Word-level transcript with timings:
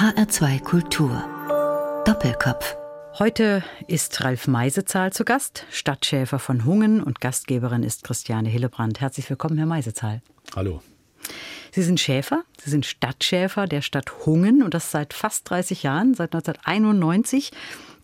HR2 0.00 0.62
Kultur. 0.62 1.22
Doppelkopf. 2.06 2.74
Heute 3.18 3.62
ist 3.86 4.24
Ralf 4.24 4.46
Meisezahl 4.46 5.12
zu 5.12 5.26
Gast, 5.26 5.66
Stadtschäfer 5.70 6.38
von 6.38 6.64
Hungen 6.64 7.02
und 7.02 7.20
Gastgeberin 7.20 7.82
ist 7.82 8.02
Christiane 8.02 8.48
Hillebrand. 8.48 9.02
Herzlich 9.02 9.28
willkommen, 9.28 9.58
Herr 9.58 9.66
Meisezahl. 9.66 10.22
Hallo. 10.56 10.80
Sie 11.72 11.82
sind 11.82 12.00
Schäfer, 12.00 12.44
Sie 12.56 12.70
sind 12.70 12.86
Stadtschäfer 12.86 13.66
der 13.66 13.82
Stadt 13.82 14.24
Hungen 14.24 14.62
und 14.62 14.72
das 14.72 14.90
seit 14.90 15.12
fast 15.12 15.50
30 15.50 15.82
Jahren, 15.82 16.14
seit 16.14 16.34
1991. 16.34 17.50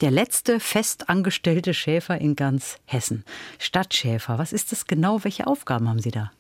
Der 0.03 0.11
letzte 0.11 0.61
festangestellte 0.61 1.73
Schäfer 1.73 2.21
in 2.21 2.37
ganz 2.37 2.77
Hessen. 2.85 3.25
Stadtschäfer, 3.59 4.37
was 4.39 4.53
ist 4.53 4.71
das 4.71 4.87
genau? 4.87 5.25
Welche 5.25 5.47
Aufgaben 5.47 5.89
haben 5.89 6.01
Sie 6.01 6.11
da? 6.11 6.31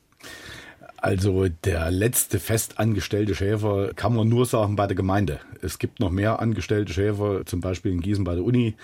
Also 1.07 1.47
der 1.65 1.91
letzte 1.91 2.41
festangestellte 2.41 3.35
Schäfer 3.35 3.93
kann 3.95 4.15
man 4.15 4.29
nur 4.29 4.45
sagen 4.45 4.77
bei 4.77 4.87
der 4.87 4.97
Gemeinde. 4.97 5.41
Es 5.63 5.79
gibt 5.79 6.01
noch 6.01 6.11
mehr 6.11 6.41
angestellte 6.41 6.93
Schäfer, 6.93 7.47
zum 7.47 7.61
Beispiel 7.61 7.93
in 7.93 8.01
Gießen 8.01 8.25
bei 8.25 8.35
der 8.35 8.45
Uni 8.45 8.75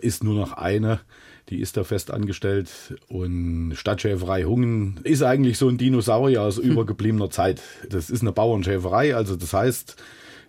ist 0.00 0.24
nur 0.24 0.34
noch 0.34 0.52
eine, 0.54 1.00
die 1.48 1.60
ist 1.60 1.76
da 1.76 1.84
fest 1.84 2.10
angestellt. 2.10 2.70
Und 3.08 3.74
Stadtschäferei 3.74 4.44
Hungen 4.44 5.00
ist 5.04 5.22
eigentlich 5.22 5.58
so 5.58 5.68
ein 5.68 5.78
Dinosaurier 5.78 6.42
aus 6.42 6.58
hm. 6.58 6.64
übergebliebener 6.64 7.30
Zeit. 7.30 7.60
Das 7.88 8.10
ist 8.10 8.22
eine 8.22 8.32
Bauernschäferei, 8.32 9.14
also 9.14 9.36
das 9.36 9.52
heißt, 9.52 9.96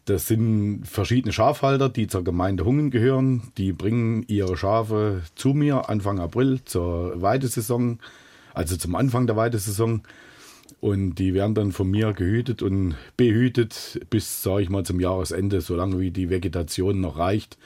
das 0.06 0.28
sind 0.28 0.84
verschiedene 0.86 1.34
Schafhalter, 1.34 1.90
die 1.90 2.06
zur 2.06 2.24
Gemeinde 2.24 2.64
Hungen 2.64 2.92
gehören. 2.92 3.52
Die 3.58 3.74
bringen 3.74 4.24
ihre 4.28 4.56
Schafe 4.56 5.24
zu 5.34 5.50
mir 5.50 5.90
Anfang 5.90 6.20
April 6.20 6.60
zur 6.64 7.20
Weidesaison, 7.20 8.00
also 8.54 8.78
zum 8.78 8.94
Anfang 8.94 9.26
der 9.26 9.36
Weidesaison. 9.36 10.04
Und 10.82 11.16
die 11.16 11.34
werden 11.34 11.56
dann 11.56 11.72
von 11.72 11.90
mir 11.90 12.14
gehütet 12.14 12.62
und 12.62 12.96
behütet 13.18 14.00
bis, 14.10 14.44
sage 14.44 14.64
ich 14.64 14.70
mal, 14.70 14.86
zum 14.86 15.00
Jahresende, 15.00 15.62
solange 15.62 16.00
wie 16.00 16.12
die 16.12 16.30
Vegetation 16.30 17.02
noch 17.02 17.18
reicht. 17.18 17.58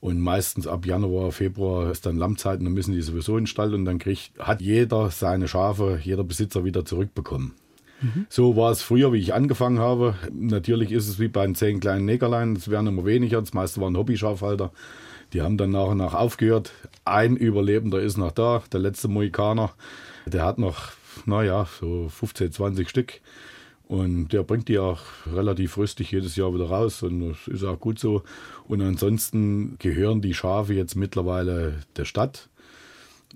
Und 0.00 0.20
meistens 0.20 0.66
ab 0.66 0.86
Januar, 0.86 1.32
Februar 1.32 1.90
ist 1.90 2.06
dann 2.06 2.16
Lammzeit 2.16 2.58
und 2.58 2.66
dann 2.66 2.74
müssen 2.74 2.92
die 2.92 3.02
sowieso 3.02 3.36
in 3.36 3.42
den 3.42 3.46
Stall 3.46 3.74
und 3.74 3.84
dann 3.84 3.98
kriegt, 3.98 4.38
hat 4.38 4.60
jeder 4.60 5.10
seine 5.10 5.48
Schafe, 5.48 6.00
jeder 6.02 6.24
Besitzer 6.24 6.64
wieder 6.64 6.84
zurückbekommen. 6.84 7.54
Mhm. 8.00 8.26
So 8.28 8.56
war 8.56 8.70
es 8.70 8.82
früher, 8.82 9.12
wie 9.12 9.18
ich 9.18 9.34
angefangen 9.34 9.78
habe. 9.78 10.14
Natürlich 10.32 10.92
ist 10.92 11.08
es 11.08 11.18
wie 11.18 11.28
bei 11.28 11.44
den 11.44 11.54
zehn 11.54 11.80
kleinen 11.80 12.04
Negerlein, 12.04 12.54
es 12.54 12.70
werden 12.70 12.86
immer 12.86 13.04
weniger, 13.04 13.40
das 13.40 13.54
meiste 13.54 13.80
waren 13.80 13.96
Hobby-Schafhalter. 13.96 14.70
Die 15.32 15.42
haben 15.42 15.56
dann 15.56 15.70
nach 15.70 15.88
und 15.88 15.98
nach 15.98 16.14
aufgehört. 16.14 16.72
Ein 17.04 17.36
Überlebender 17.36 18.00
ist 18.00 18.16
noch 18.16 18.32
da, 18.32 18.62
der 18.72 18.80
letzte 18.80 19.08
Mohikaner. 19.08 19.72
Der 20.26 20.44
hat 20.44 20.58
noch 20.58 20.92
naja, 21.24 21.66
so 21.80 22.08
15, 22.08 22.52
20 22.52 22.88
Stück. 22.88 23.20
Und 23.88 24.32
der 24.32 24.42
bringt 24.42 24.68
die 24.68 24.80
auch 24.80 25.00
relativ 25.32 25.78
rüstig 25.78 26.10
jedes 26.10 26.34
Jahr 26.34 26.52
wieder 26.52 26.66
raus 26.66 27.04
und 27.04 27.28
das 27.28 27.46
ist 27.46 27.62
auch 27.62 27.78
gut 27.78 28.00
so. 28.00 28.24
Und 28.66 28.82
ansonsten 28.82 29.76
gehören 29.78 30.20
die 30.20 30.34
Schafe 30.34 30.74
jetzt 30.74 30.96
mittlerweile 30.96 31.80
der 31.96 32.04
Stadt 32.04 32.48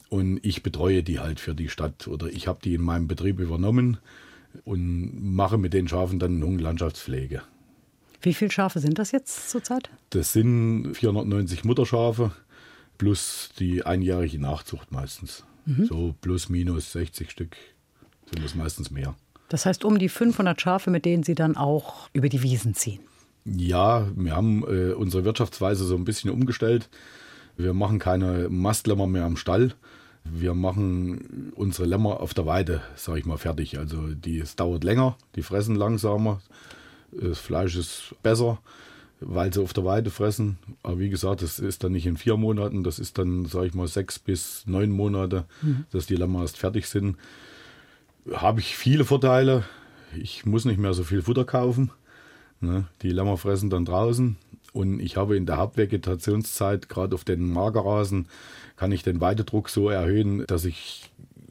und 0.08 0.44
ich 0.44 0.64
betreue 0.64 1.04
die 1.04 1.20
halt 1.20 1.38
für 1.38 1.54
die 1.54 1.68
Stadt 1.68 2.08
oder 2.08 2.26
ich 2.26 2.48
habe 2.48 2.58
die 2.64 2.74
in 2.74 2.82
meinem 2.82 3.06
Betrieb 3.06 3.38
übernommen 3.38 3.98
und 4.64 5.34
mache 5.34 5.56
mit 5.56 5.72
den 5.72 5.86
Schafen 5.86 6.18
dann 6.18 6.42
Hungerlandschaftspflege. 6.42 7.42
Wie 8.20 8.34
viele 8.34 8.50
Schafe 8.50 8.80
sind 8.80 8.98
das 8.98 9.12
jetzt 9.12 9.50
zurzeit? 9.50 9.88
Das 10.10 10.32
sind 10.32 10.94
490 10.94 11.64
Mutterschafe 11.64 12.32
plus 12.98 13.50
die 13.58 13.84
einjährige 13.86 14.40
Nachzucht 14.40 14.90
meistens. 14.90 15.44
Mhm. 15.64 15.86
So 15.86 16.14
plus 16.20 16.48
minus 16.48 16.92
60 16.92 17.30
Stück 17.30 17.56
sind 18.30 18.44
es 18.44 18.54
meistens 18.54 18.90
mehr. 18.90 19.14
Das 19.48 19.66
heißt 19.66 19.84
um 19.84 19.98
die 19.98 20.08
500 20.08 20.60
Schafe, 20.60 20.90
mit 20.90 21.04
denen 21.04 21.22
Sie 21.22 21.34
dann 21.34 21.56
auch 21.56 22.08
über 22.12 22.28
die 22.28 22.42
Wiesen 22.42 22.74
ziehen. 22.74 23.00
Ja, 23.44 24.06
wir 24.14 24.36
haben 24.36 24.64
äh, 24.64 24.92
unsere 24.92 25.24
Wirtschaftsweise 25.24 25.84
so 25.84 25.96
ein 25.96 26.04
bisschen 26.04 26.30
umgestellt. 26.30 26.88
Wir 27.56 27.74
machen 27.74 27.98
keine 27.98 28.48
Mastlämmer 28.48 29.06
mehr 29.06 29.24
am 29.24 29.36
Stall. 29.36 29.74
Wir 30.24 30.54
machen 30.54 31.52
unsere 31.56 31.88
Lämmer 31.88 32.20
auf 32.20 32.34
der 32.34 32.46
Weide, 32.46 32.82
sage 32.94 33.20
ich 33.20 33.26
mal, 33.26 33.38
fertig. 33.38 33.78
Also 33.78 34.08
die, 34.08 34.38
es 34.38 34.54
dauert 34.54 34.84
länger, 34.84 35.16
die 35.34 35.42
fressen 35.42 35.74
langsamer, 35.74 36.40
das 37.10 37.38
Fleisch 37.38 37.76
ist 37.76 38.14
besser 38.22 38.58
weil 39.20 39.52
sie 39.52 39.62
auf 39.62 39.72
der 39.72 39.84
Weide 39.84 40.10
fressen. 40.10 40.58
Aber 40.82 40.98
wie 40.98 41.10
gesagt, 41.10 41.42
das 41.42 41.58
ist 41.58 41.84
dann 41.84 41.92
nicht 41.92 42.06
in 42.06 42.16
vier 42.16 42.36
Monaten, 42.36 42.82
das 42.82 42.98
ist 42.98 43.18
dann, 43.18 43.44
sage 43.44 43.66
ich 43.66 43.74
mal, 43.74 43.86
sechs 43.86 44.18
bis 44.18 44.64
neun 44.66 44.90
Monate, 44.90 45.44
mhm. 45.62 45.84
dass 45.90 46.06
die 46.06 46.16
Lämmer 46.16 46.40
erst 46.40 46.58
fertig 46.58 46.86
sind. 46.86 47.16
Habe 48.32 48.60
ich 48.60 48.76
viele 48.76 49.04
Vorteile. 49.04 49.64
Ich 50.16 50.44
muss 50.44 50.64
nicht 50.64 50.78
mehr 50.78 50.94
so 50.94 51.04
viel 51.04 51.22
Futter 51.22 51.44
kaufen. 51.44 51.90
Ne? 52.60 52.86
Die 53.02 53.10
Lämmer 53.10 53.36
fressen 53.36 53.70
dann 53.70 53.84
draußen. 53.84 54.36
Und 54.72 55.00
ich 55.00 55.16
habe 55.16 55.36
in 55.36 55.46
der 55.46 55.56
Hauptvegetationszeit, 55.56 56.88
gerade 56.88 57.14
auf 57.14 57.24
den 57.24 57.50
Magerrasen, 57.50 58.28
kann 58.76 58.92
ich 58.92 59.02
den 59.02 59.20
Weidedruck 59.20 59.68
so 59.68 59.88
erhöhen, 59.88 60.46
dass 60.46 60.64
ich 60.64 61.10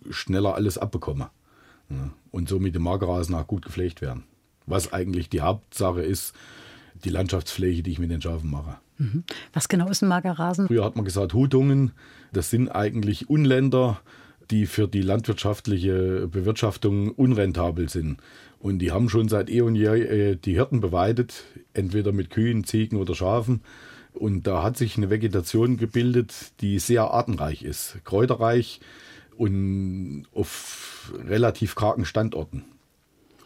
schneller 0.10 0.56
alles 0.56 0.78
abbekomme. 0.78 1.30
Ne? 1.90 2.12
Und 2.32 2.48
somit 2.48 2.76
die 2.76 2.80
Magerrasen 2.80 3.36
auch 3.36 3.48
gut 3.48 3.66
gepflegt 3.66 4.02
werden. 4.02 4.24
Was 4.66 4.94
eigentlich 4.94 5.30
die 5.30 5.42
Hauptsache 5.42 6.02
ist, 6.02 6.34
die 7.04 7.10
Landschaftspflege, 7.10 7.84
die 7.84 7.92
ich 7.92 8.00
mit 8.00 8.12
den 8.12 8.22
Schafen 8.22 8.52
mache. 8.52 8.78
Mhm. 8.98 9.24
Was 9.54 9.68
genau 9.68 9.90
ist 9.90 10.02
ein 10.02 10.10
Magerrasen? 10.10 10.68
Früher 10.68 10.84
hat 10.84 10.96
man 10.96 11.06
gesagt, 11.06 11.34
Hutungen, 11.34 11.92
das 12.32 12.50
sind 12.50 12.70
eigentlich 12.70 13.30
Unländer, 13.30 14.00
die 14.52 14.66
für 14.66 14.88
die 14.88 15.02
landwirtschaftliche 15.02 16.28
Bewirtschaftung 16.28 17.12
unrentabel 17.12 17.90
sind. 17.90 18.18
Und 18.60 18.80
die 18.80 18.92
haben 18.92 19.10
schon 19.10 19.30
seit 19.30 19.50
eh 19.50 19.62
und 19.62 19.76
je 19.76 19.86
äh, 19.86 20.36
die 20.36 20.54
Hirten 20.54 20.82
beweidet, 20.82 21.46
entweder 21.74 22.12
mit 22.12 22.30
Kühen, 22.30 22.64
Ziegen 22.64 22.98
oder 22.98 23.16
Schafen. 23.16 23.62
Und 24.14 24.48
da 24.48 24.64
hat 24.64 24.76
sich 24.76 24.98
eine 24.98 25.10
Vegetation 25.10 25.78
gebildet, 25.78 26.52
die 26.62 26.80
sehr 26.80 27.06
artenreich 27.12 27.64
ist, 27.64 28.00
kräuterreich 28.04 28.82
und 29.38 30.26
auf 30.34 31.14
relativ 31.26 31.76
kargen 31.76 32.06
Standorten. 32.06 32.66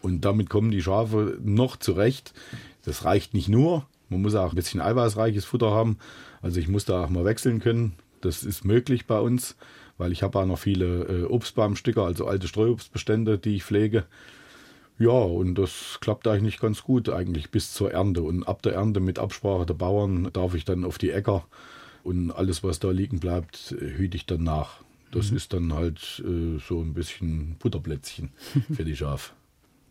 Und 0.02 0.25
damit 0.25 0.50
kommen 0.50 0.72
die 0.72 0.81
Schafe 0.81 1.38
noch 1.44 1.78
zurecht. 1.78 2.34
Das 2.84 3.06
reicht 3.06 3.34
nicht 3.34 3.50
nur. 3.50 3.88
Man 4.09 4.22
muss 4.22 4.36
auch 4.36 4.52
ein 4.52 4.56
bisschen 4.56 4.81
eiweißreiches 4.81 5.46
Futter 5.46 5.72
haben. 5.72 5.97
Also 6.42 6.59
ich 6.59 6.68
muss 6.68 6.86
da 6.86 7.06
auch 7.06 7.09
mal 7.09 7.25
wechseln 7.25 7.59
können. 7.59 7.94
Das 8.22 8.44
ist 8.44 8.66
möglich 8.66 9.06
bei 9.06 9.19
uns, 9.19 9.56
weil 10.03 10.12
ich 10.12 10.22
habe 10.22 10.38
auch 10.38 10.46
noch 10.46 10.59
viele 10.59 11.03
äh, 11.06 11.24
Obstbaumstücke, 11.24 12.03
also 12.03 12.28
alte 12.28 12.50
Streuobstbestände, 12.50 13.38
die 13.38 13.56
ich 13.56 13.64
pflege. 13.64 14.03
Ja, 15.00 15.12
und 15.12 15.56
das 15.56 15.97
klappt 16.02 16.28
eigentlich 16.28 16.59
ganz 16.59 16.84
gut, 16.84 17.08
eigentlich 17.08 17.52
bis 17.52 17.74
zur 17.74 17.94
Ernte. 17.94 18.22
Und 18.22 18.44
ab 18.44 18.62
der 18.62 18.74
Ernte 18.74 19.00
mit 19.00 19.18
Absprache 19.18 19.66
der 19.66 19.75
Bauern 19.75 20.30
darf 20.34 20.56
ich 20.56 20.66
dann 20.66 20.84
auf 20.84 20.97
die 20.97 21.12
Äcker 21.12 21.46
und 22.03 22.31
alles, 22.31 22.66
was 22.66 22.80
da 22.80 22.92
liegen 22.92 23.22
bleibt, 23.22 23.74
hüte 23.80 24.18
ich 24.18 24.25
dann 24.25 24.44
nach. 24.44 24.81
Das 25.12 25.31
mhm. 25.31 25.38
ist 25.38 25.53
dann 25.53 25.74
halt 25.74 26.22
äh, 26.25 26.59
so 26.59 26.81
ein 26.81 26.94
bisschen 26.94 27.56
Butterplätzchen 27.59 28.31
für 28.75 28.84
die 28.84 28.97
Schafe. 28.97 29.31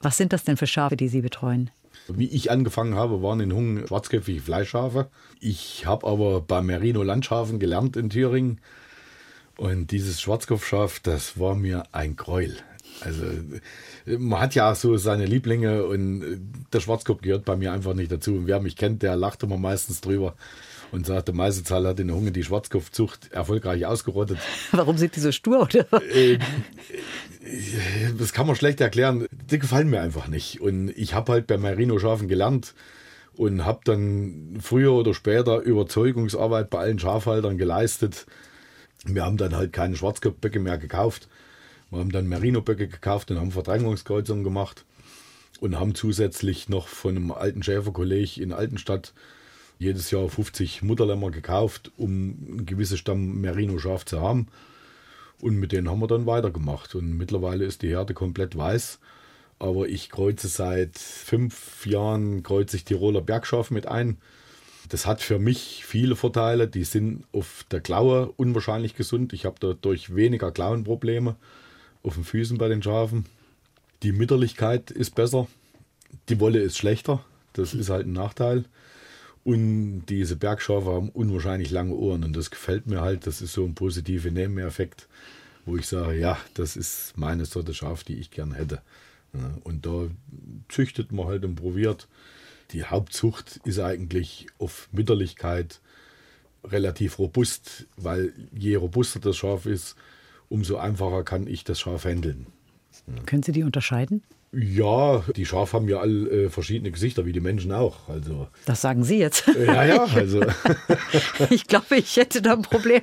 Was 0.02 0.18
sind 0.18 0.34
das 0.34 0.44
denn 0.44 0.58
für 0.58 0.66
Schafe, 0.66 0.96
die 0.96 1.08
Sie 1.08 1.22
betreuen? 1.22 1.70
Wie 2.08 2.26
ich 2.26 2.50
angefangen 2.50 2.96
habe, 2.96 3.22
waren 3.22 3.40
in 3.40 3.54
Hungen 3.54 3.86
schwarzköpfige 3.86 4.42
Fleischschafe. 4.42 5.08
Ich 5.40 5.86
habe 5.86 6.06
aber 6.06 6.42
bei 6.42 6.60
Merino 6.60 7.02
Landschafen 7.02 7.58
gelernt 7.58 7.96
in 7.96 8.10
Thüringen. 8.10 8.60
Und 9.62 9.92
dieses 9.92 10.20
Schwarzkopfschaf, 10.20 10.98
das 10.98 11.38
war 11.38 11.54
mir 11.54 11.84
ein 11.92 12.16
Gräuel. 12.16 12.56
Also 13.00 13.22
man 14.06 14.40
hat 14.40 14.56
ja 14.56 14.74
so 14.74 14.96
seine 14.96 15.24
Lieblinge 15.24 15.84
und 15.84 16.40
der 16.72 16.80
Schwarzkopf 16.80 17.22
gehört 17.22 17.44
bei 17.44 17.54
mir 17.54 17.72
einfach 17.72 17.94
nicht 17.94 18.10
dazu. 18.10 18.32
Und 18.34 18.48
wer 18.48 18.58
mich 18.58 18.74
kennt, 18.74 19.04
der 19.04 19.14
lacht 19.14 19.44
immer 19.44 19.58
meistens 19.58 20.00
drüber 20.00 20.34
und 20.90 21.06
sagte, 21.06 21.32
Meisezahl 21.32 21.86
hat 21.86 22.00
in 22.00 22.08
der 22.08 22.16
Hunger 22.16 22.32
die 22.32 22.42
Schwarzkopfzucht 22.42 23.30
erfolgreich 23.30 23.86
ausgerottet. 23.86 24.38
Warum 24.72 24.98
sind 24.98 25.14
die 25.14 25.20
so 25.20 25.30
stur, 25.30 25.62
oder? 25.62 25.86
Äh, 26.12 26.40
das 28.18 28.32
kann 28.32 28.48
man 28.48 28.56
schlecht 28.56 28.80
erklären. 28.80 29.28
Die 29.48 29.60
gefallen 29.60 29.90
mir 29.90 30.00
einfach 30.00 30.26
nicht. 30.26 30.60
Und 30.60 30.88
ich 30.88 31.14
habe 31.14 31.30
halt 31.30 31.46
bei 31.46 31.56
Merino-Schafen 31.56 32.26
gelernt 32.26 32.74
und 33.36 33.64
habe 33.64 33.82
dann 33.84 34.58
früher 34.60 34.90
oder 34.90 35.14
später 35.14 35.60
Überzeugungsarbeit 35.60 36.69
bei 36.69 36.81
allen 36.81 36.98
Schafhaltern 36.98 37.58
geleistet. 37.58 38.26
Wir 39.04 39.25
haben 39.25 39.37
dann 39.37 39.54
halt 39.56 39.72
keine 39.72 39.96
Schwarzkopfböcke 39.96 40.60
mehr 40.60 40.78
gekauft. 40.78 41.28
Wir 41.90 41.99
haben 41.99 42.12
dann 42.12 42.28
Merino-Böcke 42.28 42.88
gekauft 42.88 43.31
und 43.31 43.38
haben 43.38 43.50
Verdrängungskreuzungen 43.50 44.44
gemacht 44.44 44.84
und 45.60 45.78
haben 45.78 45.94
zusätzlich 45.94 46.69
noch 46.69 46.88
von 46.88 47.16
einem 47.16 47.31
alten 47.32 47.62
Schäferkolleg 47.62 48.38
in 48.38 48.52
Altenstadt 48.52 49.12
jedes 49.78 50.10
Jahr 50.10 50.28
50 50.28 50.82
Mutterlämmer 50.82 51.31
gekauft, 51.31 51.90
um 51.96 52.31
ein 52.31 52.66
gewisses 52.66 52.99
Stamm 52.99 53.40
Merino-Schaf 53.40 54.04
zu 54.04 54.20
haben. 54.20 54.49
Und 55.40 55.56
mit 55.56 55.72
denen 55.72 55.90
haben 55.90 56.00
wir 56.00 56.06
dann 56.06 56.26
weitergemacht. 56.26 56.94
Und 56.94 57.16
mittlerweile 57.16 57.64
ist 57.64 57.82
die 57.82 57.88
Herde 57.88 58.14
komplett 58.14 58.56
weiß. 58.56 59.00
Aber 59.58 59.88
ich 59.88 60.08
kreuze 60.08 60.49
seit 60.49 60.99
fünf 60.99 61.84
Jahren 61.84 62.43
kreuze 62.43 62.76
ich 62.76 62.84
Tiroler 62.84 63.20
Bergschaf 63.20 63.70
mit 63.70 63.87
ein. 63.87 64.19
Das 64.92 65.06
hat 65.06 65.22
für 65.22 65.38
mich 65.38 65.86
viele 65.86 66.16
Vorteile. 66.16 66.68
Die 66.68 66.84
sind 66.84 67.24
auf 67.32 67.64
der 67.70 67.80
Klaue 67.80 68.30
unwahrscheinlich 68.36 68.94
gesund. 68.94 69.32
Ich 69.32 69.46
habe 69.46 69.56
dadurch 69.58 70.14
weniger 70.14 70.52
Klauenprobleme 70.52 71.36
auf 72.02 72.16
den 72.16 72.24
Füßen 72.24 72.58
bei 72.58 72.68
den 72.68 72.82
Schafen. 72.82 73.24
Die 74.02 74.12
Mütterlichkeit 74.12 74.90
ist 74.90 75.14
besser. 75.14 75.48
Die 76.28 76.38
Wolle 76.40 76.58
ist 76.60 76.76
schlechter. 76.76 77.24
Das 77.54 77.72
ist 77.72 77.88
halt 77.88 78.06
ein 78.06 78.12
Nachteil. 78.12 78.66
Und 79.44 80.04
diese 80.10 80.36
Bergschafe 80.36 80.90
haben 80.90 81.08
unwahrscheinlich 81.08 81.70
lange 81.70 81.94
Ohren 81.94 82.22
und 82.22 82.36
das 82.36 82.50
gefällt 82.50 82.86
mir 82.86 83.00
halt. 83.00 83.26
Das 83.26 83.40
ist 83.40 83.54
so 83.54 83.64
ein 83.64 83.74
positiver 83.74 84.30
Nebeneffekt, 84.30 85.08
wo 85.64 85.78
ich 85.78 85.86
sage, 85.86 86.18
ja, 86.18 86.36
das 86.52 86.76
ist 86.76 87.16
meine 87.16 87.46
Sorte 87.46 87.72
Schaf, 87.72 88.04
die 88.04 88.16
ich 88.16 88.30
gern 88.30 88.52
hätte. 88.52 88.82
Und 89.64 89.86
da 89.86 90.08
züchtet 90.68 91.12
man 91.12 91.28
halt 91.28 91.46
und 91.46 91.54
probiert. 91.54 92.08
Die 92.72 92.84
Hauptzucht 92.84 93.60
ist 93.64 93.78
eigentlich 93.78 94.46
auf 94.58 94.88
Mütterlichkeit 94.92 95.80
relativ 96.64 97.19
robust, 97.19 97.86
weil 97.96 98.32
je 98.52 98.76
robuster 98.76 99.20
das 99.20 99.36
Schaf 99.36 99.66
ist, 99.66 99.96
umso 100.48 100.76
einfacher 100.76 101.24
kann 101.24 101.46
ich 101.46 101.64
das 101.64 101.80
Schaf 101.80 102.04
handeln. 102.04 102.46
Können 103.26 103.42
Sie 103.42 103.52
die 103.52 103.64
unterscheiden? 103.64 104.22
Ja, 104.54 105.24
die 105.34 105.46
Schafe 105.46 105.78
haben 105.78 105.88
ja 105.88 106.00
alle 106.00 106.28
äh, 106.28 106.50
verschiedene 106.50 106.90
Gesichter, 106.90 107.24
wie 107.24 107.32
die 107.32 107.40
Menschen 107.40 107.72
auch. 107.72 108.10
Also, 108.10 108.48
das 108.66 108.82
sagen 108.82 109.02
Sie 109.02 109.18
jetzt. 109.18 109.46
Ja, 109.66 109.82
ja, 109.84 110.04
also. 110.04 110.42
ich 111.50 111.66
glaube, 111.66 111.96
ich 111.96 112.16
hätte 112.18 112.42
da 112.42 112.52
ein 112.52 112.62
Problem. 112.62 113.00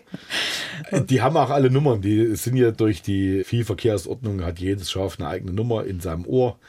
Die 0.92 1.24
haben 1.24 1.36
auch 1.38 1.50
alle 1.50 1.72
Nummern. 1.72 2.02
Die 2.02 2.36
sind 2.36 2.56
ja 2.56 2.70
durch 2.70 3.02
die 3.02 3.44
Viehverkehrsordnung, 3.44 4.44
hat 4.44 4.60
jedes 4.60 4.92
Schaf 4.92 5.18
eine 5.20 5.28
eigene 5.28 5.52
Nummer 5.52 5.86
in 5.86 6.00
seinem 6.00 6.28
Ohr. 6.28 6.60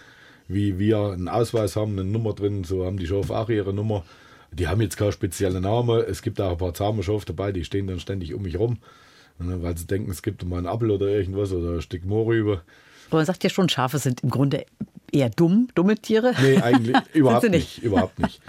Wie 0.52 0.78
wir 0.78 1.12
einen 1.12 1.28
Ausweis 1.28 1.76
haben, 1.76 1.92
eine 1.92 2.04
Nummer 2.04 2.32
drin, 2.32 2.64
so 2.64 2.84
haben 2.84 2.98
die 2.98 3.06
Schafe 3.06 3.36
auch 3.36 3.48
ihre 3.48 3.72
Nummer. 3.72 4.04
Die 4.52 4.66
haben 4.66 4.80
jetzt 4.80 4.96
keinen 4.96 5.12
speziellen 5.12 5.62
Namen. 5.62 6.02
Es 6.08 6.22
gibt 6.22 6.40
auch 6.40 6.52
ein 6.52 6.58
paar 6.58 6.74
zahme 6.74 7.04
Schafe 7.04 7.26
dabei, 7.26 7.52
die 7.52 7.64
stehen 7.64 7.86
dann 7.86 8.00
ständig 8.00 8.34
um 8.34 8.42
mich 8.42 8.58
rum, 8.58 8.78
ne, 9.38 9.62
weil 9.62 9.78
sie 9.78 9.86
denken, 9.86 10.10
es 10.10 10.22
gibt 10.22 10.44
mal 10.44 10.58
einen 10.58 10.66
Apfel 10.66 10.90
oder 10.90 11.06
irgendwas 11.06 11.52
oder 11.52 11.74
ein 11.74 11.82
Stück 11.82 12.04
Mohrrübe. 12.04 12.62
Aber 13.10 13.18
man 13.18 13.26
sagt 13.26 13.44
ja 13.44 13.50
schon, 13.50 13.68
Schafe 13.68 13.98
sind 13.98 14.22
im 14.22 14.30
Grunde 14.30 14.66
eher 15.12 15.30
dumm, 15.30 15.68
dumme 15.74 15.96
Tiere. 15.96 16.34
Nee, 16.40 16.58
eigentlich 16.58 16.96
überhaupt 17.12 17.44
nicht. 17.44 17.52
nicht. 17.52 17.82
Überhaupt 17.82 18.18
nicht. 18.18 18.40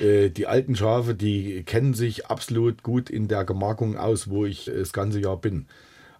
Äh, 0.00 0.30
die 0.30 0.46
alten 0.46 0.76
Schafe, 0.76 1.14
die 1.14 1.62
kennen 1.64 1.94
sich 1.94 2.26
absolut 2.26 2.82
gut 2.82 3.08
in 3.08 3.28
der 3.28 3.44
Gemarkung 3.44 3.96
aus, 3.96 4.28
wo 4.28 4.44
ich 4.44 4.66
das 4.66 4.92
ganze 4.92 5.20
Jahr 5.20 5.38
bin. 5.38 5.66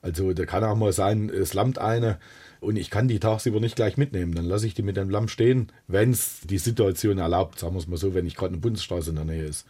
Also 0.03 0.33
da 0.33 0.47
kann 0.47 0.65
auch 0.65 0.77
mal 0.77 0.93
sein, 0.93 1.31
es 1.31 1.53
lammt 1.53 1.79
eine 1.79 2.19
und 2.61 2.77
ich 2.77 2.91
kann 2.91 3.09
die 3.09 3.21
tagsüber 3.21 3.61
nicht 3.61 3.77
gleich 3.77 3.97
mitnehmen. 3.97 4.35
Dann 4.35 4.45
lasse 4.45 4.67
ich 4.67 4.75
die 4.75 4.83
mit 4.83 4.97
dem 4.97 5.11
Lamm 5.11 5.29
stehen, 5.29 5.73
wenn 5.89 6.11
es 6.11 6.41
die 6.41 6.59
Situation 6.59 7.19
erlaubt, 7.19 7.59
sagen 7.59 7.75
wir 7.75 7.81
es 7.81 7.89
mal 7.89 7.97
so, 7.97 8.15
wenn 8.15 8.27
ich 8.27 8.37
gerade 8.37 8.53
eine 8.53 8.61
Bundesstraße 8.61 9.11
in 9.11 9.17
der 9.17 9.25
Nähe 9.25 9.45
ist. 9.45 9.67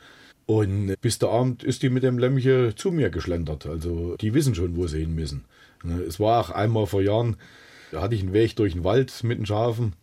Und 0.46 0.94
bis 1.00 1.18
der 1.18 1.30
Abend 1.30 1.64
ist 1.64 1.82
die 1.82 1.90
mit 1.90 2.04
dem 2.04 2.18
Lämmchen 2.18 2.76
zu 2.76 2.92
mir 2.92 3.10
geschlendert. 3.10 3.66
Also 3.66 4.16
die 4.16 4.32
wissen 4.32 4.54
schon, 4.54 4.76
wo 4.76 4.86
sie 4.86 5.00
hin 5.00 5.14
müssen. 5.14 5.44
Es 6.06 6.20
war 6.20 6.40
auch 6.40 6.50
einmal 6.50 6.86
vor 6.86 7.02
Jahren, 7.02 7.36
da 7.92 8.00
hatte 8.00 8.14
ich 8.14 8.22
einen 8.22 8.32
Weg 8.32 8.56
durch 8.56 8.72
den 8.72 8.84
Wald 8.84 9.24
mit 9.24 9.38
den 9.38 9.46
Schafen. 9.46 9.94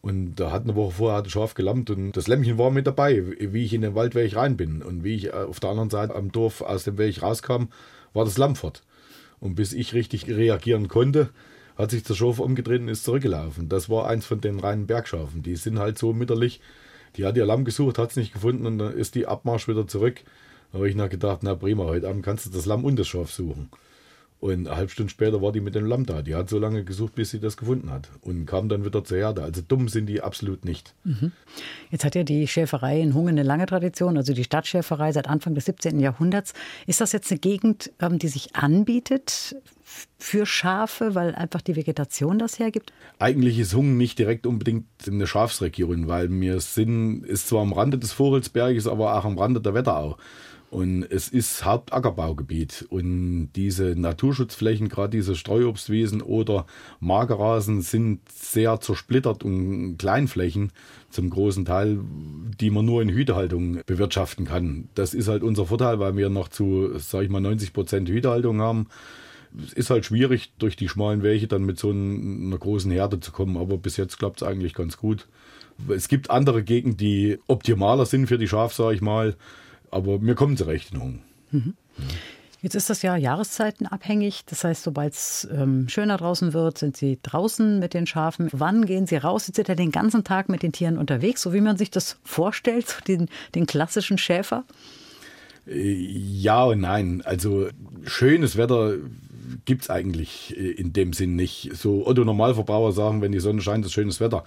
Und 0.00 0.34
da 0.36 0.50
hat 0.50 0.64
eine 0.64 0.74
Woche 0.74 0.96
vorher 0.96 1.22
ein 1.22 1.30
Schaf 1.30 1.54
gelammt 1.54 1.88
und 1.88 2.12
das 2.16 2.26
Lämmchen 2.26 2.58
war 2.58 2.72
mit 2.72 2.88
dabei, 2.88 3.22
wie 3.38 3.64
ich 3.64 3.72
in 3.72 3.82
den 3.82 3.94
Waldweg 3.94 4.34
rein 4.34 4.56
bin. 4.56 4.82
Und 4.82 5.04
wie 5.04 5.14
ich 5.14 5.26
äh, 5.26 5.30
auf 5.30 5.60
der 5.60 5.70
anderen 5.70 5.90
Seite 5.90 6.16
am 6.16 6.32
Dorf 6.32 6.60
aus 6.60 6.82
dem 6.82 6.98
Weg 6.98 7.22
rauskam, 7.22 7.66
war 8.12 8.24
das 8.24 8.36
Lamm 8.36 8.56
fort. 8.56 8.82
Und 9.38 9.54
bis 9.54 9.72
ich 9.72 9.94
richtig 9.94 10.26
reagieren 10.26 10.88
konnte, 10.88 11.30
hat 11.76 11.90
sich 11.90 12.02
der 12.02 12.14
Schaf 12.14 12.38
umgedreht 12.38 12.80
und 12.80 12.88
ist 12.88 13.04
zurückgelaufen. 13.04 13.68
Das 13.68 13.88
war 13.88 14.06
eins 14.08 14.26
von 14.26 14.40
den 14.40 14.60
reinen 14.60 14.86
Bergschafen. 14.86 15.42
Die 15.42 15.56
sind 15.56 15.78
halt 15.78 15.98
so 15.98 16.12
mütterlich. 16.12 16.60
Die 17.16 17.24
hat 17.24 17.36
ihr 17.36 17.46
Lamm 17.46 17.64
gesucht, 17.64 17.98
hat 17.98 18.10
es 18.10 18.16
nicht 18.16 18.32
gefunden 18.32 18.66
und 18.66 18.78
dann 18.78 18.94
ist 18.94 19.14
die 19.14 19.26
Abmarsch 19.26 19.68
wieder 19.68 19.86
zurück. 19.86 20.20
Da 20.70 20.78
habe 20.78 20.88
ich 20.88 20.96
noch 20.96 21.10
gedacht, 21.10 21.40
na 21.42 21.54
prima, 21.54 21.84
heute 21.84 22.08
Abend 22.08 22.24
kannst 22.24 22.46
du 22.46 22.50
das 22.50 22.66
Lamm 22.66 22.84
und 22.84 22.98
das 22.98 23.08
Schaf 23.08 23.30
suchen. 23.30 23.68
Und 24.42 24.66
eine 24.66 24.76
halbe 24.76 24.90
Stunde 24.90 25.08
später 25.08 25.40
war 25.40 25.52
die 25.52 25.60
mit 25.60 25.76
dem 25.76 25.86
Lamm 25.86 26.04
da. 26.04 26.20
Die 26.20 26.34
hat 26.34 26.48
so 26.48 26.58
lange 26.58 26.82
gesucht, 26.82 27.14
bis 27.14 27.30
sie 27.30 27.38
das 27.38 27.56
gefunden 27.56 27.92
hat. 27.92 28.08
Und 28.22 28.44
kam 28.44 28.68
dann 28.68 28.84
wieder 28.84 29.04
zur 29.04 29.18
Herde. 29.18 29.44
Also 29.44 29.62
dumm 29.62 29.86
sind 29.86 30.06
die 30.06 30.20
absolut 30.20 30.64
nicht. 30.64 30.96
Mhm. 31.04 31.30
Jetzt 31.92 32.04
hat 32.04 32.16
ja 32.16 32.24
die 32.24 32.48
Schäferei 32.48 33.00
in 33.00 33.14
Hungen 33.14 33.38
eine 33.38 33.44
lange 33.44 33.66
Tradition, 33.66 34.16
also 34.16 34.32
die 34.32 34.42
Stadtschäferei 34.42 35.12
seit 35.12 35.28
Anfang 35.28 35.54
des 35.54 35.66
17. 35.66 36.00
Jahrhunderts. 36.00 36.54
Ist 36.88 37.00
das 37.00 37.12
jetzt 37.12 37.30
eine 37.30 37.38
Gegend, 37.38 37.92
ähm, 38.00 38.18
die 38.18 38.26
sich 38.26 38.56
anbietet 38.56 39.54
für 40.18 40.44
Schafe, 40.44 41.14
weil 41.14 41.36
einfach 41.36 41.60
die 41.60 41.76
Vegetation 41.76 42.40
das 42.40 42.58
hergibt? 42.58 42.92
Eigentlich 43.20 43.60
ist 43.60 43.76
Hungen 43.76 43.96
nicht 43.96 44.18
direkt 44.18 44.48
unbedingt 44.48 44.86
eine 45.06 45.28
Schafsregion, 45.28 46.08
weil 46.08 46.28
wir 46.32 46.58
sind, 46.58 47.22
ist 47.22 47.46
zwar 47.46 47.62
am 47.62 47.72
Rande 47.72 47.96
des 47.96 48.10
Vogelsberges, 48.10 48.88
aber 48.88 49.16
auch 49.16 49.24
am 49.24 49.38
Rande 49.38 49.60
der 49.60 49.74
Wetterau. 49.74 50.16
Und 50.72 51.02
es 51.02 51.28
ist 51.28 51.66
Hauptackerbaugebiet. 51.66 52.86
Und 52.88 53.50
diese 53.56 53.94
Naturschutzflächen, 53.94 54.88
gerade 54.88 55.10
diese 55.10 55.36
Streuobstwiesen 55.36 56.22
oder 56.22 56.64
Magerrasen, 56.98 57.82
sind 57.82 58.20
sehr 58.32 58.80
zersplittert 58.80 59.44
und 59.44 59.98
Kleinflächen 59.98 60.72
zum 61.10 61.28
großen 61.28 61.66
Teil, 61.66 62.00
die 62.58 62.70
man 62.70 62.86
nur 62.86 63.02
in 63.02 63.10
Hütehaltung 63.10 63.80
bewirtschaften 63.84 64.46
kann. 64.46 64.88
Das 64.94 65.12
ist 65.12 65.28
halt 65.28 65.42
unser 65.42 65.66
Vorteil, 65.66 65.98
weil 65.98 66.16
wir 66.16 66.30
noch 66.30 66.48
zu, 66.48 66.98
sag 66.98 67.24
ich 67.24 67.28
mal, 67.28 67.40
90 67.40 67.74
Prozent 67.74 68.08
Hütehaltung 68.08 68.62
haben. 68.62 68.86
Es 69.62 69.74
ist 69.74 69.90
halt 69.90 70.06
schwierig, 70.06 70.54
durch 70.58 70.76
die 70.76 70.88
schmalen 70.88 71.22
Wege 71.22 71.48
dann 71.48 71.64
mit 71.64 71.78
so 71.78 71.90
einer 71.90 72.56
großen 72.56 72.90
Herde 72.90 73.20
zu 73.20 73.30
kommen. 73.30 73.58
Aber 73.58 73.76
bis 73.76 73.98
jetzt 73.98 74.18
klappt 74.18 74.40
es 74.40 74.48
eigentlich 74.48 74.72
ganz 74.72 74.96
gut. 74.96 75.28
Es 75.90 76.08
gibt 76.08 76.30
andere 76.30 76.62
Gegenden, 76.62 76.96
die 76.96 77.38
optimaler 77.46 78.06
sind 78.06 78.26
für 78.26 78.38
die 78.38 78.48
Schaf, 78.48 78.72
sage 78.72 78.94
ich 78.94 79.02
mal 79.02 79.36
aber 79.92 80.18
mir 80.18 80.34
kommen 80.34 80.56
sie 80.56 80.66
recht 80.66 80.92
in 80.92 81.00
Hungen. 81.00 81.22
Mhm. 81.50 81.74
Jetzt 82.62 82.76
ist 82.76 82.88
das 82.90 83.02
ja 83.02 83.16
jahreszeitenabhängig. 83.16 84.44
Das 84.46 84.62
heißt, 84.62 84.84
sobald 84.84 85.14
es 85.14 85.48
ähm, 85.52 85.88
schöner 85.88 86.16
draußen 86.16 86.52
wird, 86.52 86.78
sind 86.78 86.96
Sie 86.96 87.18
draußen 87.20 87.80
mit 87.80 87.92
den 87.92 88.06
Schafen. 88.06 88.48
Wann 88.52 88.86
gehen 88.86 89.08
Sie 89.08 89.16
raus? 89.16 89.46
Sie 89.46 89.52
sind 89.52 89.66
ja 89.66 89.74
den 89.74 89.90
ganzen 89.90 90.22
Tag 90.22 90.48
mit 90.48 90.62
den 90.62 90.70
Tieren 90.70 90.96
unterwegs, 90.96 91.42
so 91.42 91.52
wie 91.52 91.60
man 91.60 91.76
sich 91.76 91.90
das 91.90 92.18
vorstellt, 92.22 92.88
so 92.88 93.00
den, 93.00 93.28
den 93.56 93.66
klassischen 93.66 94.16
Schäfer? 94.16 94.62
Äh, 95.66 95.92
ja 95.92 96.62
und 96.64 96.80
nein. 96.80 97.22
Also 97.24 97.68
schönes 98.04 98.56
Wetter 98.56 98.94
gibt 99.64 99.82
es 99.82 99.90
eigentlich 99.90 100.56
äh, 100.56 100.70
in 100.70 100.92
dem 100.92 101.12
Sinn 101.12 101.36
nicht. 101.36 101.70
So 101.74 102.06
Otto 102.06 102.24
Normalverbraucher 102.24 102.92
sagen, 102.92 103.22
wenn 103.22 103.32
die 103.32 103.40
Sonne 103.40 103.62
scheint, 103.62 103.84
ist 103.84 103.92
schönes 103.92 104.20
Wetter 104.20 104.44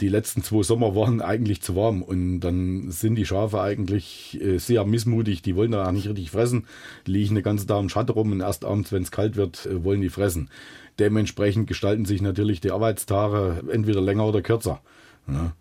die 0.00 0.08
letzten 0.08 0.42
zwei 0.42 0.62
Sommer 0.62 0.94
waren 0.94 1.20
eigentlich 1.20 1.62
zu 1.62 1.76
warm 1.76 2.02
und 2.02 2.40
dann 2.40 2.90
sind 2.90 3.16
die 3.16 3.26
Schafe 3.26 3.60
eigentlich 3.60 4.40
äh, 4.40 4.58
sehr 4.58 4.84
missmutig. 4.84 5.42
Die 5.42 5.56
wollen 5.56 5.72
da 5.72 5.86
auch 5.86 5.92
nicht 5.92 6.08
richtig 6.08 6.30
fressen, 6.30 6.66
liegen 7.06 7.34
den 7.34 7.44
ganzen 7.44 7.68
Tag 7.68 7.80
im 7.80 7.88
Schatten 7.88 8.12
rum 8.12 8.32
und 8.32 8.40
erst 8.40 8.64
abends, 8.64 8.92
wenn 8.92 9.02
es 9.02 9.10
kalt 9.10 9.36
wird, 9.36 9.66
äh, 9.66 9.84
wollen 9.84 10.00
die 10.00 10.08
fressen. 10.08 10.50
Dementsprechend 10.98 11.66
gestalten 11.66 12.04
sich 12.04 12.22
natürlich 12.22 12.60
die 12.60 12.70
Arbeitstage 12.70 13.62
entweder 13.70 14.00
länger 14.00 14.26
oder 14.26 14.42
kürzer. 14.42 14.80
Ja. 15.28 15.52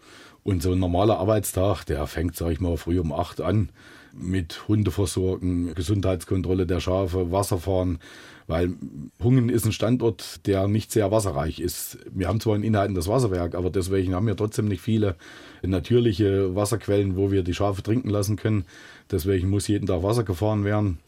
Und 0.44 0.64
so 0.64 0.72
ein 0.72 0.80
normaler 0.80 1.20
Arbeitstag, 1.20 1.84
der 1.86 2.08
fängt, 2.08 2.36
sag 2.36 2.52
ich 2.52 2.60
mal, 2.60 2.78
früh 2.78 3.00
um 3.00 3.12
acht 3.12 3.42
an 3.42 3.70
mit 4.14 4.68
Hundeversorgen, 4.68 5.74
Gesundheitskontrolle 5.76 6.66
der 6.66 6.80
Schafe, 6.80 7.32
Wasserfahren, 7.32 8.00
weil 8.48 8.74
Hungen 9.22 9.50
ist 9.50 9.66
ein 9.66 9.72
Standort, 9.72 10.46
der 10.48 10.68
nicht 10.68 10.92
sehr 10.92 11.12
wasserreich 11.12 11.60
ist. 11.60 12.00
Wir 12.12 12.28
haben 12.28 12.40
zwar 12.40 12.56
in 12.56 12.64
Inhalten 12.64 12.96
das 12.96 13.08
Wasserwerk, 13.08 13.54
aber 13.54 13.70
deswegen 13.70 14.16
haben 14.16 14.28
wir 14.28 14.36
trotzdem 14.36 14.68
nicht 14.68 14.82
viele 14.82 15.16
natürliche 15.62 16.56
Wasserquellen, 16.56 17.16
wo 17.16 17.32
wir 17.32 17.44
die 17.44 17.54
Schafe 17.54 17.84
trinken 17.84 18.10
lassen 18.10 18.38
können. 18.38 18.66
Deswegen 19.12 19.50
muss 19.50 19.68
jeden 19.68 19.86
Tag 19.86 20.02
Wasser 20.02 20.24
gefahren 20.24 20.64
werden. 20.64 21.00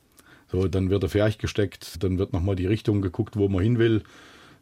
So, 0.52 0.68
dann 0.68 0.90
wird 0.90 1.04
der 1.04 1.10
Ferch 1.10 1.38
gesteckt, 1.38 2.04
dann 2.04 2.20
wird 2.20 2.34
nochmal 2.34 2.56
die 2.56 2.68
Richtung 2.68 3.02
geguckt, 3.02 3.38
wo 3.38 3.48
man 3.48 3.64
hin 3.64 3.80
will. 3.80 4.04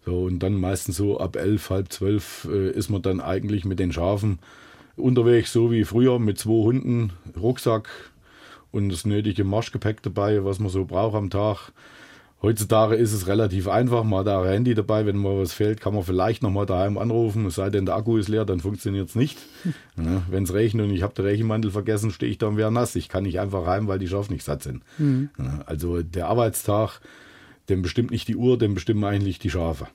So, 0.05 0.23
und 0.23 0.39
dann 0.39 0.53
meistens 0.53 0.97
so 0.97 1.19
ab 1.19 1.35
elf, 1.35 1.69
halb 1.69 1.91
zwölf 1.91 2.47
äh, 2.49 2.71
ist 2.71 2.89
man 2.89 3.01
dann 3.01 3.19
eigentlich 3.19 3.65
mit 3.65 3.79
den 3.79 3.91
Schafen 3.91 4.39
unterwegs, 4.95 5.51
so 5.51 5.71
wie 5.71 5.83
früher, 5.83 6.19
mit 6.19 6.37
zwei 6.37 6.63
Hunden, 6.63 7.11
Rucksack, 7.39 7.89
und 8.71 8.89
das 8.89 9.05
nötige 9.05 9.43
Marschgepäck 9.43 10.01
dabei, 10.03 10.43
was 10.45 10.59
man 10.59 10.69
so 10.69 10.85
braucht 10.85 11.15
am 11.15 11.29
Tag. 11.29 11.71
Heutzutage 12.41 12.95
ist 12.95 13.11
es 13.11 13.27
relativ 13.27 13.67
einfach, 13.67 14.05
man 14.05 14.19
hat 14.19 14.27
da 14.27 14.41
ein 14.41 14.47
Handy 14.49 14.73
dabei, 14.73 15.05
wenn 15.05 15.17
mal 15.17 15.41
was 15.41 15.51
fehlt, 15.51 15.81
kann 15.81 15.93
man 15.93 16.03
vielleicht 16.03 16.41
nochmal 16.41 16.65
daheim 16.65 16.97
anrufen, 16.97 17.45
es 17.45 17.55
sei 17.55 17.69
denn 17.69 17.85
der 17.85 17.95
Akku 17.95 18.15
ist 18.15 18.29
leer, 18.29 18.45
dann 18.45 18.61
funktioniert 18.61 19.09
es 19.09 19.15
nicht. 19.15 19.37
Ja, 19.97 20.21
wenn 20.29 20.43
es 20.43 20.53
regnet 20.53 20.87
und 20.87 20.93
ich 20.93 21.03
habe 21.03 21.13
den 21.13 21.25
Regenmantel 21.25 21.71
vergessen, 21.71 22.11
stehe 22.11 22.31
ich 22.31 22.37
dann 22.37 22.55
wieder 22.55 22.71
nass. 22.71 22.95
Ich 22.95 23.09
kann 23.09 23.23
nicht 23.23 23.41
einfach 23.41 23.67
rein, 23.67 23.89
weil 23.89 23.99
die 23.99 24.07
Schafe 24.07 24.31
nicht 24.31 24.45
satt 24.45 24.63
sind. 24.63 24.81
Mhm. 24.97 25.29
Ja, 25.37 25.59
also 25.65 26.01
der 26.01 26.27
Arbeitstag, 26.29 27.01
den 27.67 27.81
bestimmt 27.81 28.09
nicht 28.09 28.29
die 28.29 28.37
Uhr, 28.37 28.57
den 28.57 28.75
bestimmen 28.75 29.03
eigentlich 29.03 29.39
die 29.39 29.49
Schafe. 29.49 29.87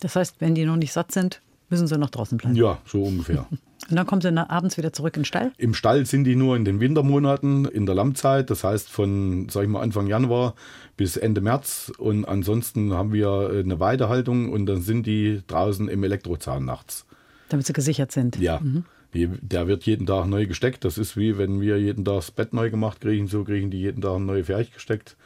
Das 0.00 0.14
heißt, 0.14 0.42
wenn 0.42 0.54
die 0.54 0.66
noch 0.66 0.76
nicht 0.76 0.92
satt 0.92 1.10
sind, 1.10 1.40
müssen 1.70 1.86
sie 1.86 1.96
noch 1.96 2.10
draußen 2.10 2.36
bleiben? 2.36 2.54
Ja, 2.54 2.78
so 2.84 3.02
ungefähr. 3.02 3.46
Und 3.90 3.96
dann 3.96 4.06
kommen 4.06 4.22
sie 4.22 4.30
abends 4.34 4.76
wieder 4.78 4.92
zurück 4.92 5.16
in 5.16 5.20
den 5.20 5.26
Stall? 5.26 5.52
Im 5.58 5.74
Stall 5.74 6.06
sind 6.06 6.24
die 6.24 6.36
nur 6.36 6.56
in 6.56 6.64
den 6.64 6.80
Wintermonaten, 6.80 7.66
in 7.66 7.86
der 7.86 7.94
Lammzeit, 7.94 8.48
das 8.48 8.64
heißt 8.64 8.88
von, 8.88 9.48
sag 9.50 9.64
ich 9.64 9.68
mal, 9.68 9.82
Anfang 9.82 10.06
Januar 10.06 10.54
bis 10.96 11.16
Ende 11.16 11.40
März. 11.40 11.92
Und 11.98 12.24
ansonsten 12.24 12.94
haben 12.94 13.12
wir 13.12 13.50
eine 13.50 13.80
Weidehaltung 13.80 14.50
und 14.50 14.66
dann 14.66 14.80
sind 14.80 15.06
die 15.06 15.42
draußen 15.46 15.88
im 15.88 16.02
Elektrozahn 16.02 16.64
nachts. 16.64 17.04
Damit 17.50 17.66
sie 17.66 17.72
gesichert 17.74 18.10
sind? 18.10 18.38
Ja. 18.38 18.60
Mhm. 18.60 18.84
Der 19.12 19.68
wird 19.68 19.84
jeden 19.84 20.06
Tag 20.06 20.26
neu 20.26 20.46
gesteckt. 20.46 20.84
Das 20.84 20.98
ist 20.98 21.16
wie 21.16 21.38
wenn 21.38 21.60
wir 21.60 21.78
jeden 21.78 22.04
Tag 22.04 22.16
das 22.16 22.30
Bett 22.30 22.52
neu 22.52 22.70
gemacht 22.70 23.00
kriegen, 23.00 23.28
so 23.28 23.44
kriegen 23.44 23.70
die 23.70 23.78
jeden 23.78 24.00
Tag 24.00 24.16
ein 24.16 24.26
neues 24.26 24.48
gesteckt. 24.72 25.16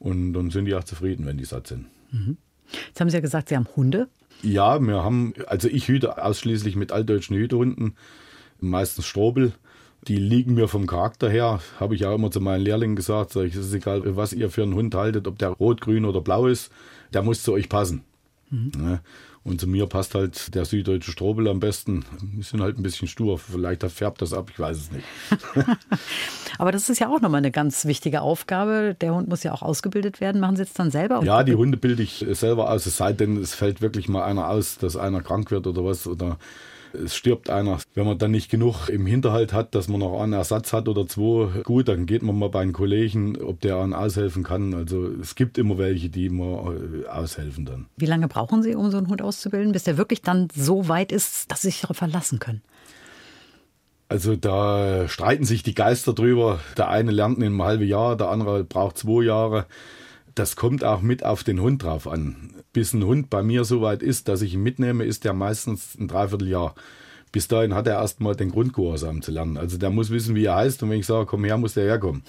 Und 0.00 0.32
dann 0.32 0.50
sind 0.50 0.64
die 0.64 0.74
auch 0.74 0.84
zufrieden, 0.84 1.26
wenn 1.26 1.38
die 1.38 1.44
satt 1.44 1.68
sind. 1.68 1.86
Mhm. 2.10 2.36
Jetzt 2.88 3.00
haben 3.00 3.10
Sie 3.10 3.16
ja 3.16 3.20
gesagt, 3.20 3.48
Sie 3.48 3.56
haben 3.56 3.68
Hunde. 3.76 4.08
Ja, 4.42 4.78
wir 4.80 5.02
haben, 5.02 5.34
also 5.46 5.68
ich 5.68 5.88
hüte 5.88 6.22
ausschließlich 6.22 6.76
mit 6.76 6.92
altdeutschen 6.92 7.36
Hütehunden, 7.36 7.96
meistens 8.60 9.06
Strobel. 9.06 9.52
Die 10.06 10.16
liegen 10.16 10.54
mir 10.54 10.68
vom 10.68 10.86
Charakter 10.86 11.28
her, 11.28 11.60
habe 11.80 11.94
ich 11.94 12.06
auch 12.06 12.14
immer 12.14 12.30
zu 12.30 12.40
meinen 12.40 12.62
Lehrlingen 12.62 12.96
gesagt, 12.96 13.32
sag 13.32 13.44
ich, 13.44 13.54
es 13.54 13.66
ist 13.66 13.74
egal, 13.74 14.02
was 14.16 14.32
ihr 14.32 14.48
für 14.48 14.62
einen 14.62 14.74
Hund 14.74 14.94
haltet, 14.94 15.26
ob 15.26 15.38
der 15.38 15.48
rot, 15.48 15.80
grün 15.80 16.04
oder 16.04 16.20
blau 16.20 16.46
ist, 16.46 16.70
der 17.12 17.22
muss 17.22 17.42
zu 17.42 17.52
euch 17.52 17.68
passen. 17.68 18.04
Mhm. 18.50 18.72
Ja. 18.80 19.00
Und 19.48 19.60
zu 19.60 19.66
mir 19.66 19.86
passt 19.86 20.14
halt 20.14 20.54
der 20.54 20.66
süddeutsche 20.66 21.10
Strobel 21.10 21.48
am 21.48 21.58
besten. 21.58 22.04
Die 22.20 22.42
sind 22.42 22.60
halt 22.60 22.78
ein 22.78 22.82
bisschen 22.82 23.08
stur. 23.08 23.38
Vielleicht 23.38 23.82
färbt 23.84 24.20
das 24.20 24.34
ab, 24.34 24.50
ich 24.52 24.58
weiß 24.58 24.76
es 24.76 24.92
nicht. 24.92 25.06
Aber 26.58 26.70
das 26.70 26.90
ist 26.90 26.98
ja 26.98 27.08
auch 27.08 27.20
nochmal 27.20 27.38
eine 27.38 27.50
ganz 27.50 27.86
wichtige 27.86 28.20
Aufgabe. 28.20 28.94
Der 29.00 29.14
Hund 29.14 29.28
muss 29.28 29.44
ja 29.44 29.52
auch 29.52 29.62
ausgebildet 29.62 30.20
werden. 30.20 30.40
Machen 30.40 30.56
Sie 30.56 30.62
jetzt 30.62 30.78
dann 30.78 30.90
selber? 30.90 31.22
Ja, 31.24 31.44
die 31.44 31.54
Hunde 31.54 31.78
bilde 31.78 32.02
ich 32.02 32.26
selber 32.32 32.70
aus. 32.70 32.84
Es 32.84 32.98
sei 32.98 33.12
denn, 33.12 33.38
es 33.38 33.54
fällt 33.54 33.80
wirklich 33.80 34.08
mal 34.08 34.24
einer 34.24 34.48
aus, 34.48 34.76
dass 34.76 34.96
einer 34.96 35.22
krank 35.22 35.50
wird 35.50 35.66
oder 35.66 35.84
was. 35.84 36.06
Oder 36.06 36.36
es 36.92 37.14
stirbt 37.14 37.50
einer. 37.50 37.78
Wenn 37.94 38.06
man 38.06 38.18
dann 38.18 38.30
nicht 38.30 38.50
genug 38.50 38.88
im 38.88 39.06
Hinterhalt 39.06 39.52
hat, 39.52 39.74
dass 39.74 39.88
man 39.88 40.00
noch 40.00 40.20
einen 40.20 40.32
Ersatz 40.32 40.72
hat 40.72 40.88
oder 40.88 41.06
zwei, 41.06 41.62
gut, 41.62 41.88
dann 41.88 42.06
geht 42.06 42.22
man 42.22 42.38
mal 42.38 42.48
bei 42.48 42.60
einem 42.60 42.72
Kollegen, 42.72 43.40
ob 43.40 43.60
der 43.60 43.76
einen 43.78 43.94
aushelfen 43.94 44.42
kann. 44.42 44.74
Also 44.74 45.06
es 45.20 45.34
gibt 45.34 45.58
immer 45.58 45.78
welche, 45.78 46.08
die 46.08 46.26
immer 46.26 46.74
äh, 46.74 47.06
aushelfen 47.06 47.64
dann. 47.64 47.86
Wie 47.96 48.06
lange 48.06 48.28
brauchen 48.28 48.62
Sie, 48.62 48.74
um 48.74 48.90
so 48.90 48.98
einen 48.98 49.08
Hund 49.08 49.22
auszubilden, 49.22 49.72
bis 49.72 49.84
der 49.84 49.98
wirklich 49.98 50.22
dann 50.22 50.48
so 50.54 50.88
weit 50.88 51.12
ist, 51.12 51.50
dass 51.50 51.62
Sie 51.62 51.68
sich 51.68 51.80
darauf 51.80 51.96
verlassen 51.96 52.38
können? 52.38 52.62
Also 54.08 54.36
da 54.36 55.06
streiten 55.06 55.44
sich 55.44 55.62
die 55.62 55.74
Geister 55.74 56.14
drüber. 56.14 56.60
Der 56.78 56.88
eine 56.88 57.10
lernt 57.10 57.38
in 57.38 57.44
einem 57.44 57.62
halben 57.62 57.86
Jahr, 57.86 58.16
der 58.16 58.28
andere 58.28 58.64
braucht 58.64 58.96
zwei 58.96 59.24
Jahre. 59.24 59.66
Das 60.34 60.56
kommt 60.56 60.82
auch 60.84 61.02
mit 61.02 61.24
auf 61.24 61.44
den 61.44 61.60
Hund 61.60 61.82
drauf 61.82 62.08
an 62.08 62.54
bis 62.72 62.92
ein 62.92 63.04
Hund 63.04 63.30
bei 63.30 63.42
mir 63.42 63.64
so 63.64 63.80
weit 63.80 64.02
ist, 64.02 64.28
dass 64.28 64.42
ich 64.42 64.54
ihn 64.54 64.62
mitnehme, 64.62 65.04
ist 65.04 65.24
der 65.24 65.32
meistens 65.32 65.96
ein 65.98 66.08
Dreivierteljahr. 66.08 66.74
Bis 67.32 67.48
dahin 67.48 67.74
hat 67.74 67.86
er 67.86 67.96
erstmal 68.00 68.36
den 68.36 68.50
Grundgehorsam 68.50 69.22
zu 69.22 69.32
lernen. 69.32 69.56
Also 69.56 69.76
der 69.78 69.90
muss 69.90 70.10
wissen, 70.10 70.34
wie 70.34 70.46
er 70.46 70.56
heißt. 70.56 70.82
Und 70.82 70.90
wenn 70.90 71.00
ich 71.00 71.06
sage, 71.06 71.26
komm 71.26 71.44
her, 71.44 71.58
muss 71.58 71.74
der 71.74 71.84
herkommen. 71.84 72.22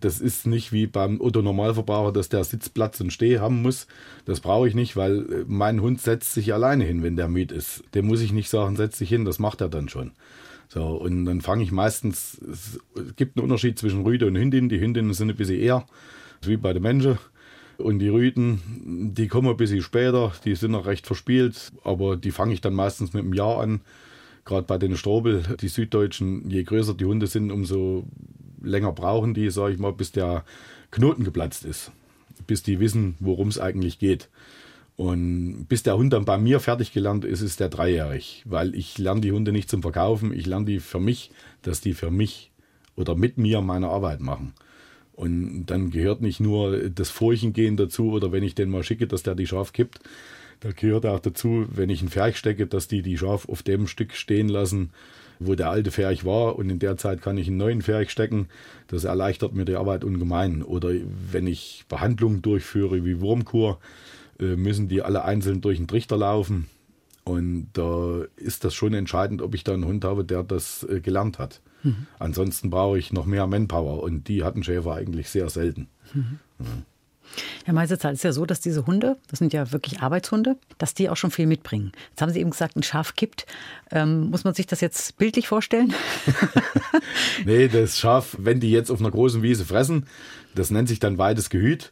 Das 0.00 0.20
ist 0.20 0.46
nicht 0.46 0.72
wie 0.72 0.86
beim 0.86 1.20
Otto-Normalverbraucher, 1.20 2.12
dass 2.12 2.28
der 2.28 2.42
Sitzplatz 2.42 3.00
und 3.00 3.12
Steh 3.12 3.38
haben 3.38 3.62
muss. 3.62 3.86
Das 4.24 4.40
brauche 4.40 4.66
ich 4.66 4.74
nicht, 4.74 4.96
weil 4.96 5.20
äh, 5.20 5.44
mein 5.46 5.80
Hund 5.80 6.00
setzt 6.00 6.34
sich 6.34 6.52
alleine 6.52 6.84
hin, 6.84 7.02
wenn 7.02 7.16
der 7.16 7.28
müde 7.28 7.54
ist. 7.54 7.84
Dem 7.94 8.06
muss 8.06 8.20
ich 8.20 8.32
nicht 8.32 8.50
sagen, 8.50 8.76
setz 8.76 8.98
dich 8.98 9.08
hin, 9.08 9.24
das 9.24 9.38
macht 9.38 9.60
er 9.60 9.68
dann 9.68 9.88
schon. 9.88 10.10
So, 10.68 10.86
und 10.86 11.24
dann 11.24 11.40
fange 11.40 11.62
ich 11.62 11.70
meistens, 11.70 12.40
es 12.50 12.80
gibt 13.14 13.36
einen 13.36 13.44
Unterschied 13.44 13.78
zwischen 13.78 14.02
Rüde 14.02 14.26
und 14.26 14.36
Hündin. 14.36 14.68
Die 14.68 14.80
Hündinnen 14.80 15.14
sind 15.14 15.30
ein 15.30 15.36
bisschen 15.36 15.60
eher, 15.60 15.86
wie 16.42 16.56
bei 16.56 16.72
den 16.72 16.82
Menschen. 16.82 17.18
Und 17.78 17.98
die 17.98 18.08
Rüden, 18.08 19.12
die 19.14 19.28
kommen 19.28 19.48
ein 19.48 19.56
bisschen 19.56 19.82
später, 19.82 20.32
die 20.44 20.54
sind 20.54 20.72
noch 20.72 20.86
recht 20.86 21.06
verspielt, 21.06 21.72
aber 21.84 22.16
die 22.16 22.30
fange 22.30 22.54
ich 22.54 22.60
dann 22.60 22.74
meistens 22.74 23.12
mit 23.12 23.22
einem 23.22 23.34
Jahr 23.34 23.60
an. 23.60 23.80
Gerade 24.44 24.66
bei 24.66 24.78
den 24.78 24.96
Strobel, 24.96 25.42
die 25.60 25.68
Süddeutschen, 25.68 26.50
je 26.50 26.64
größer 26.64 26.94
die 26.94 27.04
Hunde 27.04 27.26
sind, 27.26 27.50
umso 27.50 28.04
länger 28.60 28.92
brauchen 28.92 29.34
die, 29.34 29.50
sage 29.50 29.74
ich 29.74 29.78
mal, 29.78 29.92
bis 29.92 30.12
der 30.12 30.44
Knoten 30.90 31.24
geplatzt 31.24 31.64
ist. 31.64 31.92
Bis 32.46 32.62
die 32.62 32.80
wissen, 32.80 33.16
worum 33.20 33.48
es 33.48 33.58
eigentlich 33.58 33.98
geht. 33.98 34.28
Und 34.96 35.66
bis 35.68 35.82
der 35.82 35.96
Hund 35.96 36.12
dann 36.12 36.24
bei 36.24 36.38
mir 36.38 36.60
fertig 36.60 36.92
gelernt 36.92 37.24
ist, 37.24 37.40
ist 37.40 37.60
der 37.60 37.68
dreijährig. 37.68 38.42
Weil 38.46 38.74
ich 38.74 38.98
lerne 38.98 39.20
die 39.20 39.32
Hunde 39.32 39.52
nicht 39.52 39.70
zum 39.70 39.82
Verkaufen, 39.82 40.32
ich 40.32 40.46
lerne 40.46 40.66
die 40.66 40.80
für 40.80 41.00
mich, 41.00 41.30
dass 41.62 41.80
die 41.80 41.94
für 41.94 42.10
mich 42.10 42.50
oder 42.96 43.14
mit 43.14 43.38
mir 43.38 43.60
meine 43.62 43.88
Arbeit 43.88 44.20
machen. 44.20 44.52
Und 45.14 45.66
dann 45.66 45.90
gehört 45.90 46.22
nicht 46.22 46.40
nur 46.40 46.88
das 46.88 47.10
Furchengehen 47.10 47.76
dazu 47.76 48.12
oder 48.12 48.32
wenn 48.32 48.42
ich 48.42 48.54
den 48.54 48.70
mal 48.70 48.82
schicke, 48.82 49.06
dass 49.06 49.22
der 49.22 49.34
die 49.34 49.46
Schaf 49.46 49.72
kippt. 49.72 50.00
Da 50.60 50.70
gehört 50.70 51.06
auch 51.06 51.18
dazu, 51.18 51.66
wenn 51.70 51.90
ich 51.90 52.00
einen 52.00 52.08
Ferch 52.08 52.36
stecke, 52.36 52.66
dass 52.66 52.88
die 52.88 53.02
die 53.02 53.18
Schaf 53.18 53.48
auf 53.48 53.62
dem 53.62 53.86
Stück 53.88 54.14
stehen 54.14 54.48
lassen, 54.48 54.90
wo 55.38 55.54
der 55.54 55.70
alte 55.70 55.90
Ferch 55.90 56.24
war. 56.24 56.56
Und 56.56 56.70
in 56.70 56.78
der 56.78 56.96
Zeit 56.96 57.20
kann 57.20 57.36
ich 57.36 57.48
einen 57.48 57.56
neuen 57.56 57.82
Ferch 57.82 58.10
stecken. 58.10 58.48
Das 58.86 59.04
erleichtert 59.04 59.54
mir 59.54 59.64
die 59.64 59.74
Arbeit 59.74 60.04
ungemein. 60.04 60.62
Oder 60.62 60.92
wenn 61.30 61.46
ich 61.46 61.84
Behandlungen 61.88 62.42
durchführe 62.42 63.04
wie 63.04 63.20
Wurmkur, 63.20 63.80
äh, 64.38 64.56
müssen 64.56 64.88
die 64.88 65.02
alle 65.02 65.24
einzeln 65.24 65.60
durch 65.60 65.78
den 65.78 65.88
Trichter 65.88 66.16
laufen. 66.16 66.68
Und 67.24 67.68
da 67.74 68.22
ist 68.36 68.64
das 68.64 68.74
schon 68.74 68.94
entscheidend, 68.94 69.42
ob 69.42 69.54
ich 69.54 69.64
da 69.64 69.74
einen 69.74 69.84
Hund 69.84 70.04
habe, 70.04 70.24
der 70.24 70.42
das 70.42 70.84
äh, 70.84 71.00
gelernt 71.00 71.38
hat. 71.38 71.60
Mhm. 71.82 72.06
Ansonsten 72.18 72.70
brauche 72.70 72.98
ich 72.98 73.12
noch 73.12 73.26
mehr 73.26 73.46
Manpower 73.46 74.02
und 74.02 74.28
die 74.28 74.44
hatten 74.44 74.62
Schäfer 74.62 74.94
eigentlich 74.94 75.30
sehr 75.30 75.48
selten. 75.50 75.88
Mhm. 76.14 76.38
Ja. 76.58 76.66
Herr 77.64 77.74
Meisezahl, 77.74 78.12
ist 78.12 78.24
ja 78.24 78.32
so, 78.32 78.44
dass 78.44 78.60
diese 78.60 78.86
Hunde, 78.86 79.16
das 79.28 79.38
sind 79.38 79.52
ja 79.52 79.72
wirklich 79.72 80.00
Arbeitshunde, 80.00 80.56
dass 80.78 80.94
die 80.94 81.08
auch 81.08 81.16
schon 81.16 81.30
viel 81.30 81.46
mitbringen. 81.46 81.92
Jetzt 82.10 82.20
haben 82.20 82.30
Sie 82.30 82.40
eben 82.40 82.50
gesagt, 82.50 82.76
ein 82.76 82.82
Schaf 82.82 83.14
kippt. 83.14 83.46
Ähm, 83.90 84.30
muss 84.30 84.44
man 84.44 84.54
sich 84.54 84.66
das 84.66 84.80
jetzt 84.80 85.16
bildlich 85.16 85.48
vorstellen? 85.48 85.94
nee, 87.44 87.68
das 87.68 87.98
Schaf, 87.98 88.36
wenn 88.38 88.60
die 88.60 88.70
jetzt 88.70 88.90
auf 88.90 89.00
einer 89.00 89.10
großen 89.10 89.42
Wiese 89.42 89.64
fressen, 89.64 90.06
das 90.54 90.70
nennt 90.70 90.88
sich 90.88 90.98
dann 90.98 91.18
weites 91.18 91.50
Gehüt. 91.50 91.90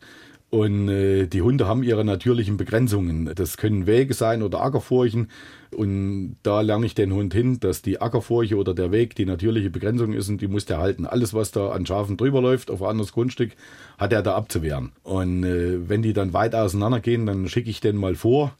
Und 0.51 0.89
äh, 0.89 1.27
die 1.27 1.43
Hunde 1.43 1.69
haben 1.69 1.85
ihre 1.85 2.05
natürlichen 2.05 2.57
Begrenzungen. 2.57 3.31
Das 3.37 3.57
können 3.57 3.87
Wege 3.87 4.15
sein 4.15 4.43
oder 4.43 4.61
Ackerfurchen. 4.61 5.31
Und 5.71 6.37
da 6.43 6.61
lerne 6.61 6.87
ich 6.87 6.97
den 6.97 7.13
Hund 7.13 7.33
hin, 7.33 7.61
dass 7.61 7.83
die 7.83 8.01
Ackerfurche 8.01 8.57
oder 8.57 8.75
der 8.75 8.91
Weg 8.91 9.15
die 9.15 9.27
natürliche 9.27 9.71
Begrenzung 9.71 10.13
ist 10.13 10.29
und 10.29 10.41
die 10.41 10.49
muss 10.49 10.65
der 10.67 10.79
halten. 10.79 11.07
Alles, 11.07 11.35
was 11.35 11.53
da 11.53 11.71
an 11.71 11.87
Schafen 11.87 12.17
drüber 12.17 12.43
läuft 12.43 12.73
auf 12.73 12.83
ein 12.83 12.89
anderes 12.89 13.13
Grundstück, 13.13 13.53
hat 13.97 14.13
er 14.13 14.23
da 14.23 14.35
abzuwehren. 14.35 14.91
Und 15.05 15.45
äh, 15.45 15.89
wenn 15.89 16.03
die 16.03 16.13
dann 16.13 16.33
weit 16.33 16.57
auseinander 16.57 16.99
gehen, 16.99 17.27
dann 17.27 17.49
schicke 17.49 17.71
ich 17.71 17.81
den 17.81 17.97
mal 17.97 18.17
vor 18.17 18.57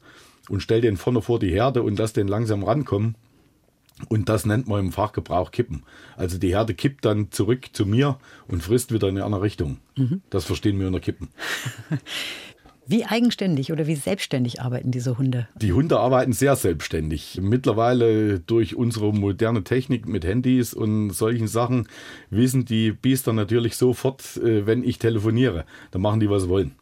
und 0.47 0.61
stelle 0.61 0.81
den 0.81 0.95
vorne 0.95 1.21
vor 1.21 1.39
die 1.39 1.51
Herde 1.51 1.83
und 1.83 1.99
lasse 1.99 2.13
den 2.13 2.29
langsam 2.29 2.63
rankommen. 2.63 3.15
Und 4.09 4.29
das 4.29 4.45
nennt 4.45 4.67
man 4.67 4.79
im 4.79 4.91
Fachgebrauch 4.91 5.51
Kippen. 5.51 5.83
Also 6.17 6.37
die 6.37 6.49
Herde 6.49 6.73
kippt 6.73 7.05
dann 7.05 7.31
zurück 7.31 7.69
zu 7.73 7.85
mir 7.85 8.17
und 8.47 8.63
frisst 8.63 8.91
wieder 8.91 9.07
in 9.07 9.17
eine 9.17 9.25
andere 9.25 9.41
Richtung. 9.41 9.77
Mhm. 9.95 10.21
Das 10.29 10.45
verstehen 10.45 10.79
wir 10.79 10.87
unter 10.87 10.99
Kippen. 10.99 11.29
Wie 12.87 13.05
eigenständig 13.05 13.71
oder 13.71 13.87
wie 13.87 13.95
selbstständig 13.95 14.61
arbeiten 14.61 14.91
diese 14.91 15.17
Hunde? 15.17 15.47
Die 15.55 15.73
Hunde 15.73 15.99
arbeiten 15.99 16.33
sehr 16.33 16.55
selbstständig. 16.55 17.39
Mittlerweile 17.41 18.39
durch 18.39 18.75
unsere 18.75 19.13
moderne 19.13 19.63
Technik 19.63 20.07
mit 20.07 20.25
Handys 20.25 20.73
und 20.73 21.11
solchen 21.11 21.47
Sachen 21.47 21.87
wissen 22.29 22.65
die 22.65 22.91
Biester 22.91 23.33
natürlich 23.33 23.77
sofort, 23.77 24.37
äh, 24.37 24.65
wenn 24.65 24.83
ich 24.83 24.99
telefoniere. 24.99 25.65
Dann 25.91 26.01
machen 26.01 26.19
die, 26.19 26.29
was 26.29 26.43
sie 26.43 26.49
wollen. 26.49 26.75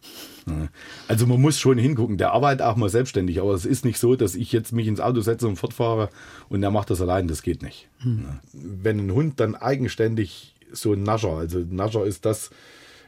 Also 1.07 1.27
man 1.27 1.41
muss 1.41 1.59
schon 1.59 1.77
hingucken. 1.77 2.17
Der 2.17 2.31
arbeitet 2.31 2.61
auch 2.61 2.75
mal 2.75 2.89
selbstständig, 2.89 3.39
aber 3.41 3.53
es 3.53 3.65
ist 3.65 3.85
nicht 3.85 3.99
so, 3.99 4.15
dass 4.15 4.35
ich 4.35 4.51
jetzt 4.51 4.71
mich 4.71 4.87
ins 4.87 4.99
Auto 4.99 5.21
setze 5.21 5.47
und 5.47 5.57
fortfahre 5.57 6.09
und 6.49 6.61
der 6.61 6.71
macht 6.71 6.89
das 6.89 7.01
allein. 7.01 7.27
Das 7.27 7.41
geht 7.41 7.61
nicht. 7.61 7.87
Hm. 7.99 8.25
Wenn 8.53 8.99
ein 8.99 9.11
Hund 9.11 9.39
dann 9.39 9.55
eigenständig 9.55 10.55
so 10.71 10.93
ein 10.93 11.03
Nascher, 11.03 11.37
also 11.37 11.59
Nascher 11.59 12.05
ist 12.05 12.25
das, 12.25 12.51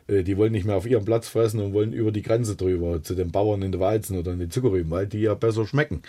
die 0.08 0.38
wollen 0.38 0.52
nicht 0.52 0.66
mehr 0.66 0.76
auf 0.76 0.86
ihrem 0.86 1.06
Platz 1.06 1.28
fressen 1.28 1.60
und 1.60 1.74
wollen 1.74 1.94
über 1.94 2.12
die 2.12 2.22
Grenze 2.22 2.56
drüber 2.56 3.02
zu 3.04 3.16
den 3.16 3.32
Bauern 3.32 3.62
in 3.62 3.72
der 3.72 3.82
Weizen 3.82 4.18
oder 4.18 4.34
in 4.34 4.40
den 4.40 4.52
Zuckerrüben, 4.52 4.92
weil 4.92 5.08
die 5.08 5.22
ja 5.22 5.34
besser 5.34 5.66
schmecken. 5.66 6.02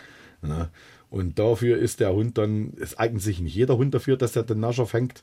Und 1.11 1.39
dafür 1.39 1.77
ist 1.77 2.01
der 2.01 2.13
Hund 2.13 2.39
dann, 2.39 2.73
es 2.81 2.99
eignet 2.99 3.23
sich 3.23 3.41
nicht 3.41 3.55
jeder 3.55 3.77
Hund 3.77 3.95
dafür, 3.95 4.17
dass 4.17 4.35
er 4.35 4.45
den 4.45 4.61
Nascher 4.61 4.87
fängt. 4.87 5.23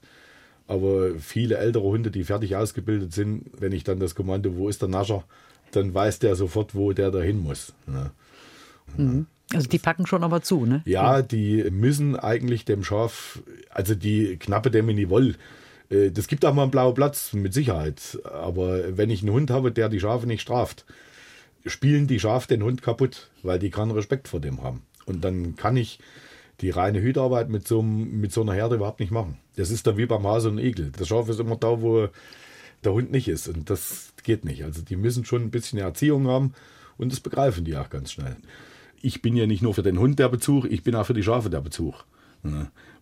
Aber 0.68 1.16
viele 1.20 1.58
ältere 1.58 1.84
Hunde, 1.84 2.12
die 2.12 2.24
fertig 2.24 2.56
ausgebildet 2.56 3.12
sind, 3.12 3.50
wenn 3.60 3.72
ich 3.72 3.84
dann 3.84 4.00
das 4.00 4.14
Kommando, 4.14 4.56
wo 4.56 4.70
ist 4.70 4.84
der 4.84 4.90
Nascher, 4.90 5.24
dann 5.72 5.94
weiß 5.94 6.20
der 6.20 6.36
sofort, 6.36 6.76
wo 6.76 6.94
der 6.94 7.10
dahin 7.10 7.42
muss. 7.42 7.74
Mhm. 8.96 9.26
Also 9.52 9.68
die 9.68 9.80
packen 9.80 10.06
schon 10.06 10.24
aber 10.24 10.44
zu, 10.44 10.66
ne? 10.66 10.84
Ja, 10.86 11.24
die 11.24 11.68
müssen 11.72 12.16
eigentlich 12.16 12.66
dem 12.66 12.84
Schaf, 12.84 13.42
also 13.72 13.96
die 13.96 14.38
knappe 14.38 14.70
dem 14.70 14.90
in 14.90 14.98
die 14.98 15.10
Woll, 15.10 15.30
äh, 15.30 15.36
das 15.90 16.28
gibt 16.28 16.46
auch 16.46 16.54
mal 16.54 16.64
einen 16.64 16.72
blauen 16.72 16.94
Platz, 16.94 17.34
mit 17.34 17.54
Sicherheit. 17.54 18.20
Aber 18.24 18.98
wenn 18.98 19.10
ich 19.10 19.22
einen 19.22 19.34
Hund 19.34 19.50
habe, 19.50 19.72
der 19.72 19.90
die 19.90 20.00
Schafe 20.00 20.28
nicht 20.28 20.42
straft, 20.42 20.86
spielen 21.66 22.08
die 22.08 22.20
Schafe 22.20 22.48
den 22.48 22.64
Hund 22.64 22.82
kaputt, 22.82 23.30
weil 23.44 23.60
die 23.60 23.70
keinen 23.70 23.92
Respekt 23.92 24.28
vor 24.28 24.40
dem 24.40 24.62
haben. 24.62 24.84
Und 25.06 25.24
dann 25.24 25.56
kann 25.56 25.78
ich 25.78 26.00
die 26.62 26.70
reine 26.70 27.02
Hütarbeit 27.02 27.50
mit 27.50 27.68
so, 27.68 27.82
mit 27.82 28.32
so 28.32 28.42
einer 28.42 28.54
Herde 28.54 28.76
überhaupt 28.76 29.00
nicht 29.00 29.12
machen. 29.12 29.38
Das 29.56 29.72
ist 29.72 29.88
dann 29.88 29.98
wie 29.98 30.06
beim 30.06 30.28
Hase 30.28 30.50
und 30.50 30.60
Igel. 30.60 30.92
Das 30.98 31.08
Schaf 31.08 31.30
ist 31.30 31.40
immer 31.40 31.56
da, 31.56 31.82
wo 31.82 32.10
der 32.84 32.94
Hund 32.94 33.12
nicht 33.12 33.28
ist. 33.28 33.48
Und 33.48 33.70
das 33.70 34.14
geht 34.24 34.46
nicht. 34.46 34.64
Also 34.64 34.82
die 34.82 34.96
müssen 34.96 35.26
schon 35.26 35.44
ein 35.44 35.52
bisschen 35.52 35.80
Erziehung 35.80 36.28
haben 36.28 36.54
und 36.98 37.12
das 37.12 37.20
begreifen 37.20 37.66
die 37.66 37.76
auch 37.78 37.90
ganz 37.90 38.12
schnell. 38.12 38.36
Ich 39.02 39.22
bin 39.22 39.36
ja 39.36 39.48
nicht 39.48 39.62
nur 39.62 39.74
für 39.74 39.84
den 39.84 40.00
Hund 40.00 40.20
der 40.20 40.30
Bezug, 40.30 40.66
ich 40.70 40.84
bin 40.84 40.96
auch 40.96 41.06
für 41.06 41.14
die 41.14 41.24
Schafe 41.24 41.50
der 41.50 41.62
Bezug. 41.62 42.06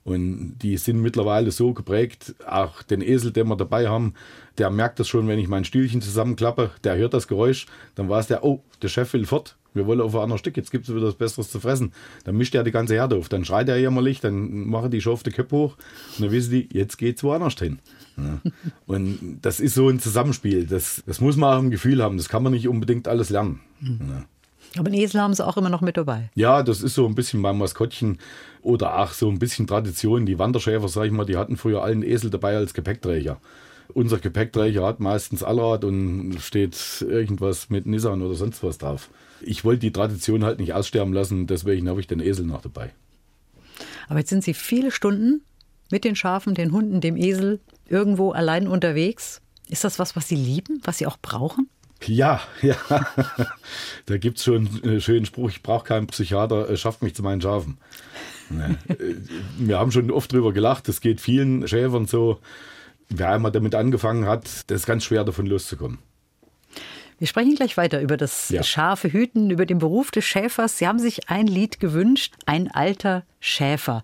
Und 0.08 0.60
die 0.60 0.78
sind 0.78 1.02
mittlerweile 1.02 1.52
so 1.52 1.74
geprägt, 1.74 2.34
auch 2.48 2.82
den 2.82 3.02
Esel, 3.02 3.34
den 3.34 3.50
wir 3.50 3.58
dabei 3.58 3.90
haben, 3.90 4.14
der 4.58 4.70
merkt 4.70 5.02
das 5.02 5.10
schon, 5.10 5.28
wenn 5.28 5.38
ich 5.38 5.50
mein 5.50 5.66
Stühlchen 5.66 6.02
zusammenklappe, 6.02 6.72
der 6.86 6.96
hört 6.96 7.14
das 7.14 7.28
Geräusch, 7.28 7.66
dann 7.96 8.08
weiß 8.08 8.28
der, 8.28 8.46
oh, 8.46 8.64
der 8.82 8.88
Chef 8.88 9.12
will 9.12 9.26
fort, 9.26 9.58
wir 9.74 9.86
wollen 9.86 10.00
auf 10.00 10.16
ein 10.16 10.22
anderes 10.22 10.40
Stück, 10.40 10.56
jetzt 10.56 10.72
gibt 10.72 10.88
es 10.88 10.96
wieder 10.96 11.08
was 11.08 11.16
Besseres 11.16 11.52
zu 11.52 11.60
fressen. 11.60 11.92
Dann 12.24 12.38
mischt 12.38 12.56
er 12.56 12.64
die 12.64 12.72
ganze 12.72 12.94
Herde 12.94 13.18
auf, 13.18 13.28
dann 13.28 13.44
schreit 13.44 13.68
er 13.68 13.78
jämmerlich, 13.78 14.22
dann 14.22 14.70
machen 14.70 14.92
die 14.92 15.02
Schafe 15.02 15.26
die 15.26 15.32
Köpfe 15.32 15.58
hoch 15.58 15.78
und 16.18 16.24
dann 16.24 16.32
wissen 16.32 16.52
die, 16.52 16.70
jetzt 16.72 16.98
geht 16.98 17.18
es 17.18 17.24
woanders 17.26 17.56
hin. 17.56 17.80
Ja. 18.16 18.40
Und 18.86 19.40
das 19.42 19.60
ist 19.60 19.74
so 19.74 19.90
ein 19.90 20.00
Zusammenspiel, 20.00 20.68
das, 20.68 21.04
das 21.06 21.20
muss 21.20 21.36
man 21.36 21.54
auch 21.54 21.60
im 21.60 21.70
Gefühl 21.70 22.02
haben, 22.02 22.16
das 22.16 22.30
kann 22.30 22.44
man 22.44 22.54
nicht 22.54 22.70
unbedingt 22.70 23.10
alles 23.10 23.30
lernen. 23.30 23.60
Ja. 23.82 24.24
Aber 24.80 24.88
einen 24.88 25.00
Esel 25.00 25.22
haben 25.22 25.34
sie 25.34 25.46
auch 25.46 25.58
immer 25.58 25.70
noch 25.70 25.82
mit 25.82 25.98
dabei. 25.98 26.30
Ja, 26.36 26.64
das 26.64 26.82
ist 26.82 26.96
so 26.96 27.06
ein 27.06 27.16
bisschen 27.16 27.42
mein 27.42 27.58
Maskottchen 27.58 28.20
oder 28.62 28.94
ach, 28.94 29.14
so 29.14 29.30
ein 29.30 29.40
bisschen 29.40 29.68
Tradition. 29.68 30.26
Die 30.26 30.40
Wanderschäfer, 30.40 30.88
sag 30.88 31.06
ich 31.06 31.12
mal, 31.12 31.26
die 31.26 31.38
hatten 31.38 31.58
früher 31.58 31.84
allen 31.84 32.04
Esel 32.04 32.30
dabei 32.30 32.56
als 32.58 32.74
Gepäckträger. 32.74 33.40
Unser 33.94 34.20
Gepäckträger 34.20 34.86
hat 34.86 35.00
meistens 35.00 35.44
Allrad 35.44 35.84
und 35.84 36.38
steht 36.40 37.06
irgendwas 37.08 37.70
mit 37.70 37.86
Nissan 37.86 38.22
oder 38.22 38.36
sonst 38.36 38.62
was 38.64 38.78
drauf. 38.78 39.10
Ich 39.42 39.64
wollte 39.64 39.82
die 39.82 39.92
Tradition 39.92 40.44
halt 40.44 40.60
nicht 40.60 40.74
aussterben 40.74 41.14
lassen, 41.14 41.48
deswegen 41.48 41.88
habe 41.88 42.00
ich 42.00 42.08
den 42.08 42.20
Esel 42.20 42.46
noch 42.46 42.62
dabei. 42.62 42.92
Aber 44.10 44.20
jetzt 44.20 44.30
sind 44.30 44.44
Sie 44.44 44.54
viele 44.54 44.92
Stunden 44.92 45.42
mit 45.92 46.04
den 46.04 46.16
Schafen, 46.16 46.54
den 46.54 46.72
Hunden, 46.72 47.02
dem 47.02 47.18
Esel 47.18 47.60
irgendwo 47.88 48.32
allein 48.32 48.68
unterwegs. 48.68 49.42
Ist 49.70 49.84
das 49.84 50.00
was, 50.00 50.16
was 50.16 50.28
Sie 50.28 50.36
lieben, 50.36 50.82
was 50.84 50.98
Sie 50.98 51.08
auch 51.08 51.18
brauchen? 51.22 51.70
Ja, 52.06 52.42
ja. 52.62 52.76
da 54.06 54.18
gibt 54.18 54.38
es 54.38 54.44
schon 54.44 54.70
einen 54.84 55.02
schönen 55.02 55.26
Spruch, 55.26 55.50
ich 55.50 55.64
brauche 55.64 55.86
keinen 55.86 56.08
Psychiater, 56.08 56.76
schafft 56.78 57.02
mich 57.02 57.16
zu 57.16 57.24
meinen 57.24 57.42
Schafen. 57.42 57.78
Wir 59.58 59.78
haben 59.78 59.92
schon 59.92 60.10
oft 60.12 60.32
drüber 60.32 60.54
gelacht, 60.54 60.88
es 60.90 61.02
geht 61.02 61.20
vielen 61.20 61.68
Schäfern 61.68 62.06
so. 62.06 62.40
Wer 63.10 63.32
einmal 63.32 63.52
damit 63.52 63.74
angefangen 63.76 64.26
hat, 64.26 64.46
das 64.68 64.82
ist 64.82 64.86
ganz 64.86 65.04
schwer 65.06 65.24
davon 65.24 65.46
loszukommen. 65.46 66.00
Wir 67.20 67.28
sprechen 67.28 67.56
gleich 67.56 67.78
weiter 67.78 68.00
über 68.02 68.16
das 68.16 68.50
ja. 68.50 68.62
scharfe 68.64 69.12
Hüten, 69.12 69.50
über 69.50 69.66
den 69.66 69.80
Beruf 69.80 70.12
des 70.12 70.26
Schäfers. 70.26 70.78
Sie 70.78 70.88
haben 70.88 71.00
sich 71.00 71.30
ein 71.30 71.48
Lied 71.48 71.80
gewünscht, 71.80 72.36
ein 72.46 72.70
alter 72.70 73.24
Schäfer. 73.40 74.04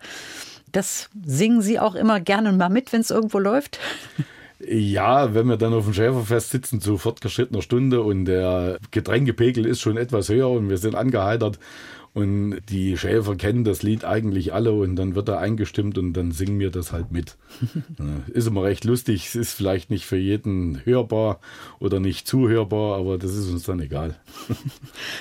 Das 0.72 1.10
singen 1.24 1.62
Sie 1.62 1.80
auch 1.80 1.94
immer 1.94 2.20
gerne 2.20 2.52
mal 2.52 2.70
mit, 2.70 2.92
wenn 2.92 3.02
es 3.02 3.12
irgendwo 3.12 3.40
läuft? 3.40 3.80
Ja, 4.60 5.34
wenn 5.34 5.48
wir 5.48 5.58
dann 5.58 5.74
auf 5.74 5.86
dem 5.86 5.94
Schäferfest 5.94 6.52
sitzen 6.52 6.80
zu 6.80 6.98
fortgeschrittener 6.98 7.62
Stunde 7.62 8.02
und 8.02 8.26
der 8.26 8.80
Getränkepegel 8.92 9.66
ist 9.66 9.82
schon 9.82 9.98
etwas 9.98 10.30
höher 10.30 10.50
und 10.50 10.70
wir 10.70 10.78
sind 10.78 10.96
angeheitert 10.96 11.60
und 12.14 12.62
die 12.70 12.96
Schäfer 12.96 13.36
kennen 13.36 13.64
das 13.64 13.82
Lied 13.82 14.06
eigentlich 14.06 14.54
alle 14.54 14.72
und 14.72 14.96
dann 14.96 15.16
wird 15.16 15.30
er 15.30 15.40
eingestimmt 15.40 15.98
und 15.98 16.14
dann 16.14 16.32
singen 16.32 16.60
wir 16.60 16.70
das 16.70 16.92
halt 16.94 17.12
mit. 17.12 17.38
ist 18.28 18.48
immer 18.48 18.64
recht 18.64 18.84
lustig, 18.84 19.26
es 19.28 19.36
ist 19.36 19.54
vielleicht 19.54 19.90
nicht 19.90 20.06
für 20.06 20.18
jeden 20.18 20.86
hörbar 20.86 21.40
oder 21.80 22.00
nicht 22.00 22.28
zuhörbar, 22.28 23.00
aber 23.00 23.18
das 23.18 23.34
ist 23.34 23.50
uns 23.50 23.64
dann 23.64 23.80
egal. 23.80 24.16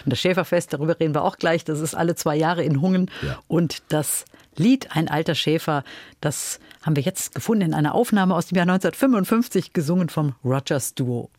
Und 0.04 0.12
das 0.12 0.20
Schäferfest, 0.20 0.72
darüber 0.72 0.98
reden 0.98 1.14
wir 1.14 1.22
auch 1.22 1.38
gleich, 1.38 1.64
das 1.64 1.80
ist 1.80 1.94
alle 1.94 2.14
zwei 2.14 2.36
Jahre 2.36 2.62
in 2.62 2.80
Hungen 2.80 3.10
ja. 3.22 3.38
und 3.48 3.82
das 3.88 4.24
Lied 4.56 4.94
Ein 4.94 5.08
alter 5.08 5.34
Schäfer, 5.34 5.82
das 6.20 6.60
haben 6.82 6.96
wir 6.96 7.02
jetzt 7.02 7.34
gefunden 7.34 7.62
in 7.62 7.74
einer 7.74 7.94
Aufnahme 7.94 8.34
aus 8.34 8.46
dem 8.46 8.56
Jahr 8.56 8.64
1955, 8.64 9.72
gesungen 9.72 10.08
vom 10.08 10.34
Rogers 10.44 10.94
Duo. 10.94 11.30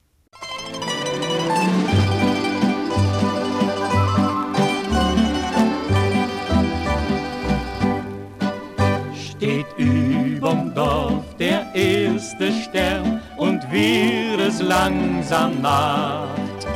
Steht 9.14 9.66
überm 9.78 10.74
Dorf 10.74 11.36
der 11.38 11.68
erste 11.76 12.52
Stern 12.52 13.22
und 13.38 13.62
wird 13.72 14.40
es 14.40 14.62
langsam 14.62 15.62
Nacht, 15.62 16.68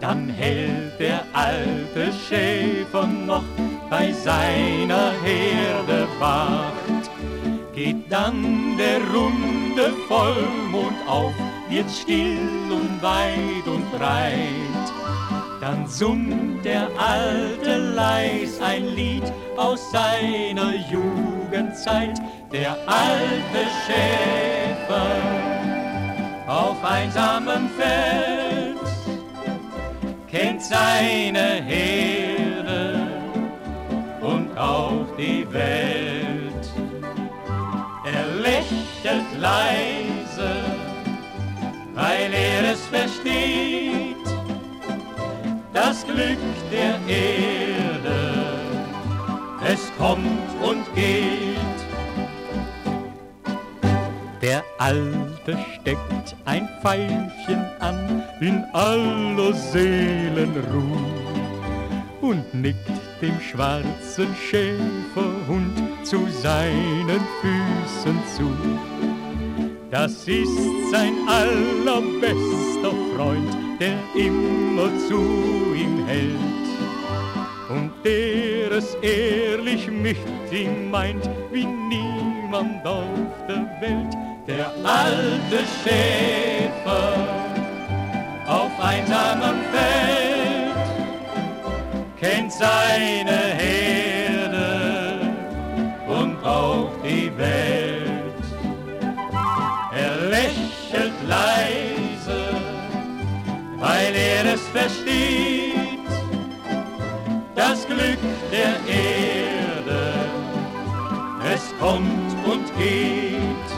dann 0.00 0.28
hält 0.28 1.00
der 1.00 1.24
alte 1.32 2.12
Schäfer 2.28 3.06
noch 3.06 3.42
bei 3.90 4.12
seiner 4.12 5.10
Herde 5.22 6.06
wacht. 6.20 7.10
Geht 7.74 8.10
dann 8.10 8.76
der 8.78 9.00
runde 9.12 9.92
Vollmond 10.06 10.96
auf, 11.06 11.34
wird 11.68 11.90
still 11.90 12.38
und 12.70 13.02
weit 13.02 13.66
und 13.66 13.90
breit. 13.98 14.86
Dann 15.60 15.86
summt 15.86 16.64
der 16.64 16.88
alte 16.96 17.76
leis 17.94 18.60
ein 18.62 18.86
Lied 18.94 19.24
aus 19.56 19.90
seiner 19.90 20.74
Jugendzeit, 20.90 22.18
der 22.52 22.76
alte 22.86 23.66
Schäfer 23.84 25.06
auf 26.46 26.82
einsamem 26.84 27.68
Feld 27.76 28.78
kennt 30.30 30.62
seine 30.62 31.62
Herde 31.62 32.09
auch 34.60 35.06
die 35.16 35.46
Welt. 35.52 36.70
Er 38.04 38.26
lächelt 38.42 39.26
leise, 39.38 40.50
weil 41.94 42.32
er 42.32 42.72
es 42.72 42.86
versteht, 42.86 44.16
das 45.72 46.04
Glück 46.04 46.38
der 46.70 46.98
Erde, 47.08 48.34
es 49.66 49.90
kommt 49.96 50.50
und 50.62 50.94
geht. 50.94 51.56
Der 54.42 54.64
Alte 54.78 55.58
steckt 55.80 56.36
ein 56.46 56.68
Pfeilchen 56.80 57.64
an 57.78 58.22
in 58.40 58.64
aller 58.72 59.52
Seelenruhe 59.52 60.98
und 62.22 62.54
nickt 62.54 63.09
dem 63.20 63.38
schwarzen 63.40 64.34
Schäferhund 64.34 65.76
zu 66.02 66.26
seinen 66.42 67.20
Füßen 67.40 68.18
zu. 68.36 68.50
Das 69.90 70.26
ist 70.26 70.90
sein 70.90 71.14
allerbester 71.26 72.92
Freund, 73.16 73.56
der 73.80 73.98
immer 74.14 74.88
zu 75.08 75.20
ihm 75.74 76.06
hält. 76.06 76.36
Und 77.68 77.92
der 78.04 78.72
es 78.72 78.94
ehrlich 79.02 79.88
mit 79.88 80.16
ihm 80.50 80.90
meint, 80.90 81.28
wie 81.52 81.66
niemand 81.66 82.84
auf 82.86 83.46
der 83.48 83.68
Welt. 83.80 84.14
Der 84.46 84.72
alte 84.82 85.58
Schäfer 85.82 87.14
auf 88.46 88.72
einsamem 88.80 89.60
Feld 89.72 89.99
seine 92.60 93.40
Herde 93.64 95.20
und 96.06 96.44
auch 96.44 96.90
die 97.02 97.32
Welt. 97.38 98.44
Er 99.94 100.28
lächelt 100.28 101.16
leise, 101.26 102.40
weil 103.78 104.14
er 104.14 104.44
es 104.54 104.60
versteht, 104.68 106.10
das 107.54 107.86
Glück 107.86 108.22
der 108.52 108.74
Erde, 108.86 110.02
es 111.54 111.64
kommt 111.80 112.30
und 112.44 112.66
geht. 112.76 113.69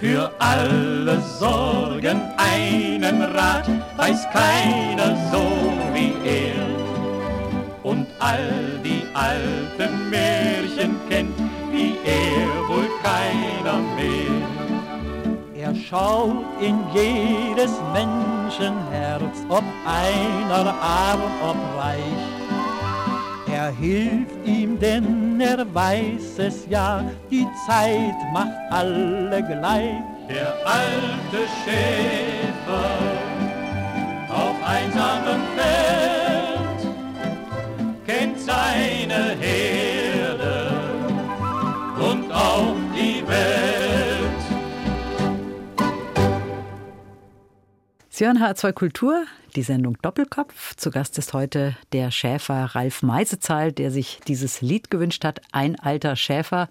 Für 0.00 0.30
alle 0.38 1.20
Sorgen 1.40 2.20
einen 2.36 3.20
Rat 3.20 3.68
weiß 3.96 4.28
keiner 4.32 5.16
so 5.32 5.42
wie 5.92 6.12
er. 6.24 6.68
Und 7.82 8.06
all 8.20 8.78
die 8.84 9.02
alten 9.12 10.08
Märchen 10.08 10.94
kennt 11.08 11.36
wie 11.72 11.96
er 12.04 12.68
wohl 12.68 12.88
keiner 13.02 13.78
mehr. 13.96 15.66
Er 15.66 15.74
schaut 15.74 16.44
in 16.60 16.78
jedes 16.94 17.72
Menschenherz, 17.92 19.36
ob 19.48 19.64
einer 19.84 20.74
arm, 20.80 21.22
ob 21.42 21.56
reich. 21.76 22.37
Er 23.52 23.70
hilft 23.70 24.46
ihm, 24.46 24.78
denn 24.78 25.40
er 25.40 25.66
weiß 25.74 26.38
es 26.38 26.66
ja, 26.68 27.04
die 27.30 27.46
Zeit 27.66 28.14
macht 28.32 28.52
alle 28.70 29.42
gleich. 29.42 30.02
Der 30.28 30.54
alte 30.64 31.46
Schäfer 31.64 32.90
auf 34.28 34.56
einsamem 34.66 35.40
Feld 35.56 36.94
kennt 38.06 38.38
seine 38.38 39.36
Herde 39.40 40.70
und 41.98 42.30
auch 42.30 42.76
die 42.94 43.26
Welt. 43.26 43.78
Sie 48.10 48.26
hören 48.26 48.38
H2 48.38 48.72
Kultur, 48.72 49.24
die 49.58 49.64
Sendung 49.64 49.98
Doppelkopf. 50.02 50.76
Zu 50.76 50.92
Gast 50.92 51.18
ist 51.18 51.32
heute 51.32 51.76
der 51.92 52.12
Schäfer 52.12 52.76
Ralf 52.76 53.02
Meisezahl, 53.02 53.72
der 53.72 53.90
sich 53.90 54.20
dieses 54.28 54.60
Lied 54.60 54.88
gewünscht 54.88 55.24
hat, 55.24 55.40
Ein 55.50 55.74
alter 55.80 56.14
Schäfer. 56.14 56.68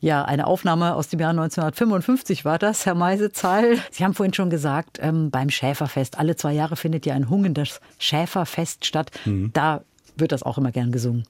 Ja, 0.00 0.24
eine 0.24 0.48
Aufnahme 0.48 0.96
aus 0.96 1.10
dem 1.10 1.20
Jahr 1.20 1.30
1955 1.30 2.44
war 2.44 2.58
das, 2.58 2.86
Herr 2.86 2.96
Meisezahl. 2.96 3.78
Sie 3.92 4.02
haben 4.02 4.14
vorhin 4.14 4.34
schon 4.34 4.50
gesagt, 4.50 4.98
ähm, 5.00 5.30
beim 5.30 5.48
Schäferfest, 5.48 6.18
alle 6.18 6.34
zwei 6.34 6.52
Jahre 6.52 6.74
findet 6.74 7.06
ja 7.06 7.14
in 7.14 7.30
Hungen 7.30 7.54
das 7.54 7.80
Schäferfest 8.00 8.84
statt. 8.84 9.12
Mhm. 9.24 9.52
Da 9.52 9.84
wird 10.16 10.32
das 10.32 10.42
auch 10.42 10.58
immer 10.58 10.72
gern 10.72 10.90
gesungen. 10.90 11.22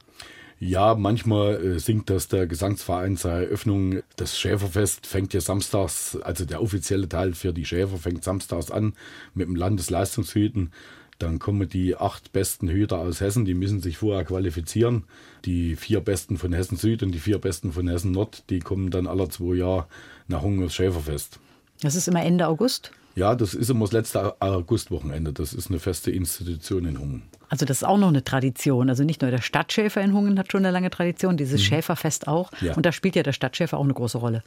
Ja, 0.65 0.95
manchmal 0.95 1.57
äh, 1.57 1.79
singt 1.81 2.09
das 2.09 2.29
der 2.29 2.47
Gesangsverein 2.47 3.17
zur 3.17 3.33
Eröffnung. 3.33 4.05
Das 4.15 4.39
Schäferfest 4.39 5.09
fängt 5.09 5.35
ja 5.35 5.41
samstags, 5.41 6.17
also 6.23 6.45
der 6.45 6.63
offizielle 6.63 7.09
Teil 7.09 7.35
für 7.35 7.53
die 7.53 7.65
Schäfer 7.65 7.97
fängt 7.97 8.23
samstags 8.23 8.71
an 8.71 8.93
mit 9.35 9.49
dem 9.49 9.57
Landesleistungshüten. 9.57 10.71
Dann 11.19 11.41
kommen 11.41 11.69
die 11.69 11.97
acht 11.97 12.33
besten 12.33 12.69
Hüter 12.69 12.99
aus 12.99 13.21
Hessen, 13.21 13.45
die 13.45 13.55
müssen 13.55 13.81
sich 13.81 13.99
vorher 13.99 14.25
qualifizieren. 14.25 15.03
Die 15.45 15.75
vier 15.75 15.99
besten 15.99 16.39
von 16.39 16.53
Hessen 16.53 16.77
Süd 16.77 17.03
und 17.03 17.11
die 17.11 17.19
vier 17.19 17.39
besten 17.39 17.73
von 17.73 17.89
Hessen 17.89 18.13
Nord, 18.13 18.45
die 18.49 18.61
kommen 18.61 18.93
dann 18.93 19.09
alle 19.09 19.29
zwei 19.31 19.57
Jahre 19.57 19.89
nach 20.29 20.43
Hungen 20.43 20.65
aufs 20.65 20.77
Schäferfest. 20.77 21.41
Das 21.81 21.97
ist 21.97 22.07
immer 22.07 22.23
Ende 22.25 22.47
August? 22.47 22.93
Ja, 23.17 23.35
das 23.35 23.55
ist 23.55 23.69
immer 23.69 23.87
das 23.87 23.93
letzte 23.93 24.41
Augustwochenende. 24.41 25.33
Das 25.33 25.55
ist 25.55 25.71
eine 25.71 25.81
feste 25.81 26.13
Institution 26.13 26.85
in 26.85 27.01
Hungen. 27.01 27.23
Also 27.53 27.67
das 27.67 27.83
ist 27.83 27.85
auch 27.85 27.99
noch 27.99 28.09
eine 28.09 28.25
Tradition. 28.25 28.89
Also 28.89 29.05
nicht 29.05 29.21
nur 29.21 29.31
der 29.31 29.43
Stadtschäfer 29.43 30.01
in 30.01 30.15
Hungen 30.15 30.39
hat 30.39 30.51
schon 30.51 30.65
eine 30.65 30.73
lange 30.73 30.89
Tradition, 30.89 31.37
dieses 31.37 31.61
mhm. 31.61 31.65
Schäferfest 31.67 32.27
auch. 32.27 32.51
Ja. 32.63 32.75
Und 32.75 32.87
da 32.87 32.93
spielt 32.93 33.15
ja 33.15 33.23
der 33.23 33.35
Stadtschäfer 33.35 33.77
auch 33.77 33.85
eine 33.85 33.93
große 33.93 34.17
Rolle. 34.17 34.43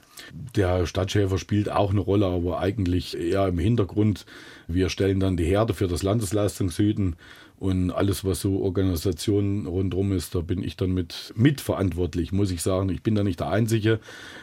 Der 0.56 0.88
Stadtschäfer 0.88 1.38
spielt 1.38 1.72
auch 1.72 1.92
eine 1.92 2.00
Rolle, 2.00 2.26
aber 2.26 2.58
eigentlich 2.58 3.16
eher 3.16 3.48
im 3.48 3.60
Hintergrund. 3.60 4.26
Wir 4.68 4.90
stellen 4.90 5.20
dann 5.20 5.38
die 5.38 5.46
Herde 5.46 5.76
für 5.76 5.88
das 5.88 6.02
Landesleistungshüten 6.02 7.16
und 7.60 7.92
alles, 7.92 8.26
was 8.26 8.42
so 8.42 8.64
Organisation 8.64 9.68
rundherum 9.68 10.12
ist, 10.12 10.34
da 10.34 10.40
bin 10.40 10.64
ich 10.64 10.76
dann 10.76 10.90
mit 10.92 11.32
mitverantwortlich, 11.36 12.32
muss 12.32 12.50
ich 12.50 12.64
sagen. 12.64 12.90
Ich 12.90 13.04
bin 13.04 13.14
da 13.14 13.24
nicht 13.24 13.40
der 13.40 13.50
Einzige. 13.50 14.00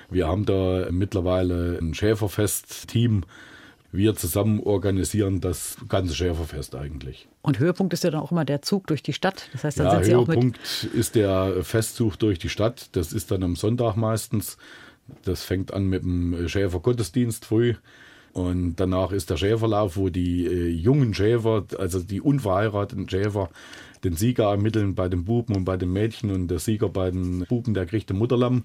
Wir 0.09 0.29
haben 0.29 0.47
da 0.47 0.87
mittlerweile 0.93 1.79
ein 1.81 1.95
Schäferfest-Team 1.95 3.25
wir 3.93 4.15
zusammen 4.15 4.61
organisieren 4.61 5.41
das 5.41 5.77
ganze 5.89 6.15
Schäferfest 6.15 6.75
eigentlich. 6.75 7.29
Und 7.43 7.59
Höhepunkt 7.59 7.93
ist 7.93 8.03
ja 8.05 8.11
dann 8.11 8.21
auch 8.21 8.33
immer 8.33 8.47
der 8.47 8.63
Zug 8.63 8.87
durch 8.87 9.03
die 9.03 9.13
Stadt. 9.13 9.49
Das 9.53 9.65
heißt, 9.65 9.79
dann 9.79 9.87
ja, 9.87 9.93
sind 9.97 10.05
Sie 10.05 10.13
Höhepunkt 10.13 10.59
auch 10.59 10.85
mit 10.85 10.95
ist 10.95 11.15
der 11.15 11.63
Festzug 11.63 12.19
durch 12.19 12.39
die 12.39 12.49
Stadt. 12.49 12.89
Das 12.93 13.13
ist 13.13 13.31
dann 13.31 13.43
am 13.43 13.55
Sonntag 13.55 13.97
meistens. 13.97 14.57
Das 15.25 15.45
fängt 15.45 15.75
an 15.75 15.87
mit 15.87 16.03
dem 16.03 16.49
Schäfergottesdienst 16.49 17.45
früh. 17.45 17.75
Und 18.33 18.77
danach 18.77 19.13
ist 19.13 19.29
der 19.29 19.37
Schäferlauf, 19.37 19.99
wo 19.99 20.09
die 20.09 20.47
äh, 20.47 20.69
jungen 20.71 21.13
Schäfer, 21.13 21.67
also 21.79 22.01
die 22.01 22.23
unverheirateten 22.23 23.09
Schäfer, 23.09 23.51
den 24.05 24.17
Sieger 24.17 24.51
ermitteln 24.51 24.95
bei 24.95 25.09
den 25.09 25.25
Buben 25.25 25.55
und 25.55 25.65
bei 25.65 25.77
den 25.77 25.93
Mädchen. 25.93 26.31
Und 26.31 26.49
der 26.49 26.59
Sieger 26.59 26.89
bei 26.89 27.11
den 27.11 27.45
Buben, 27.47 27.75
der 27.75 27.85
kriegt 27.85 28.09
den 28.09 28.17
Mutterlamm 28.17 28.65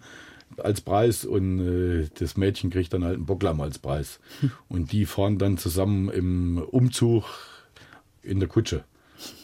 als 0.57 0.81
Preis 0.81 1.25
und 1.25 1.60
äh, 1.60 2.10
das 2.17 2.38
Mädchen 2.38 2.69
kriegt 2.69 2.93
dann 2.93 3.03
halt 3.03 3.15
einen 3.15 3.25
Bocklamm 3.25 3.62
als 3.62 3.79
Preis. 3.79 4.19
Und 4.69 4.91
die 4.91 5.05
fahren 5.05 5.38
dann 5.38 5.57
zusammen 5.57 6.10
im 6.10 6.57
Umzug 6.57 7.25
in 8.23 8.39
der 8.39 8.49
Kutsche. 8.49 8.83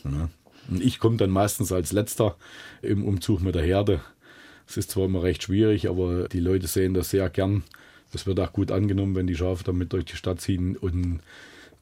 Ja. 0.03 0.29
Und 0.69 0.81
ich 0.81 0.99
komme 0.99 1.17
dann 1.17 1.29
meistens 1.29 1.71
als 1.71 1.91
letzter 1.91 2.35
im 2.81 3.03
Umzug 3.03 3.41
mit 3.41 3.55
der 3.55 3.63
Herde. 3.63 4.01
Es 4.67 4.77
ist 4.77 4.91
zwar 4.91 5.05
immer 5.05 5.23
recht 5.23 5.43
schwierig, 5.43 5.89
aber 5.89 6.29
die 6.29 6.39
Leute 6.39 6.67
sehen 6.67 6.93
das 6.93 7.09
sehr 7.09 7.29
gern. 7.29 7.63
Das 8.11 8.25
wird 8.25 8.39
auch 8.39 8.53
gut 8.53 8.71
angenommen, 8.71 9.15
wenn 9.15 9.27
die 9.27 9.35
Schafe 9.35 9.63
damit 9.63 9.91
durch 9.93 10.05
die 10.05 10.15
Stadt 10.15 10.39
ziehen. 10.39 10.77
Und 10.77 11.19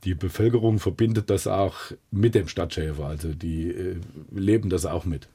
die 0.04 0.16
Bevölkerung 0.16 0.80
verbindet 0.80 1.30
das 1.30 1.46
auch 1.46 1.76
mit 2.10 2.34
dem 2.34 2.48
Stadtschäfer. 2.48 3.06
Also 3.06 3.34
die 3.34 3.70
äh, 3.70 3.98
leben 4.32 4.70
das 4.70 4.86
auch 4.86 5.06
mit. 5.06 5.28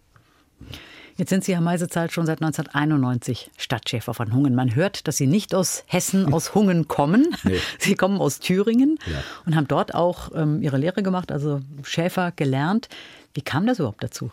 Jetzt 1.18 1.30
sind 1.30 1.44
Sie, 1.44 1.54
Herr 1.54 1.62
Meisezahl, 1.62 2.10
schon 2.10 2.26
seit 2.26 2.42
1991 2.42 3.50
Stadtschäfer 3.56 4.12
von 4.12 4.34
Hungen. 4.34 4.54
Man 4.54 4.74
hört, 4.74 5.08
dass 5.08 5.16
Sie 5.16 5.26
nicht 5.26 5.54
aus 5.54 5.82
Hessen, 5.86 6.32
aus 6.32 6.54
Hungen 6.54 6.88
kommen. 6.88 7.34
Nee. 7.42 7.58
Sie 7.78 7.94
kommen 7.94 8.20
aus 8.20 8.38
Thüringen 8.38 8.98
ja. 9.06 9.22
und 9.46 9.56
haben 9.56 9.66
dort 9.66 9.94
auch 9.94 10.30
ähm, 10.34 10.60
Ihre 10.60 10.76
Lehre 10.76 11.02
gemacht, 11.02 11.32
also 11.32 11.60
Schäfer 11.82 12.32
gelernt. 12.32 12.88
Wie 13.32 13.40
kam 13.40 13.66
das 13.66 13.78
überhaupt 13.78 14.02
dazu? 14.02 14.30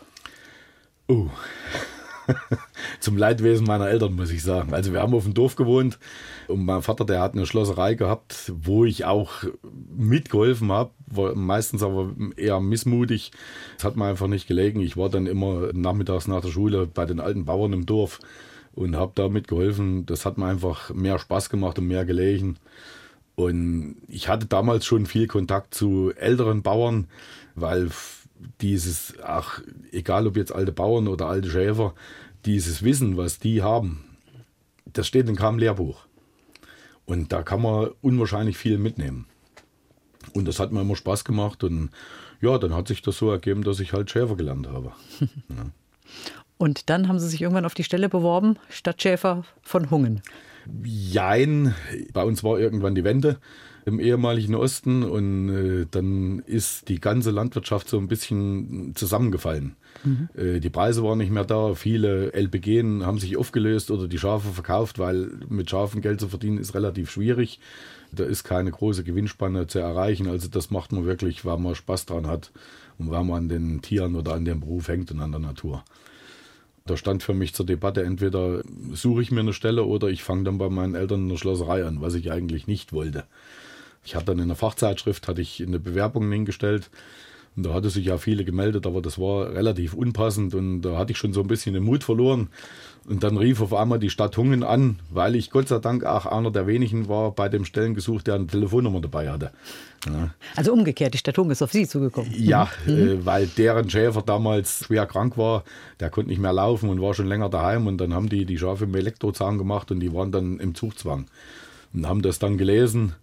Oh, 1.07 1.27
zum 2.99 3.17
Leidwesen 3.17 3.65
meiner 3.65 3.89
Eltern, 3.89 4.15
muss 4.15 4.31
ich 4.31 4.43
sagen. 4.43 4.73
Also 4.73 4.93
wir 4.93 5.01
haben 5.01 5.13
auf 5.13 5.23
dem 5.23 5.33
Dorf 5.33 5.55
gewohnt 5.55 5.99
und 6.47 6.65
mein 6.65 6.81
Vater, 6.81 7.05
der 7.05 7.21
hat 7.21 7.33
eine 7.33 7.45
Schlosserei 7.45 7.95
gehabt, 7.95 8.51
wo 8.55 8.85
ich 8.85 9.05
auch 9.05 9.43
mitgeholfen 9.95 10.71
habe, 10.71 10.91
war 11.07 11.35
meistens 11.35 11.83
aber 11.83 12.11
eher 12.37 12.59
missmutig. 12.59 13.31
Das 13.75 13.85
hat 13.85 13.95
mir 13.95 14.05
einfach 14.05 14.27
nicht 14.27 14.47
gelegen. 14.47 14.79
Ich 14.79 14.97
war 14.97 15.09
dann 15.09 15.27
immer 15.27 15.71
nachmittags 15.73 16.27
nach 16.27 16.41
der 16.41 16.49
Schule 16.49 16.87
bei 16.87 17.05
den 17.05 17.19
alten 17.19 17.45
Bauern 17.45 17.73
im 17.73 17.85
Dorf 17.85 18.19
und 18.73 18.95
habe 18.95 19.11
da 19.15 19.29
mitgeholfen. 19.29 20.05
Das 20.05 20.25
hat 20.25 20.37
mir 20.37 20.45
einfach 20.45 20.93
mehr 20.93 21.19
Spaß 21.19 21.49
gemacht 21.49 21.79
und 21.79 21.87
mehr 21.87 22.05
gelegen. 22.05 22.57
Und 23.35 23.95
ich 24.07 24.27
hatte 24.27 24.45
damals 24.45 24.85
schon 24.85 25.05
viel 25.05 25.27
Kontakt 25.27 25.73
zu 25.73 26.11
älteren 26.15 26.61
Bauern, 26.61 27.07
weil 27.55 27.89
dieses, 28.61 29.13
ach, 29.23 29.61
egal 29.91 30.27
ob 30.27 30.37
jetzt 30.37 30.53
alte 30.53 30.71
Bauern 30.71 31.07
oder 31.07 31.27
alte 31.27 31.49
Schäfer, 31.49 31.93
dieses 32.45 32.83
Wissen, 32.83 33.17
was 33.17 33.39
die 33.39 33.61
haben, 33.61 34.03
das 34.85 35.07
steht 35.07 35.29
in 35.29 35.35
keinem 35.35 35.59
Lehrbuch. 35.59 36.05
Und 37.05 37.31
da 37.31 37.43
kann 37.43 37.61
man 37.61 37.89
unwahrscheinlich 38.01 38.57
viel 38.57 38.77
mitnehmen. 38.77 39.25
Und 40.33 40.47
das 40.47 40.59
hat 40.59 40.71
mir 40.71 40.81
immer 40.81 40.95
Spaß 40.95 41.25
gemacht. 41.25 41.63
Und 41.63 41.89
ja, 42.41 42.57
dann 42.57 42.73
hat 42.73 42.87
sich 42.87 43.01
das 43.01 43.17
so 43.17 43.29
ergeben, 43.29 43.63
dass 43.63 43.79
ich 43.79 43.93
halt 43.93 44.09
Schäfer 44.09 44.35
gelernt 44.35 44.67
habe. 44.67 44.93
ja. 45.49 45.65
Und 46.57 46.89
dann 46.89 47.07
haben 47.07 47.19
Sie 47.19 47.27
sich 47.27 47.41
irgendwann 47.41 47.65
auf 47.65 47.73
die 47.73 47.83
Stelle 47.83 48.07
beworben, 48.07 48.57
Stadtschäfer 48.69 49.43
von 49.61 49.91
Hungen. 49.91 50.21
Jein, 50.83 51.75
bei 52.13 52.23
uns 52.23 52.43
war 52.43 52.57
irgendwann 52.57 52.95
die 52.95 53.03
Wende 53.03 53.37
im 53.85 53.99
ehemaligen 53.99 54.55
Osten 54.55 55.03
und 55.03 55.49
äh, 55.49 55.85
dann 55.89 56.39
ist 56.39 56.87
die 56.89 56.99
ganze 56.99 57.31
Landwirtschaft 57.31 57.89
so 57.89 57.97
ein 57.97 58.07
bisschen 58.07 58.93
zusammengefallen. 58.95 59.75
Mhm. 60.03 60.29
Äh, 60.35 60.59
die 60.59 60.69
Preise 60.69 61.03
waren 61.03 61.17
nicht 61.17 61.31
mehr 61.31 61.45
da, 61.45 61.73
viele 61.75 62.33
LPG 62.33 62.83
haben 63.03 63.19
sich 63.19 63.37
aufgelöst 63.37 63.91
oder 63.91 64.07
die 64.07 64.19
Schafe 64.19 64.49
verkauft, 64.49 64.99
weil 64.99 65.31
mit 65.49 65.69
Schafen 65.69 66.01
Geld 66.01 66.19
zu 66.19 66.29
verdienen 66.29 66.57
ist 66.57 66.75
relativ 66.75 67.11
schwierig. 67.11 67.59
Da 68.11 68.23
ist 68.23 68.43
keine 68.43 68.71
große 68.71 69.03
Gewinnspanne 69.03 69.67
zu 69.67 69.79
erreichen. 69.79 70.27
Also 70.27 70.47
das 70.47 70.69
macht 70.69 70.91
man 70.91 71.05
wirklich, 71.05 71.45
weil 71.45 71.57
man 71.57 71.75
Spaß 71.75 72.05
dran 72.05 72.27
hat 72.27 72.51
und 72.99 73.09
weil 73.09 73.23
man 73.23 73.43
an 73.43 73.49
den 73.49 73.81
Tieren 73.81 74.15
oder 74.15 74.33
an 74.33 74.45
dem 74.45 74.59
Beruf 74.59 74.87
hängt 74.87 75.11
und 75.11 75.19
an 75.19 75.31
der 75.31 75.41
Natur. 75.41 75.83
Da 76.85 76.97
stand 76.97 77.23
für 77.23 77.33
mich 77.33 77.53
zur 77.53 77.65
Debatte, 77.65 78.03
entweder 78.03 78.61
suche 78.91 79.21
ich 79.21 79.31
mir 79.31 79.39
eine 79.39 79.53
Stelle 79.53 79.85
oder 79.85 80.09
ich 80.09 80.21
fange 80.21 80.43
dann 80.43 80.57
bei 80.57 80.69
meinen 80.69 80.95
Eltern 80.95 81.21
in 81.21 81.29
der 81.29 81.37
Schlosserei 81.37 81.85
an, 81.85 82.01
was 82.01 82.13
ich 82.13 82.31
eigentlich 82.31 82.67
nicht 82.67 82.91
wollte. 82.91 83.23
Ich 84.05 84.15
hatte 84.15 84.25
dann 84.27 84.39
in 84.39 84.47
der 84.47 84.57
Fachzeitschrift 84.57 85.27
hatte 85.27 85.41
ich 85.41 85.61
eine 85.61 85.79
Bewerbung 85.79 86.31
hingestellt 86.31 86.89
und 87.55 87.63
da 87.63 87.73
hatte 87.73 87.89
sich 87.89 88.05
ja 88.05 88.17
viele 88.17 88.45
gemeldet, 88.45 88.87
aber 88.87 89.01
das 89.01 89.19
war 89.19 89.53
relativ 89.53 89.93
unpassend 89.93 90.55
und 90.55 90.81
da 90.81 90.97
hatte 90.97 91.11
ich 91.11 91.19
schon 91.19 91.33
so 91.33 91.41
ein 91.41 91.47
bisschen 91.47 91.73
den 91.75 91.83
Mut 91.83 92.03
verloren. 92.03 92.49
Und 93.05 93.23
dann 93.23 93.37
rief 93.37 93.61
auf 93.61 93.73
einmal 93.73 93.99
die 93.99 94.09
Stadt 94.09 94.37
Hungen 94.37 94.63
an, 94.63 94.99
weil 95.09 95.35
ich 95.35 95.51
Gott 95.51 95.67
sei 95.67 95.79
Dank 95.79 96.05
auch 96.05 96.25
einer 96.25 96.51
der 96.51 96.67
wenigen 96.67 97.09
war 97.09 97.31
bei 97.31 97.49
dem 97.49 97.65
Stellengesuch, 97.65 98.21
der 98.21 98.35
eine 98.35 98.47
Telefonnummer 98.47 99.01
dabei 99.01 99.29
hatte. 99.29 99.51
Ja. 100.05 100.29
Also 100.55 100.71
umgekehrt, 100.71 101.13
die 101.13 101.17
Stadt 101.17 101.37
Hungen 101.37 101.51
ist 101.51 101.61
auf 101.61 101.71
Sie 101.71 101.85
zugekommen. 101.85 102.31
Ja, 102.35 102.69
mhm. 102.87 102.97
äh, 102.97 103.25
weil 103.25 103.47
deren 103.47 103.89
Schäfer 103.89 104.21
damals 104.21 104.85
schwer 104.85 105.05
krank 105.05 105.37
war, 105.37 105.63
der 105.99 106.09
konnte 106.09 106.29
nicht 106.29 106.39
mehr 106.39 106.53
laufen 106.53 106.89
und 106.89 107.01
war 107.01 107.13
schon 107.13 107.27
länger 107.27 107.49
daheim 107.49 107.87
und 107.87 107.97
dann 107.99 108.13
haben 108.13 108.29
die 108.29 108.45
die 108.45 108.57
Schafe 108.57 108.85
im 108.85 108.95
Elektrozahn 108.95 109.57
gemacht 109.57 109.91
und 109.91 109.99
die 109.99 110.13
waren 110.13 110.31
dann 110.31 110.59
im 110.59 110.73
Zugzwang 110.73 111.25
und 111.93 112.07
haben 112.07 112.21
das 112.21 112.39
dann 112.39 112.57
gelesen 112.57 113.13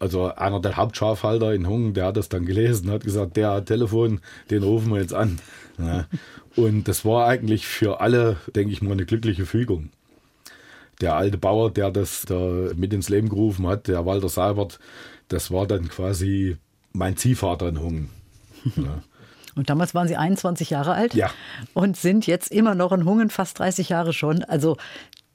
also 0.00 0.34
einer 0.34 0.60
der 0.60 0.76
Hauptschafhalter 0.76 1.54
in 1.54 1.68
Hungen, 1.68 1.94
der 1.94 2.06
hat 2.06 2.16
das 2.16 2.28
dann 2.28 2.46
gelesen, 2.46 2.90
hat 2.90 3.04
gesagt, 3.04 3.36
der 3.36 3.50
hat 3.50 3.66
Telefon, 3.66 4.20
den 4.50 4.62
rufen 4.62 4.92
wir 4.92 5.00
jetzt 5.00 5.14
an. 5.14 5.38
Ja. 5.78 6.06
Und 6.56 6.88
das 6.88 7.04
war 7.04 7.28
eigentlich 7.28 7.66
für 7.66 8.00
alle, 8.00 8.36
denke 8.56 8.72
ich 8.72 8.82
mal, 8.82 8.92
eine 8.92 9.04
glückliche 9.04 9.46
Fügung. 9.46 9.90
Der 11.00 11.14
alte 11.14 11.38
Bauer, 11.38 11.70
der 11.70 11.90
das 11.90 12.22
da 12.22 12.70
mit 12.74 12.92
ins 12.92 13.08
Leben 13.08 13.28
gerufen 13.28 13.66
hat, 13.66 13.88
der 13.88 14.04
Walter 14.04 14.28
Seibert, 14.28 14.80
das 15.28 15.50
war 15.50 15.66
dann 15.66 15.88
quasi 15.88 16.56
mein 16.92 17.16
Ziehvater 17.16 17.68
in 17.68 17.80
Hungen. 17.80 18.10
Ja. 18.76 19.02
Und 19.56 19.68
damals 19.68 19.94
waren 19.94 20.08
Sie 20.08 20.16
21 20.16 20.70
Jahre 20.70 20.94
alt 20.94 21.14
ja. 21.14 21.30
und 21.74 21.96
sind 21.96 22.26
jetzt 22.26 22.52
immer 22.52 22.74
noch 22.74 22.92
in 22.92 23.04
Hungen, 23.04 23.30
fast 23.30 23.58
30 23.58 23.88
Jahre 23.88 24.12
schon. 24.12 24.44
Also 24.44 24.76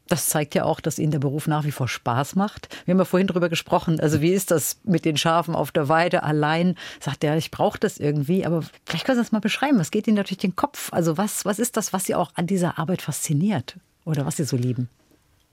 das 0.07 0.27
zeigt 0.27 0.53
ja 0.55 0.65
auch, 0.65 0.79
dass 0.79 0.99
Ihnen 0.99 1.11
der 1.11 1.19
Beruf 1.19 1.47
nach 1.47 1.65
wie 1.65 1.71
vor 1.71 1.87
Spaß 1.87 2.35
macht. 2.35 2.69
Wir 2.85 2.93
haben 2.93 2.99
ja 2.99 3.05
vorhin 3.05 3.27
darüber 3.27 3.49
gesprochen. 3.49 3.99
Also 3.99 4.21
wie 4.21 4.31
ist 4.31 4.51
das 4.51 4.77
mit 4.83 5.05
den 5.05 5.17
Schafen 5.17 5.55
auf 5.55 5.71
der 5.71 5.89
Weide 5.89 6.23
allein? 6.23 6.75
Sagt 6.99 7.23
er, 7.23 7.35
ich 7.37 7.51
brauche 7.51 7.79
das 7.79 7.97
irgendwie. 7.97 8.45
Aber 8.45 8.63
vielleicht 8.85 9.05
können 9.05 9.17
Sie 9.17 9.23
das 9.23 9.31
mal 9.31 9.39
beschreiben. 9.39 9.79
Was 9.79 9.91
geht 9.91 10.07
Ihnen 10.07 10.17
durch 10.17 10.37
den 10.37 10.55
Kopf? 10.55 10.93
Also 10.93 11.17
was, 11.17 11.45
was 11.45 11.59
ist 11.59 11.75
das, 11.77 11.91
was 11.91 12.05
Sie 12.05 12.15
auch 12.15 12.31
an 12.35 12.45
dieser 12.45 12.77
Arbeit 12.77 13.01
fasziniert? 13.01 13.77
Oder 14.05 14.25
was 14.25 14.37
Sie 14.37 14.43
so 14.43 14.57
lieben? 14.57 14.89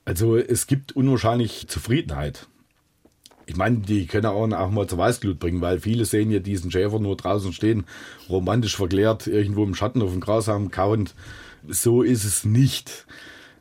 Also 0.05 0.37
es 0.37 0.67
gibt 0.67 0.93
unwahrscheinlich 0.93 1.69
Zufriedenheit. 1.69 2.47
Ich 3.47 3.57
meine, 3.57 3.79
die 3.79 4.07
können 4.07 4.27
auch, 4.27 4.51
auch 4.53 4.71
mal 4.71 4.87
zur 4.87 4.99
Weißglut 4.99 5.39
bringen, 5.39 5.61
weil 5.61 5.81
viele 5.81 6.05
sehen 6.05 6.31
ja 6.31 6.39
diesen 6.39 6.71
Schäfer 6.71 6.99
nur 6.99 7.17
draußen 7.17 7.53
stehen, 7.53 7.85
romantisch 8.29 8.77
verklärt, 8.77 9.27
irgendwo 9.27 9.65
im 9.65 9.75
Schatten 9.75 10.03
auf 10.03 10.11
dem 10.11 10.21
Grashalm 10.21 10.71
kauend. 10.71 11.15
So 11.69 12.03
ist 12.03 12.25
es 12.25 12.45
nicht. 12.45 13.07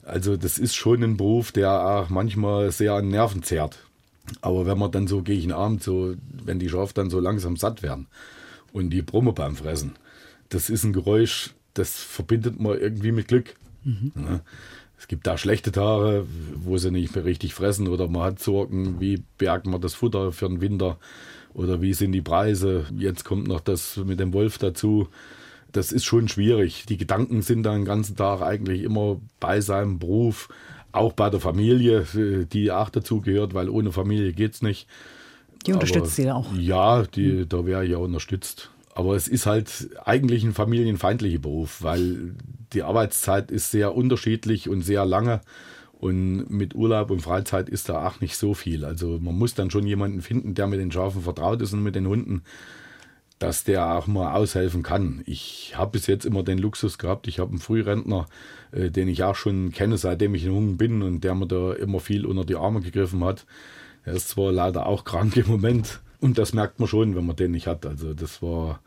Also 0.04 0.38
das 0.38 0.58
ist 0.58 0.76
schon 0.76 1.04
ein 1.04 1.18
Beruf, 1.18 1.52
der 1.52 1.72
auch 1.72 2.10
manchmal 2.10 2.72
sehr 2.72 2.94
an 2.94 3.10
Nerven 3.10 3.44
zehrt. 3.44 3.80
Aber 4.42 4.66
wenn 4.66 4.78
man 4.78 4.92
dann 4.92 5.08
so 5.08 5.22
gegen 5.22 5.52
Abend, 5.52 5.84
so, 5.84 6.16
wenn 6.44 6.60
die 6.60 6.70
Schafe 6.70 6.94
dann 6.94 7.10
so 7.10 7.20
langsam 7.20 7.58
satt 7.58 7.84
werden 7.84 8.08
und 8.72 8.92
die 8.92 9.02
Brumme 9.02 9.34
beim 9.34 9.56
Fressen, 9.56 9.94
das 10.50 10.70
ist 10.70 10.84
ein 10.84 10.94
Geräusch, 10.94 11.52
das 11.74 11.96
verbindet 11.96 12.60
man 12.60 12.80
irgendwie 12.80 13.12
mit 13.12 13.28
Glück. 13.28 13.56
Mhm. 13.84 14.12
Ja, 14.16 14.42
Es 14.98 15.08
gibt 15.08 15.26
da 15.26 15.38
schlechte 15.38 15.72
Tage, 15.72 16.26
wo 16.56 16.78
sie 16.78 16.92
nicht 16.92 17.16
mehr 17.16 17.26
richtig 17.26 17.54
fressen 17.54 17.88
oder 17.88 18.08
man 18.08 18.24
hat 18.24 18.40
Sorgen, 18.40 19.00
wie 19.00 19.24
bergt 19.38 19.66
man 19.66 19.82
das 19.82 19.96
Futter 19.96 20.32
für 20.32 20.48
den 20.48 20.62
Winter 20.62 20.98
oder 21.54 21.82
wie 21.82 21.94
sind 21.94 22.12
die 22.12 22.22
Preise. 22.22 22.86
Jetzt 22.96 23.26
kommt 23.26 23.48
noch 23.48 23.60
das 23.60 23.98
mit 23.98 24.20
dem 24.20 24.34
Wolf 24.34 24.58
dazu. 24.58 25.08
Das 25.72 25.92
ist 25.92 26.06
schon 26.06 26.28
schwierig. 26.28 26.86
Die 26.88 26.98
Gedanken 26.98 27.42
sind 27.42 27.64
dann 27.64 27.82
den 27.82 27.86
ganzen 27.86 28.16
Tag 28.16 28.42
eigentlich 28.42 28.84
immer 28.84 29.22
bei 29.40 29.62
seinem 29.62 30.00
Beruf, 30.00 30.50
auch 30.92 31.14
bei 31.14 31.30
der 31.30 31.40
Familie, 31.40 32.06
die 32.52 32.72
auch 32.72 32.90
dazu 32.90 33.22
gehört, 33.22 33.54
weil 33.54 33.70
ohne 33.70 33.92
Familie 33.92 34.34
geht 34.34 34.54
es 34.54 34.62
nicht. 34.62 34.88
Die 35.66 35.74
unterstützt 35.74 36.16
sie 36.16 36.32
auch. 36.32 36.54
Ja, 36.54 37.04
die, 37.04 37.48
da 37.48 37.66
wäre 37.66 37.86
ich 37.86 37.92
ja 37.92 37.98
unterstützt. 37.98 38.72
Aber 38.94 39.16
es 39.16 39.28
ist 39.28 39.46
halt 39.46 39.90
eigentlich 40.04 40.44
ein 40.44 40.54
familienfeindlicher 40.54 41.40
Beruf, 41.40 41.82
weil 41.82 42.36
die 42.74 42.84
Arbeitszeit 42.84 43.52
ist 43.52 43.72
sehr 43.72 43.96
unterschiedlich 43.96 44.68
und 44.68 44.82
sehr 44.82 45.06
lange. 45.06 45.42
Und 45.94 46.50
mit 46.50 46.74
Urlaub 46.74 47.12
und 47.12 47.22
Freizeit 47.22 47.70
ist 47.70 47.88
da 47.88 48.08
auch 48.08 48.22
nicht 48.22 48.36
so 48.36 48.54
viel. 48.54 48.84
Also 48.86 49.20
man 49.22 49.38
muss 49.38 49.54
dann 49.54 49.70
schon 49.70 49.86
jemanden 49.86 50.22
finden, 50.22 50.56
der 50.56 50.68
mit 50.68 50.80
den 50.80 50.92
Schafen 50.92 51.22
vertraut 51.22 51.62
ist 51.62 51.74
und 51.74 51.84
mit 51.84 51.96
den 51.96 52.08
Hunden, 52.08 52.42
dass 53.42 53.64
der 53.64 53.96
auch 53.98 54.06
mal 54.06 54.34
aushelfen 54.34 54.84
kann. 54.84 55.24
Ich 55.26 55.74
habe 55.76 55.92
bis 55.92 56.06
jetzt 56.06 56.26
immer 56.26 56.44
den 56.44 56.60
Luxus 56.60 57.00
gehabt. 57.00 57.28
Ich 57.28 57.40
habe 57.40 57.50
einen 57.50 57.60
Frührentner, 57.60 58.28
äh, 58.72 58.92
den 58.92 59.08
ich 59.08 59.24
auch 59.24 59.36
schon 59.36 59.72
kenne, 59.72 59.98
seitdem 59.98 60.36
ich 60.36 60.46
in 60.46 60.52
Hungen 60.52 60.78
bin 60.78 61.02
und 61.02 61.24
der 61.24 61.34
mir 61.34 61.48
da 61.48 61.74
immer 61.74 62.00
viel 62.00 62.28
unter 62.28 62.46
die 62.46 62.56
Arme 62.56 62.82
gegriffen 62.82 63.24
hat. 63.24 63.46
Er 64.06 64.14
ist 64.14 64.30
zwar 64.30 64.52
leider 64.52 64.86
auch 64.86 65.06
krank 65.06 65.36
im 65.38 65.48
Moment 65.48 66.02
und 66.20 66.38
das 66.38 66.54
merkt 66.54 66.80
man 66.80 66.88
schon, 66.88 67.16
wenn 67.16 67.26
man 67.26 67.36
den 67.36 67.52
nicht 67.52 67.66
hat. 67.66 67.84
Also 67.86 68.14
das 68.14 68.44
war 68.44 68.80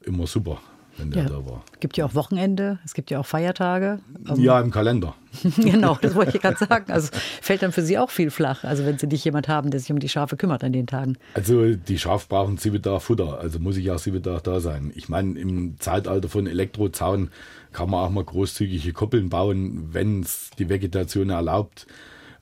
immer 0.00 0.26
super, 0.26 0.58
wenn 0.98 1.10
der 1.10 1.22
Ja. 1.24 1.28
da 1.28 1.46
war. 1.46 1.64
Es 1.72 1.80
gibt 1.80 1.96
ja 1.96 2.04
auch 2.04 2.14
Wochenende, 2.14 2.78
es 2.84 2.94
gibt 2.94 3.10
ja 3.10 3.18
auch 3.20 3.26
Feiertage. 3.26 4.00
Ähm, 4.28 4.40
Ja, 4.40 4.60
im 4.60 4.70
Kalender. 4.70 5.14
genau, 5.56 5.96
das 6.00 6.14
wollte 6.14 6.36
ich 6.36 6.42
gerade 6.42 6.58
sagen. 6.58 6.92
Also 6.92 7.08
fällt 7.40 7.62
dann 7.62 7.72
für 7.72 7.82
Sie 7.82 7.96
auch 7.98 8.10
viel 8.10 8.30
flach, 8.30 8.64
also 8.64 8.84
wenn 8.84 8.98
Sie 8.98 9.06
nicht 9.06 9.24
jemand 9.24 9.48
haben, 9.48 9.70
der 9.70 9.80
sich 9.80 9.90
um 9.90 9.98
die 9.98 10.08
Schafe 10.08 10.36
kümmert 10.36 10.62
an 10.64 10.72
den 10.72 10.86
Tagen. 10.86 11.16
Also 11.34 11.74
die 11.74 11.98
Schafe 11.98 12.26
brauchen 12.28 12.58
sieben 12.58 12.82
Tage 12.82 13.00
Futter, 13.00 13.38
also 13.38 13.58
muss 13.58 13.76
ich 13.76 13.90
auch 13.90 13.98
sieben 13.98 14.22
Tage 14.22 14.42
da 14.42 14.60
sein. 14.60 14.92
Ich 14.94 15.08
meine, 15.08 15.38
im 15.38 15.76
Zeitalter 15.80 16.28
von 16.28 16.46
Elektrozaun 16.46 17.30
kann 17.72 17.88
man 17.90 18.04
auch 18.04 18.10
mal 18.10 18.24
großzügige 18.24 18.92
Koppeln 18.92 19.30
bauen, 19.30 19.88
wenn 19.92 20.20
es 20.20 20.50
die 20.58 20.68
Vegetation 20.68 21.30
erlaubt. 21.30 21.86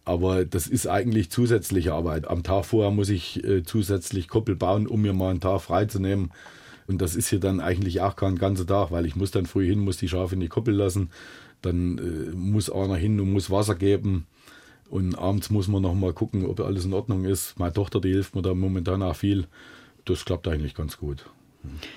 Aber 0.04 0.44
das 0.44 0.66
ist 0.66 0.88
eigentlich 0.88 1.30
zusätzliche 1.30 1.92
Arbeit. 1.92 2.26
Am 2.26 2.42
Tag 2.42 2.64
vorher 2.64 2.90
muss 2.90 3.10
ich 3.10 3.44
äh, 3.44 3.62
zusätzlich 3.62 4.26
Koppel 4.28 4.56
bauen, 4.56 4.88
um 4.88 5.02
mir 5.02 5.12
mal 5.12 5.30
einen 5.30 5.40
Tag 5.40 5.60
freizunehmen. 5.60 6.32
Und 6.90 7.00
das 7.00 7.14
ist 7.14 7.29
hier 7.29 7.38
dann 7.38 7.61
eigentlich 7.61 8.00
auch 8.00 8.16
kein 8.16 8.35
ganzer 8.35 8.66
Tag, 8.66 8.90
weil 8.90 9.07
ich 9.07 9.14
muss 9.14 9.31
dann 9.31 9.46
früh 9.46 9.64
hin, 9.64 9.79
muss 9.79 9.98
die 9.98 10.09
Schafe 10.09 10.35
in 10.35 10.40
die 10.40 10.48
Koppel 10.48 10.74
lassen. 10.74 11.11
Dann 11.62 11.98
äh, 11.98 12.35
muss 12.35 12.68
einer 12.68 12.96
hin 12.96 13.20
und 13.20 13.33
muss 13.33 13.48
Wasser 13.48 13.76
geben. 13.76 14.26
Und 14.88 15.14
abends 15.14 15.50
muss 15.50 15.68
man 15.68 15.83
noch 15.83 15.94
mal 15.94 16.12
gucken, 16.12 16.44
ob 16.44 16.59
alles 16.59 16.87
in 16.87 16.92
Ordnung 16.92 17.24
ist. 17.24 17.57
Meine 17.61 17.72
Tochter, 17.72 18.00
die 18.00 18.11
hilft 18.11 18.35
mir 18.35 18.42
da 18.42 18.55
momentan 18.55 19.05
auch 19.05 19.14
viel. 19.14 19.46
Das 20.05 20.24
klappt 20.24 20.48
eigentlich 20.48 20.74
ganz 20.74 20.96
gut. 20.96 21.26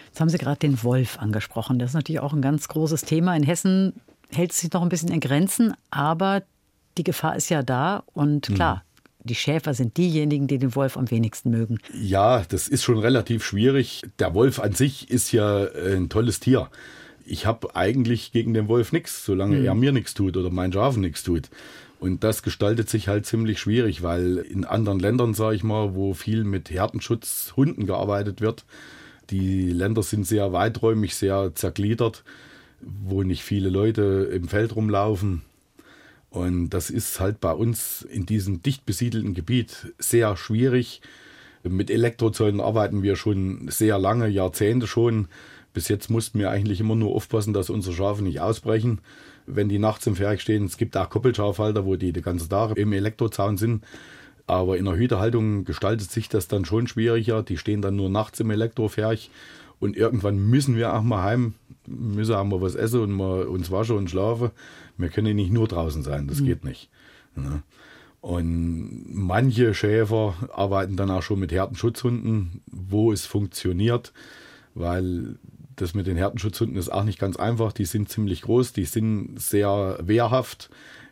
Jetzt 0.05 0.21
haben 0.21 0.29
Sie 0.29 0.37
gerade 0.37 0.59
den 0.59 0.83
Wolf 0.83 1.17
angesprochen. 1.17 1.79
Das 1.79 1.89
ist 1.89 1.95
natürlich 1.95 2.21
auch 2.21 2.33
ein 2.33 2.43
ganz 2.43 2.67
großes 2.67 3.01
Thema. 3.01 3.35
In 3.35 3.41
Hessen 3.41 3.93
hält 4.29 4.51
es 4.51 4.59
sich 4.59 4.71
noch 4.73 4.83
ein 4.83 4.89
bisschen 4.89 5.09
in 5.09 5.21
Grenzen, 5.21 5.73
aber 5.89 6.43
die 6.99 7.03
Gefahr 7.03 7.35
ist 7.35 7.49
ja 7.49 7.63
da. 7.63 8.03
Und 8.13 8.45
klar, 8.53 8.83
die 9.23 9.35
Schäfer 9.35 9.73
sind 9.73 9.97
diejenigen, 9.97 10.47
die 10.47 10.57
den 10.57 10.75
Wolf 10.75 10.97
am 10.97 11.09
wenigsten 11.09 11.49
mögen. 11.49 11.79
Ja, 11.93 12.43
das 12.47 12.67
ist 12.67 12.83
schon 12.83 12.97
relativ 12.97 13.43
schwierig. 13.43 14.03
Der 14.19 14.33
Wolf 14.33 14.59
an 14.59 14.73
sich 14.73 15.09
ist 15.09 15.31
ja 15.31 15.65
äh, 15.65 15.95
ein 15.95 16.09
tolles 16.09 16.39
Tier. 16.39 16.69
Ich 17.25 17.45
habe 17.45 17.75
eigentlich 17.75 18.31
gegen 18.31 18.53
den 18.53 18.67
Wolf 18.67 18.91
nichts, 18.91 19.25
solange 19.25 19.63
er 19.63 19.75
mir 19.75 19.93
nichts 19.93 20.13
tut 20.13 20.35
oder 20.35 20.49
meinen 20.49 20.73
Schafen 20.73 21.01
nichts 21.01 21.23
tut. 21.23 21.49
Und 22.01 22.25
das 22.25 22.43
gestaltet 22.43 22.89
sich 22.89 23.07
halt 23.07 23.25
ziemlich 23.25 23.59
schwierig, 23.59 24.03
weil 24.03 24.39
in 24.39 24.65
anderen 24.65 24.99
Ländern, 24.99 25.33
sage 25.33 25.55
ich 25.55 25.63
mal, 25.63 25.95
wo 25.95 26.13
viel 26.13 26.43
mit 26.43 26.69
Herdenschutzhunden 26.69 27.85
gearbeitet 27.85 28.41
wird, 28.41 28.65
die 29.29 29.69
Länder 29.69 30.03
sind 30.03 30.27
sehr 30.27 30.51
weiträumig, 30.51 31.15
sehr 31.15 31.55
zergliedert, 31.55 32.25
wo 32.81 33.23
nicht 33.23 33.43
viele 33.43 33.69
Leute 33.69 34.29
im 34.33 34.49
Feld 34.49 34.75
rumlaufen. 34.75 35.43
Und 36.33 36.71
das 36.71 36.89
ist 36.89 37.19
halt 37.19 37.39
bei 37.39 37.51
uns 37.51 38.01
in 38.01 38.25
diesem 38.25 38.63
dicht 38.63 38.87
besiedelten 38.87 39.35
Gebiet 39.35 39.93
sehr 39.99 40.35
schwierig. 40.35 40.99
Mit 41.61 41.91
Elektrozäunen 41.91 42.59
arbeiten 42.59 43.03
wir 43.03 43.15
schon 43.15 43.67
sehr 43.69 43.99
lange, 43.99 44.27
Jahrzehnte 44.27 44.87
schon. 44.87 45.27
Bis 45.75 45.89
jetzt 45.89 46.09
mussten 46.09 46.39
wir 46.39 46.49
eigentlich 46.49 46.79
immer 46.79 46.95
nur 46.95 47.13
aufpassen, 47.13 47.53
dass 47.53 47.69
unsere 47.69 47.95
Schafe 47.95 48.23
nicht 48.23 48.41
ausbrechen, 48.41 48.97
wenn 49.45 49.69
die 49.69 49.77
nachts 49.77 50.07
im 50.07 50.15
Ferch 50.15 50.41
stehen. 50.41 50.65
Es 50.65 50.77
gibt 50.77 50.97
auch 50.97 51.07
Koppelschafhalter, 51.07 51.85
wo 51.85 51.97
die 51.97 52.11
den 52.11 52.23
ganzen 52.23 52.49
Tag 52.49 52.77
im 52.77 52.93
Elektrozaun 52.93 53.57
sind. 53.57 53.83
Aber 54.47 54.75
in 54.79 54.85
der 54.85 54.95
Hütehaltung 54.95 55.65
gestaltet 55.65 56.09
sich 56.09 56.29
das 56.29 56.47
dann 56.47 56.65
schon 56.65 56.87
schwieriger. 56.87 57.43
Die 57.43 57.59
stehen 57.59 57.83
dann 57.83 57.95
nur 57.95 58.09
nachts 58.09 58.39
im 58.39 58.49
Elektroferch. 58.49 59.29
Und 59.83 59.97
irgendwann 59.97 60.37
müssen 60.37 60.77
wir 60.77 60.93
auch 60.93 61.01
mal 61.03 61.23
heim, 61.23 61.55
müssen 61.87 62.35
auch 62.35 62.45
mal 62.45 62.61
was 62.61 62.73
essen 62.73 63.01
und 63.01 63.11
mal 63.11 63.43
uns 63.43 63.69
waschen 63.69 63.97
und 63.97 64.09
schlafen. 64.09 64.51
Wir 64.97 65.09
können 65.09 65.35
nicht 65.35 65.51
nur 65.51 65.67
draußen 65.67 66.03
sein, 66.03 66.25
das 66.27 66.41
geht 66.41 66.63
nicht. 66.63 66.89
Ja. 67.35 67.63
Und 68.21 69.13
manche 69.13 69.73
Schäfer 69.73 70.35
arbeiten 70.53 70.95
dann 70.95 71.11
auch 71.11 71.21
schon 71.21 71.41
mit 71.41 71.51
Herdenschutzhunden, 71.51 72.61
wo 72.71 73.11
es 73.11 73.25
funktioniert, 73.25 74.13
weil 74.73 75.35
das 75.75 75.93
mit 75.93 76.07
den 76.07 76.15
Herdenschutzhunden 76.15 76.77
ist 76.77 76.87
auch 76.87 77.03
nicht 77.03 77.19
ganz 77.19 77.35
einfach. 77.35 77.73
Die 77.73 77.83
sind 77.83 78.07
ziemlich 78.07 78.43
groß, 78.43 78.71
die 78.71 78.85
sind 78.85 79.37
sehr 79.37 79.99
wehrhaft 80.01 80.69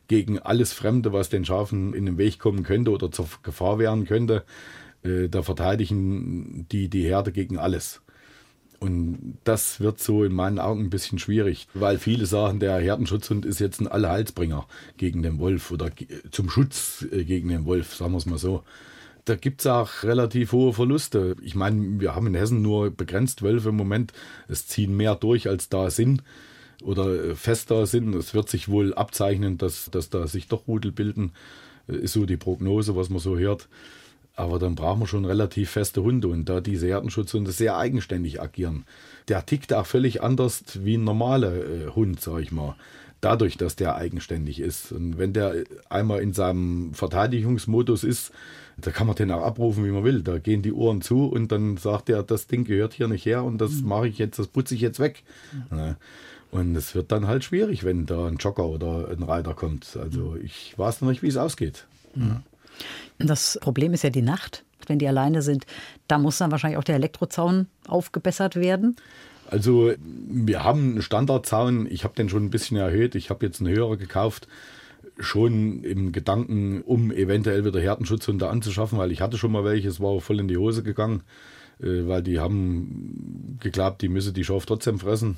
gegen 0.07 0.39
alles 0.39 0.71
Fremde, 0.71 1.11
was 1.11 1.27
den 1.27 1.43
Schafen 1.43 1.93
in 1.93 2.05
den 2.05 2.17
Weg 2.17 2.39
kommen 2.39 2.63
könnte 2.63 2.91
oder 2.91 3.11
zur 3.11 3.27
Gefahr 3.43 3.79
werden 3.79 4.05
könnte. 4.05 4.45
Äh, 5.03 5.27
Da 5.27 5.41
verteidigen 5.41 6.67
die 6.71 6.87
die 6.87 7.03
Herde 7.03 7.33
gegen 7.33 7.57
alles. 7.57 8.01
Und 8.81 9.37
das 9.43 9.79
wird 9.79 9.99
so 9.99 10.23
in 10.23 10.33
meinen 10.33 10.57
Augen 10.57 10.85
ein 10.85 10.89
bisschen 10.89 11.19
schwierig, 11.19 11.67
weil 11.75 11.99
viele 11.99 12.25
sagen, 12.25 12.59
der 12.59 12.79
Herdenschutzhund 12.79 13.45
ist 13.45 13.59
jetzt 13.59 13.79
ein 13.79 13.87
Allerheilsbringer 13.87 14.65
gegen 14.97 15.21
den 15.21 15.37
Wolf 15.37 15.69
oder 15.69 15.91
zum 16.31 16.49
Schutz 16.49 17.05
äh, 17.11 17.23
gegen 17.23 17.49
den 17.49 17.65
Wolf, 17.65 17.93
sagen 17.93 18.13
wir 18.13 18.17
es 18.17 18.25
mal 18.25 18.39
so. 18.39 18.63
Da 19.25 19.35
gibt 19.35 19.61
es 19.61 19.67
auch 19.67 20.01
relativ 20.01 20.51
hohe 20.51 20.73
Verluste. 20.73 21.35
Ich 21.43 21.53
meine, 21.53 21.99
wir 21.99 22.15
haben 22.15 22.25
in 22.25 22.33
Hessen 22.33 22.63
nur 22.63 22.89
begrenzt 22.89 23.43
Wölfe 23.43 23.69
im 23.69 23.75
Moment. 23.75 24.13
Es 24.47 24.65
ziehen 24.65 24.97
mehr 24.97 25.13
durch, 25.13 25.47
als 25.47 25.69
da 25.69 25.91
sind 25.91 26.23
oder 26.81 27.23
äh, 27.23 27.35
fest 27.35 27.69
da 27.69 27.85
sind. 27.85 28.15
Es 28.15 28.33
wird 28.33 28.49
sich 28.49 28.67
wohl 28.67 28.95
abzeichnen, 28.95 29.59
dass, 29.59 29.91
dass 29.91 30.09
da 30.09 30.25
sich 30.25 30.47
doch 30.47 30.67
Rudel 30.67 30.91
bilden. 30.91 31.33
Äh, 31.87 31.97
Ist 31.97 32.13
so 32.13 32.25
die 32.25 32.37
Prognose, 32.37 32.95
was 32.95 33.09
man 33.11 33.19
so 33.19 33.37
hört. 33.37 33.69
Aber 34.41 34.57
dann 34.57 34.73
brauchen 34.73 35.01
wir 35.01 35.07
schon 35.07 35.25
relativ 35.25 35.69
feste 35.69 36.01
Hunde. 36.01 36.27
Und 36.27 36.49
da 36.49 36.61
diese 36.61 36.87
Herdenschutzhunde 36.87 37.51
sehr 37.51 37.77
eigenständig 37.77 38.41
agieren, 38.41 38.85
der 39.27 39.45
tickt 39.45 39.71
auch 39.71 39.85
völlig 39.85 40.23
anders 40.23 40.63
wie 40.83 40.97
ein 40.97 41.03
normaler 41.03 41.53
äh, 41.53 41.87
Hund, 41.93 42.19
sag 42.19 42.39
ich 42.41 42.51
mal. 42.51 42.75
Dadurch, 43.21 43.55
dass 43.55 43.75
der 43.75 43.97
eigenständig 43.97 44.59
ist. 44.59 44.93
Und 44.93 45.19
wenn 45.19 45.33
der 45.33 45.63
einmal 45.89 46.21
in 46.21 46.33
seinem 46.33 46.95
Verteidigungsmodus 46.95 48.03
ist, 48.03 48.31
da 48.77 48.89
kann 48.89 49.05
man 49.05 49.15
den 49.15 49.29
auch 49.29 49.43
abrufen, 49.43 49.85
wie 49.85 49.91
man 49.91 50.03
will. 50.03 50.23
Da 50.23 50.39
gehen 50.39 50.63
die 50.63 50.73
Ohren 50.73 51.03
zu 51.03 51.27
und 51.27 51.51
dann 51.51 51.77
sagt 51.77 52.09
er, 52.09 52.23
das 52.23 52.47
Ding 52.47 52.63
gehört 52.63 52.93
hier 52.93 53.07
nicht 53.07 53.27
her 53.27 53.43
und 53.43 53.59
das 53.59 53.83
mache 53.83 54.07
ich 54.07 54.17
jetzt, 54.17 54.39
das 54.39 54.47
putze 54.47 54.73
ich 54.73 54.81
jetzt 54.81 54.99
weg. 54.99 55.21
Ja. 55.69 55.97
Und 56.49 56.75
es 56.75 56.95
wird 56.95 57.11
dann 57.11 57.27
halt 57.27 57.43
schwierig, 57.43 57.83
wenn 57.83 58.07
da 58.07 58.25
ein 58.25 58.37
Jogger 58.37 58.65
oder 58.65 59.09
ein 59.09 59.21
Reiter 59.21 59.53
kommt. 59.53 59.95
Also 59.97 60.35
ich 60.43 60.73
weiß 60.79 61.01
noch 61.01 61.09
nicht, 61.09 61.21
wie 61.21 61.27
es 61.27 61.37
ausgeht. 61.37 61.85
Das 63.17 63.57
Problem 63.61 63.93
ist 63.93 64.03
ja 64.03 64.09
die 64.09 64.21
Nacht. 64.21 64.63
Wenn 64.87 64.99
die 64.99 65.07
alleine 65.07 65.41
sind, 65.41 65.65
da 66.07 66.17
muss 66.17 66.39
dann 66.39 66.51
wahrscheinlich 66.51 66.77
auch 66.77 66.83
der 66.83 66.95
Elektrozaun 66.95 67.67
aufgebessert 67.87 68.55
werden. 68.55 68.95
Also 69.49 69.93
wir 69.99 70.63
haben 70.63 70.91
einen 70.91 71.01
Standardzaun, 71.01 71.87
ich 71.89 72.03
habe 72.03 72.15
den 72.15 72.29
schon 72.29 72.45
ein 72.45 72.49
bisschen 72.49 72.77
erhöht, 72.77 73.15
ich 73.15 73.29
habe 73.29 73.45
jetzt 73.45 73.59
einen 73.59 73.69
höheren 73.69 73.99
gekauft, 73.99 74.47
schon 75.19 75.83
im 75.83 76.11
Gedanken, 76.13 76.81
um 76.81 77.11
eventuell 77.11 77.65
wieder 77.65 77.79
Herdenschutzhunde 77.79 78.49
anzuschaffen, 78.49 78.97
weil 78.97 79.11
ich 79.11 79.21
hatte 79.21 79.37
schon 79.37 79.51
mal 79.51 79.63
welche, 79.63 79.89
es 79.89 79.99
war 79.99 80.19
voll 80.21 80.39
in 80.39 80.47
die 80.47 80.57
Hose 80.57 80.83
gegangen, 80.83 81.23
äh, 81.81 82.07
weil 82.07 82.23
die 82.23 82.39
haben 82.39 83.57
geglaubt, 83.59 84.01
die 84.01 84.09
müsse 84.09 84.33
die 84.33 84.43
Schaf 84.43 84.65
trotzdem 84.65 84.99
fressen. 84.99 85.37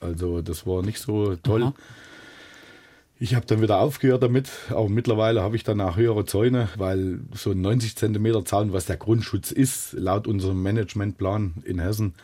Also 0.00 0.40
das 0.40 0.66
war 0.66 0.82
nicht 0.82 1.00
so 1.00 1.36
toll. 1.36 1.64
Aha. 1.64 1.74
Ich 3.20 3.34
habe 3.34 3.46
dann 3.46 3.60
wieder 3.60 3.80
aufgehört 3.80 4.22
damit, 4.22 4.48
aber 4.70 4.88
mittlerweile 4.88 5.42
habe 5.42 5.56
ich 5.56 5.64
dann 5.64 5.80
auch 5.80 5.96
höhere 5.96 6.24
Zäune, 6.24 6.68
weil 6.76 7.18
so 7.34 7.50
ein 7.50 7.60
90 7.60 7.96
Zentimeter 7.96 8.44
Zaun, 8.44 8.72
was 8.72 8.86
der 8.86 8.96
Grundschutz 8.96 9.50
ist, 9.50 9.94
laut 9.94 10.28
unserem 10.28 10.62
Managementplan 10.62 11.54
in 11.64 11.80
Hessen, 11.80 12.14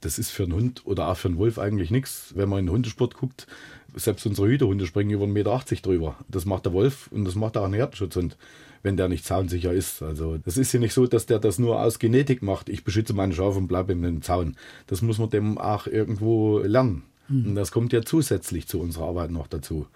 das 0.00 0.18
ist 0.18 0.30
für 0.30 0.44
einen 0.44 0.54
Hund 0.54 0.86
oder 0.86 1.08
auch 1.08 1.18
für 1.18 1.28
einen 1.28 1.36
Wolf 1.36 1.58
eigentlich 1.58 1.90
nichts. 1.90 2.32
Wenn 2.34 2.48
man 2.48 2.60
in 2.60 2.66
den 2.66 2.72
Hundesport 2.72 3.14
guckt, 3.14 3.46
selbst 3.94 4.24
unsere 4.24 4.48
Hütehunde 4.48 4.86
springen 4.86 5.10
über 5.10 5.26
1,80 5.26 5.28
Meter 5.32 5.62
drüber. 5.82 6.16
Das 6.28 6.46
macht 6.46 6.64
der 6.64 6.72
Wolf 6.72 7.08
und 7.08 7.26
das 7.26 7.34
macht 7.34 7.58
auch 7.58 7.64
ein 7.64 7.74
Herdenschutzhund, 7.74 8.38
wenn 8.82 8.96
der 8.96 9.08
nicht 9.08 9.26
zaunsicher 9.26 9.74
ist. 9.74 10.00
Also 10.02 10.38
das 10.38 10.56
ist 10.56 10.72
ja 10.72 10.80
nicht 10.80 10.94
so, 10.94 11.06
dass 11.06 11.26
der 11.26 11.40
das 11.40 11.58
nur 11.58 11.82
aus 11.82 11.98
Genetik 11.98 12.42
macht. 12.42 12.70
Ich 12.70 12.84
beschütze 12.84 13.12
meine 13.12 13.34
Schafe 13.34 13.58
und 13.58 13.68
bleibe 13.68 13.92
in 13.92 14.00
den 14.00 14.22
Zaun. 14.22 14.56
Das 14.86 15.02
muss 15.02 15.18
man 15.18 15.28
dem 15.28 15.58
auch 15.58 15.86
irgendwo 15.86 16.60
lernen. 16.60 17.02
Und 17.28 17.54
das 17.56 17.72
kommt 17.72 17.92
ja 17.92 18.00
zusätzlich 18.02 18.66
zu 18.68 18.80
unserer 18.80 19.08
Arbeit 19.08 19.30
noch 19.30 19.48
dazu. 19.48 19.86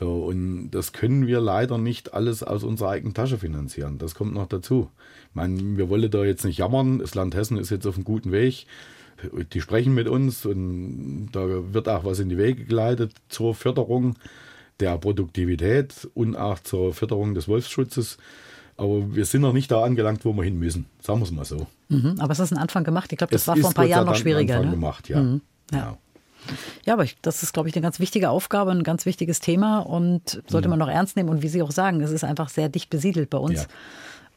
So, 0.00 0.24
und 0.24 0.70
das 0.70 0.94
können 0.94 1.26
wir 1.26 1.40
leider 1.40 1.76
nicht 1.76 2.14
alles 2.14 2.42
aus 2.42 2.64
unserer 2.64 2.88
eigenen 2.88 3.12
Tasche 3.12 3.36
finanzieren. 3.36 3.98
Das 3.98 4.14
kommt 4.14 4.32
noch 4.32 4.46
dazu. 4.46 4.88
Ich 5.28 5.34
meine, 5.34 5.76
wir 5.76 5.90
wollen 5.90 6.10
da 6.10 6.24
jetzt 6.24 6.46
nicht 6.46 6.56
jammern. 6.56 7.00
Das 7.00 7.14
Land 7.14 7.34
Hessen 7.34 7.58
ist 7.58 7.68
jetzt 7.68 7.86
auf 7.86 7.96
einem 7.96 8.04
guten 8.04 8.32
Weg. 8.32 8.64
Die 9.52 9.60
sprechen 9.60 9.92
mit 9.92 10.08
uns 10.08 10.46
und 10.46 11.28
da 11.32 11.46
wird 11.74 11.86
auch 11.90 12.06
was 12.06 12.18
in 12.18 12.30
die 12.30 12.38
Wege 12.38 12.64
geleitet 12.64 13.12
zur 13.28 13.54
Förderung 13.54 14.16
der 14.80 14.96
Produktivität 14.96 16.08
und 16.14 16.34
auch 16.34 16.60
zur 16.60 16.94
Förderung 16.94 17.34
des 17.34 17.46
Wolfsschutzes. 17.46 18.16
Aber 18.78 19.14
wir 19.14 19.26
sind 19.26 19.42
noch 19.42 19.52
nicht 19.52 19.70
da 19.70 19.84
angelangt, 19.84 20.24
wo 20.24 20.32
wir 20.32 20.44
hin 20.44 20.58
müssen. 20.58 20.86
Sagen 21.02 21.20
wir 21.20 21.24
es 21.24 21.30
mal 21.30 21.44
so. 21.44 21.66
Mhm, 21.90 22.14
aber 22.20 22.32
es 22.32 22.38
ist 22.38 22.52
ein 22.52 22.58
Anfang 22.58 22.84
gemacht. 22.84 23.12
Ich 23.12 23.18
glaube, 23.18 23.32
das 23.32 23.42
es 23.42 23.48
war 23.48 23.56
vor 23.58 23.68
ein 23.68 23.74
paar 23.74 23.84
Jahren 23.84 24.06
noch 24.06 24.16
schwieriger. 24.16 24.54
Anfang 24.54 24.70
ne? 24.70 24.76
gemacht, 24.76 25.10
ja. 25.10 25.20
Mhm, 25.20 25.42
ja. 25.72 25.78
ja. 25.78 25.98
Ja, 26.84 26.94
aber 26.94 27.04
ich, 27.04 27.16
das 27.22 27.42
ist, 27.42 27.52
glaube 27.52 27.68
ich, 27.68 27.74
eine 27.74 27.82
ganz 27.82 28.00
wichtige 28.00 28.30
Aufgabe, 28.30 28.70
ein 28.70 28.82
ganz 28.82 29.06
wichtiges 29.06 29.40
Thema 29.40 29.80
und 29.80 30.42
sollte 30.46 30.68
mhm. 30.68 30.70
man 30.70 30.78
noch 30.78 30.88
ernst 30.88 31.16
nehmen. 31.16 31.28
Und 31.28 31.42
wie 31.42 31.48
Sie 31.48 31.62
auch 31.62 31.70
sagen, 31.70 32.00
es 32.00 32.10
ist 32.10 32.24
einfach 32.24 32.48
sehr 32.48 32.68
dicht 32.68 32.90
besiedelt 32.90 33.30
bei 33.30 33.38
uns. 33.38 33.62
Ja. 33.62 33.68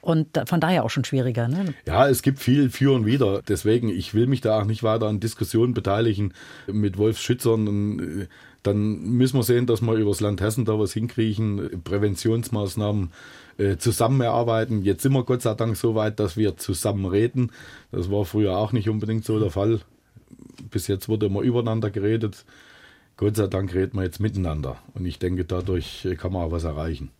Und 0.01 0.27
von 0.47 0.59
daher 0.59 0.83
auch 0.83 0.89
schon 0.89 1.05
schwieriger. 1.05 1.47
Ne? 1.47 1.73
Ja, 1.85 2.09
es 2.09 2.21
gibt 2.21 2.39
viel 2.39 2.69
für 2.69 2.93
und 2.93 3.05
wider. 3.05 3.41
Deswegen, 3.47 3.87
ich 3.87 4.13
will 4.13 4.27
mich 4.27 4.41
da 4.41 4.59
auch 4.59 4.65
nicht 4.65 4.83
weiter 4.83 5.07
an 5.07 5.21
Diskussionen 5.21 5.73
beteiligen 5.73 6.33
mit 6.67 6.97
Wolfsschützern. 6.97 7.67
Und 7.69 7.99
äh, 8.23 8.27
dann 8.63 9.01
müssen 9.01 9.37
wir 9.37 9.43
sehen, 9.43 9.65
dass 9.65 9.81
wir 9.81 9.93
übers 9.93 10.19
Land 10.19 10.41
Hessen 10.41 10.65
da 10.65 10.77
was 10.77 10.91
hinkriegen, 10.91 11.81
Präventionsmaßnahmen 11.85 13.11
äh, 13.57 13.77
zusammen 13.77 14.19
erarbeiten. 14.19 14.81
Jetzt 14.81 15.03
sind 15.03 15.13
wir 15.13 15.23
Gott 15.23 15.41
sei 15.41 15.53
Dank 15.53 15.77
so 15.77 15.95
weit, 15.95 16.19
dass 16.19 16.35
wir 16.35 16.57
zusammen 16.57 17.05
reden. 17.05 17.51
Das 17.93 18.11
war 18.11 18.25
früher 18.25 18.57
auch 18.57 18.73
nicht 18.73 18.89
unbedingt 18.89 19.23
so 19.23 19.39
der 19.39 19.51
Fall. 19.51 19.79
Bis 20.69 20.87
jetzt 20.87 21.09
wurde 21.09 21.25
immer 21.27 21.41
übereinander 21.41 21.89
geredet. 21.89 22.45
Gott 23.17 23.35
sei 23.35 23.47
Dank 23.47 23.73
reden 23.73 23.97
wir 23.97 24.03
jetzt 24.03 24.19
miteinander. 24.19 24.77
Und 24.93 25.05
ich 25.05 25.19
denke, 25.19 25.45
dadurch 25.45 26.05
äh, 26.05 26.15
kann 26.15 26.33
man 26.33 26.43
auch 26.43 26.51
was 26.51 26.63
erreichen. 26.63 27.11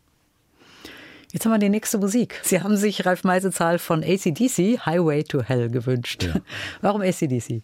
Jetzt 1.31 1.45
haben 1.45 1.53
wir 1.53 1.59
die 1.59 1.69
nächste 1.69 1.97
Musik. 1.97 2.39
Sie 2.43 2.61
haben 2.61 2.77
sich 2.77 3.05
Ralf 3.05 3.23
Meisezahl 3.23 3.79
von 3.79 4.03
ACDC 4.03 4.85
Highway 4.85 5.23
to 5.23 5.41
Hell 5.41 5.69
gewünscht. 5.69 6.23
Ja. 6.23 6.35
Warum 6.81 7.01
ACDC? 7.01 7.63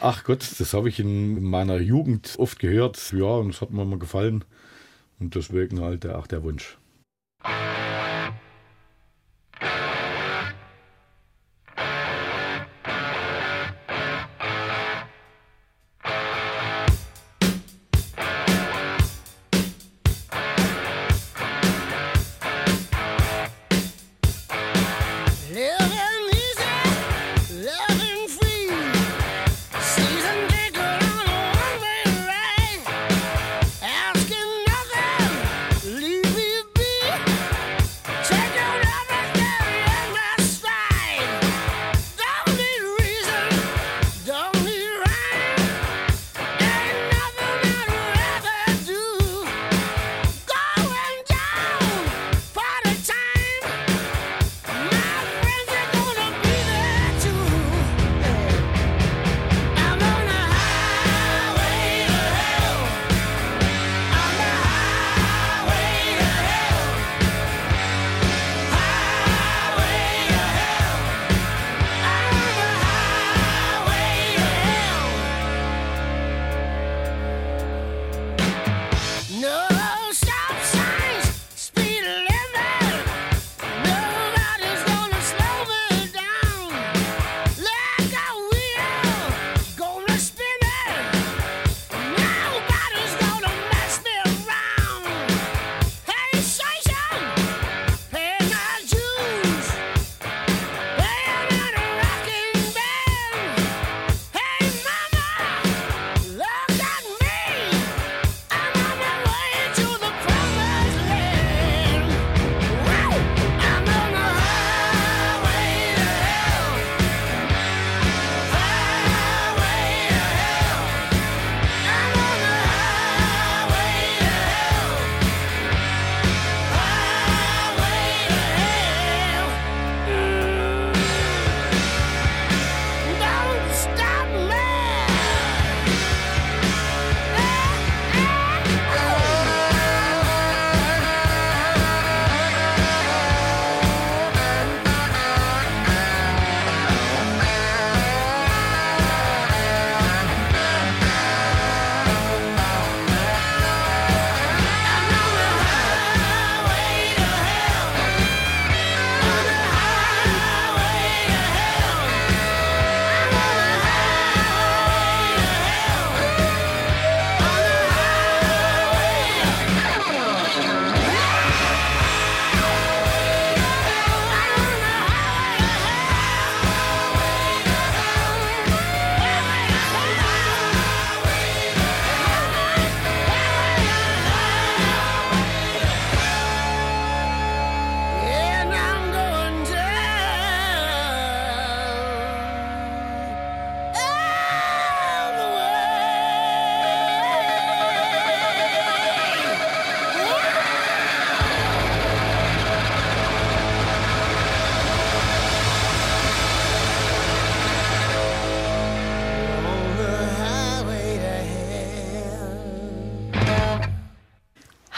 Ach 0.00 0.24
Gott, 0.24 0.46
das 0.58 0.72
habe 0.72 0.88
ich 0.88 1.00
in 1.00 1.42
meiner 1.42 1.78
Jugend 1.78 2.34
oft 2.38 2.58
gehört. 2.58 3.12
Ja, 3.12 3.24
und 3.24 3.50
es 3.50 3.60
hat 3.60 3.70
mir 3.70 3.82
immer 3.82 3.98
gefallen. 3.98 4.44
Und 5.18 5.34
deswegen 5.34 5.80
halt 5.80 6.06
auch 6.06 6.26
der 6.26 6.42
Wunsch. 6.42 6.78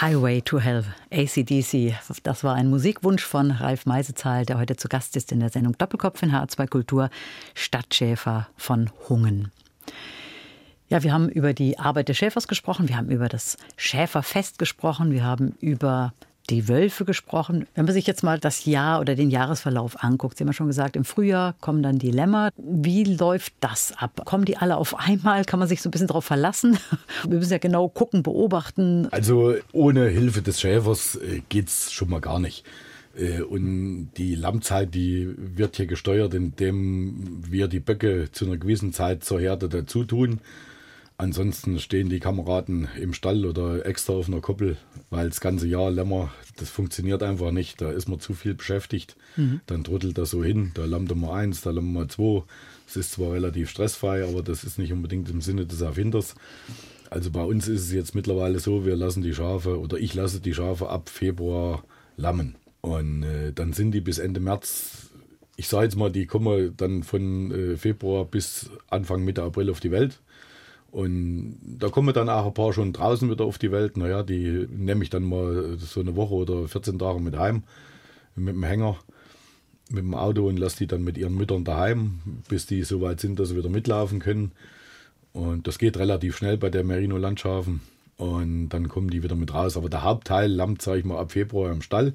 Highway 0.04 0.42
to 0.42 0.60
Hell, 0.60 0.84
ACDC. 1.10 1.94
Das 2.24 2.44
war 2.44 2.54
ein 2.54 2.68
Musikwunsch 2.68 3.24
von 3.24 3.50
Ralf 3.50 3.86
Meisezahl, 3.86 4.44
der 4.44 4.58
heute 4.58 4.76
zu 4.76 4.86
Gast 4.86 5.16
ist 5.16 5.32
in 5.32 5.40
der 5.40 5.48
Sendung 5.48 5.78
Doppelkopf 5.78 6.22
in 6.22 6.30
H2 6.30 6.68
Kultur, 6.68 7.08
Stadtschäfer 7.54 8.46
von 8.54 8.90
Hungen. 9.08 9.50
Ja, 10.90 11.02
wir 11.02 11.10
haben 11.14 11.30
über 11.30 11.54
die 11.54 11.78
Arbeit 11.78 12.10
des 12.10 12.18
Schäfers 12.18 12.48
gesprochen, 12.48 12.90
wir 12.90 12.98
haben 12.98 13.08
über 13.08 13.30
das 13.30 13.56
Schäferfest 13.78 14.58
gesprochen, 14.58 15.10
wir 15.10 15.24
haben 15.24 15.56
über 15.60 16.12
die 16.50 16.68
Wölfe 16.68 17.04
gesprochen. 17.04 17.66
Wenn 17.74 17.86
man 17.86 17.94
sich 17.94 18.06
jetzt 18.06 18.22
mal 18.22 18.38
das 18.38 18.64
Jahr 18.66 19.00
oder 19.00 19.14
den 19.14 19.30
Jahresverlauf 19.30 20.02
anguckt, 20.02 20.36
Sie 20.36 20.42
haben 20.42 20.48
ja 20.48 20.52
schon 20.52 20.66
gesagt, 20.66 20.96
im 20.96 21.04
Frühjahr 21.04 21.54
kommen 21.60 21.82
dann 21.82 21.98
die 21.98 22.10
Lämmer. 22.10 22.50
Wie 22.56 23.04
läuft 23.04 23.54
das 23.60 23.92
ab? 23.96 24.22
Kommen 24.24 24.44
die 24.44 24.56
alle 24.56 24.76
auf 24.76 24.98
einmal? 24.98 25.44
Kann 25.44 25.58
man 25.58 25.68
sich 25.68 25.80
so 25.80 25.88
ein 25.88 25.92
bisschen 25.92 26.08
darauf 26.08 26.24
verlassen? 26.24 26.78
Wir 27.28 27.38
müssen 27.38 27.52
ja 27.52 27.58
genau 27.58 27.88
gucken, 27.88 28.22
beobachten. 28.22 29.08
Also 29.10 29.54
ohne 29.72 30.08
Hilfe 30.08 30.42
des 30.42 30.60
Schäfers 30.60 31.16
äh, 31.16 31.42
geht 31.48 31.68
es 31.68 31.92
schon 31.92 32.10
mal 32.10 32.20
gar 32.20 32.38
nicht. 32.38 32.64
Äh, 33.16 33.42
und 33.42 34.10
die 34.16 34.34
Lammzeit, 34.34 34.94
die 34.94 35.34
wird 35.36 35.76
hier 35.76 35.86
gesteuert, 35.86 36.34
indem 36.34 37.42
wir 37.48 37.68
die 37.68 37.80
Böcke 37.80 38.30
zu 38.32 38.46
einer 38.46 38.56
gewissen 38.58 38.92
Zeit 38.92 39.24
zur 39.24 39.40
Herde 39.40 39.68
dazu 39.68 40.04
tun. 40.04 40.40
Ansonsten 41.16 41.78
stehen 41.78 42.08
die 42.08 42.18
Kameraden 42.18 42.88
im 43.00 43.12
Stall 43.12 43.46
oder 43.46 43.86
extra 43.86 44.14
auf 44.14 44.26
einer 44.26 44.40
Koppel, 44.40 44.76
weil 45.10 45.28
das 45.28 45.40
ganze 45.40 45.68
Jahr 45.68 45.90
Lämmer, 45.90 46.32
das 46.56 46.70
funktioniert 46.70 47.22
einfach 47.22 47.52
nicht. 47.52 47.80
Da 47.80 47.92
ist 47.92 48.08
man 48.08 48.18
zu 48.18 48.34
viel 48.34 48.54
beschäftigt. 48.54 49.16
Mhm. 49.36 49.60
Dann 49.66 49.84
trudelt 49.84 50.18
das 50.18 50.30
so 50.30 50.42
hin. 50.42 50.72
Da 50.74 50.84
lammt 50.84 51.14
mal 51.14 51.34
eins, 51.34 51.60
da 51.60 51.70
lammt 51.70 51.92
mal 51.92 52.08
zwei. 52.08 52.42
Es 52.88 52.96
ist 52.96 53.12
zwar 53.12 53.32
relativ 53.32 53.70
stressfrei, 53.70 54.24
aber 54.24 54.42
das 54.42 54.64
ist 54.64 54.78
nicht 54.78 54.92
unbedingt 54.92 55.30
im 55.30 55.40
Sinne 55.40 55.66
des 55.66 55.80
Erfinders. 55.80 56.34
Also 57.10 57.30
bei 57.30 57.44
uns 57.44 57.68
ist 57.68 57.82
es 57.82 57.92
jetzt 57.92 58.16
mittlerweile 58.16 58.58
so, 58.58 58.84
wir 58.84 58.96
lassen 58.96 59.22
die 59.22 59.34
Schafe 59.34 59.78
oder 59.78 59.98
ich 59.98 60.14
lasse 60.14 60.40
die 60.40 60.52
Schafe 60.54 60.88
ab 60.88 61.08
Februar 61.08 61.84
lammen. 62.16 62.56
Und 62.80 63.22
äh, 63.22 63.52
dann 63.52 63.72
sind 63.72 63.92
die 63.92 64.00
bis 64.00 64.18
Ende 64.18 64.40
März, 64.40 65.10
ich 65.56 65.68
sage 65.68 65.84
jetzt 65.84 65.96
mal, 65.96 66.10
die 66.10 66.26
kommen 66.26 66.76
dann 66.76 67.04
von 67.04 67.52
äh, 67.52 67.76
Februar 67.76 68.24
bis 68.24 68.68
Anfang 68.90 69.24
Mitte 69.24 69.44
April 69.44 69.70
auf 69.70 69.78
die 69.78 69.92
Welt. 69.92 70.20
Und 70.94 71.58
da 71.60 71.88
kommen 71.88 72.14
dann 72.14 72.28
auch 72.28 72.46
ein 72.46 72.54
paar 72.54 72.72
schon 72.72 72.92
draußen 72.92 73.28
wieder 73.28 73.44
auf 73.44 73.58
die 73.58 73.72
Welt. 73.72 73.96
Naja, 73.96 74.22
die 74.22 74.68
nehme 74.70 75.02
ich 75.02 75.10
dann 75.10 75.24
mal 75.24 75.76
so 75.76 75.98
eine 75.98 76.14
Woche 76.14 76.34
oder 76.34 76.68
14 76.68 77.00
Tage 77.00 77.18
mit 77.18 77.36
heim, 77.36 77.64
mit 78.36 78.54
dem 78.54 78.62
Hänger, 78.62 78.96
mit 79.90 80.04
dem 80.04 80.14
Auto 80.14 80.46
und 80.46 80.56
lasse 80.56 80.76
die 80.78 80.86
dann 80.86 81.02
mit 81.02 81.18
ihren 81.18 81.34
Müttern 81.34 81.64
daheim, 81.64 82.20
bis 82.48 82.66
die 82.66 82.84
so 82.84 83.00
weit 83.00 83.18
sind, 83.18 83.40
dass 83.40 83.48
sie 83.48 83.56
wieder 83.56 83.70
mitlaufen 83.70 84.20
können. 84.20 84.52
Und 85.32 85.66
das 85.66 85.80
geht 85.80 85.96
relativ 85.96 86.36
schnell 86.36 86.58
bei 86.58 86.70
der 86.70 86.84
Merino-Landschafen. 86.84 87.80
Und 88.16 88.68
dann 88.68 88.88
kommen 88.88 89.10
die 89.10 89.24
wieder 89.24 89.34
mit 89.34 89.52
raus. 89.52 89.76
Aber 89.76 89.88
der 89.88 90.04
Hauptteil 90.04 90.48
lammt, 90.48 90.80
sage 90.80 91.00
ich 91.00 91.04
mal, 91.04 91.18
ab 91.18 91.32
Februar 91.32 91.72
im 91.72 91.82
Stall. 91.82 92.14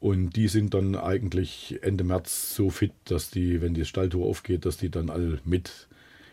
Und 0.00 0.34
die 0.34 0.48
sind 0.48 0.74
dann 0.74 0.96
eigentlich 0.96 1.78
Ende 1.82 2.02
März 2.02 2.56
so 2.56 2.70
fit, 2.70 2.90
dass 3.04 3.30
die, 3.30 3.60
wenn 3.60 3.74
die 3.74 3.84
Stalltour 3.84 4.26
aufgeht, 4.26 4.64
dass 4.64 4.78
die 4.78 4.90
dann 4.90 5.10
alle 5.10 5.38
mit 5.44 5.86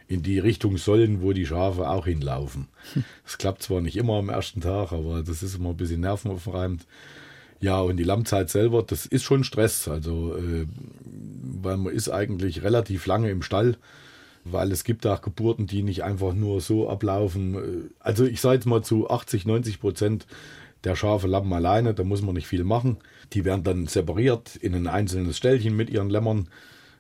in 0.08 0.24
die 0.24 0.40
Richtung 0.40 0.78
sollen, 0.78 1.22
wo 1.22 1.34
die 1.34 1.46
Schafe 1.46 1.90
auch 1.90 2.06
hinlaufen. 2.06 2.68
Das 3.26 3.38
klappt 3.38 3.64
zwar 3.64 3.82
nicht 3.82 3.98
immer 3.98 4.14
am 4.14 4.30
ersten 4.30 4.62
Tag, 4.62 4.92
aber 4.92 5.22
das 5.22 5.44
ist 5.44 5.56
immer 5.56 5.70
ein 5.72 5.78
bisschen 5.78 6.02
nervenaufreibend. 6.02 6.86
Ja, 7.60 7.82
und 7.82 7.98
die 7.98 8.04
Lammzeit 8.04 8.50
selber, 8.50 8.84
das 8.84 9.06
ist 9.06 9.24
schon 9.24 9.44
Stress, 9.44 9.88
also 9.88 10.36
äh, 10.38 10.66
weil 11.04 11.78
man 11.78 11.94
ist 11.94 12.10
eigentlich 12.10 12.64
relativ 12.64 13.06
lange 13.08 13.32
im 13.32 13.42
Stall, 13.42 13.78
weil 14.46 14.72
es 14.72 14.84
gibt 14.84 15.06
auch 15.08 15.22
Geburten, 15.22 15.68
die 15.68 15.84
nicht 15.84 16.04
einfach 16.04 16.34
nur 16.34 16.62
so 16.62 16.90
ablaufen. 16.90 17.92
Also 18.00 18.26
ich 18.26 18.40
sage 18.40 18.56
jetzt 18.56 18.66
mal 18.66 18.84
zu 18.84 19.10
80, 19.10 19.46
90 19.46 19.80
Prozent 19.80 20.28
der 20.84 20.96
Schafe 20.96 21.28
lappen 21.28 21.52
alleine, 21.52 21.94
da 21.94 22.04
muss 22.04 22.22
man 22.22 22.36
nicht 22.36 22.48
viel 22.48 22.64
machen. 22.64 22.98
Die 23.34 23.44
werden 23.44 23.64
dann 23.64 23.88
separiert 23.88 24.56
in 24.56 24.76
ein 24.76 24.88
einzelnes 24.88 25.36
Ställchen 25.36 25.76
mit 25.76 25.90
ihren 25.90 26.10
Lämmern, 26.10 26.48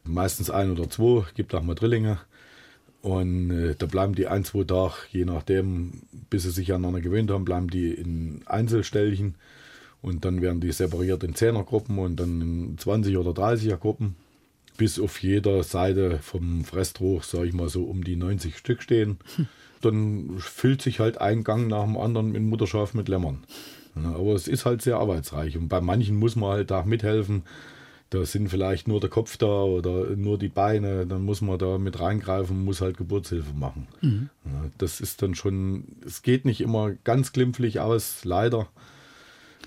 meistens 0.04 0.50
ein 0.50 0.72
oder 0.72 0.90
zwei, 0.90 1.24
gibt 1.36 1.54
auch 1.54 1.62
mal 1.62 1.76
Drillinge. 1.76 2.18
Und 3.08 3.52
äh, 3.52 3.74
da 3.78 3.86
bleiben 3.86 4.16
die 4.16 4.28
ein, 4.28 4.44
zwei 4.44 4.66
Tage, 4.66 4.96
je 5.12 5.24
nachdem, 5.24 6.02
bis 6.30 6.44
sie 6.44 6.52
sich 6.52 6.74
aneinander 6.74 7.00
gewöhnt 7.00 7.32
haben, 7.32 7.46
bleiben 7.46 7.70
die 7.70 7.94
in 7.94 8.42
Einzelstellchen. 8.46 9.36
Und 10.02 10.26
dann 10.26 10.42
werden 10.42 10.60
die 10.60 10.74
separiert 10.74 11.24
in 11.24 11.34
10er 11.34 11.64
Gruppen 11.64 12.00
und 12.00 12.20
dann 12.20 12.42
in 12.42 12.78
20 12.78 13.16
oder 13.16 13.32
30er 13.32 13.78
Gruppen. 13.78 14.18
Bis 14.76 15.00
auf 15.00 15.24
jeder 15.24 15.64
Seite 15.64 16.20
vom 16.22 16.66
Fresstruch, 16.66 17.24
sage 17.24 17.48
ich 17.48 17.54
mal 17.54 17.70
so, 17.70 17.86
um 17.86 18.04
die 18.04 18.18
90 18.18 18.58
Stück 18.58 18.82
stehen. 18.82 19.20
Hm. 19.38 19.48
Dann 19.80 20.36
füllt 20.40 20.82
sich 20.82 21.00
halt 21.00 21.22
ein 21.22 21.46
Gang 21.46 21.70
nach 21.70 21.86
dem 21.86 21.96
anderen 21.96 22.36
in 22.36 22.50
Mutterschaf 22.50 22.94
mit 22.94 23.08
Lämmern. 23.08 23.46
Aber 23.96 24.34
es 24.34 24.50
ist 24.50 24.66
halt 24.66 24.82
sehr 24.82 24.98
arbeitsreich. 24.98 25.56
Und 25.56 25.70
bei 25.70 25.80
manchen 25.80 26.18
muss 26.18 26.36
man 26.36 26.50
halt 26.50 26.74
auch 26.74 26.84
mithelfen 26.84 27.44
da 28.10 28.26
sind 28.26 28.50
vielleicht 28.50 28.88
nur 28.88 29.00
der 29.00 29.10
Kopf 29.10 29.38
da 29.38 29.64
oder 29.64 30.16
nur 30.16 30.38
die 30.38 30.48
Beine, 30.48 31.06
dann 31.06 31.24
muss 31.24 31.42
man 31.42 31.60
da 31.60 31.78
mit 31.78 32.00
reingreifen, 32.00 32.64
muss 32.64 32.82
halt 32.82 32.98
Geburtshilfe 32.98 33.54
machen. 33.54 33.88
Mhm. 34.02 34.30
das 34.78 35.02
ist 35.02 35.22
dann 35.22 35.36
schon, 35.36 35.84
es 36.06 36.22
geht 36.22 36.46
nicht 36.46 36.62
immer 36.62 36.92
ganz 37.04 37.34
glimpflich 37.34 37.80
aus, 37.80 38.24
leider. 38.24 38.68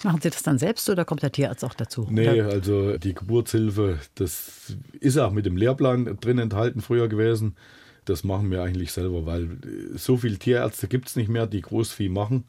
Machen 0.03 0.21
Sie 0.23 0.31
das 0.31 0.43
dann 0.43 0.59
selbst 0.59 0.89
oder 0.89 1.05
kommt 1.05 1.23
der 1.23 1.33
Tierarzt 1.33 1.65
auch 1.65 1.75
dazu? 1.75 2.07
Nee, 2.11 2.41
also 2.41 2.97
die 2.97 3.15
Geburtshilfe, 3.15 3.99
das 4.15 4.75
ist 4.99 5.19
auch 5.19 5.33
mit 5.33 5.45
dem 5.45 5.59
Lehrplan 5.59 6.17
drin 6.21 6.39
enthalten 6.39 6.81
früher 6.81 7.09
gewesen. 7.09 7.57
Das 8.07 8.25
machen 8.25 8.51
wir 8.51 8.63
eigentlich 8.63 8.93
selber, 8.93 9.27
weil 9.27 9.59
so 9.95 10.17
viele 10.17 10.39
Tierärzte 10.39 10.89
gibt 10.89 11.09
es 11.09 11.17
nicht 11.17 11.29
mehr, 11.29 11.47
die 11.47 11.61
Großvieh 11.61 12.09
machen. 12.09 12.45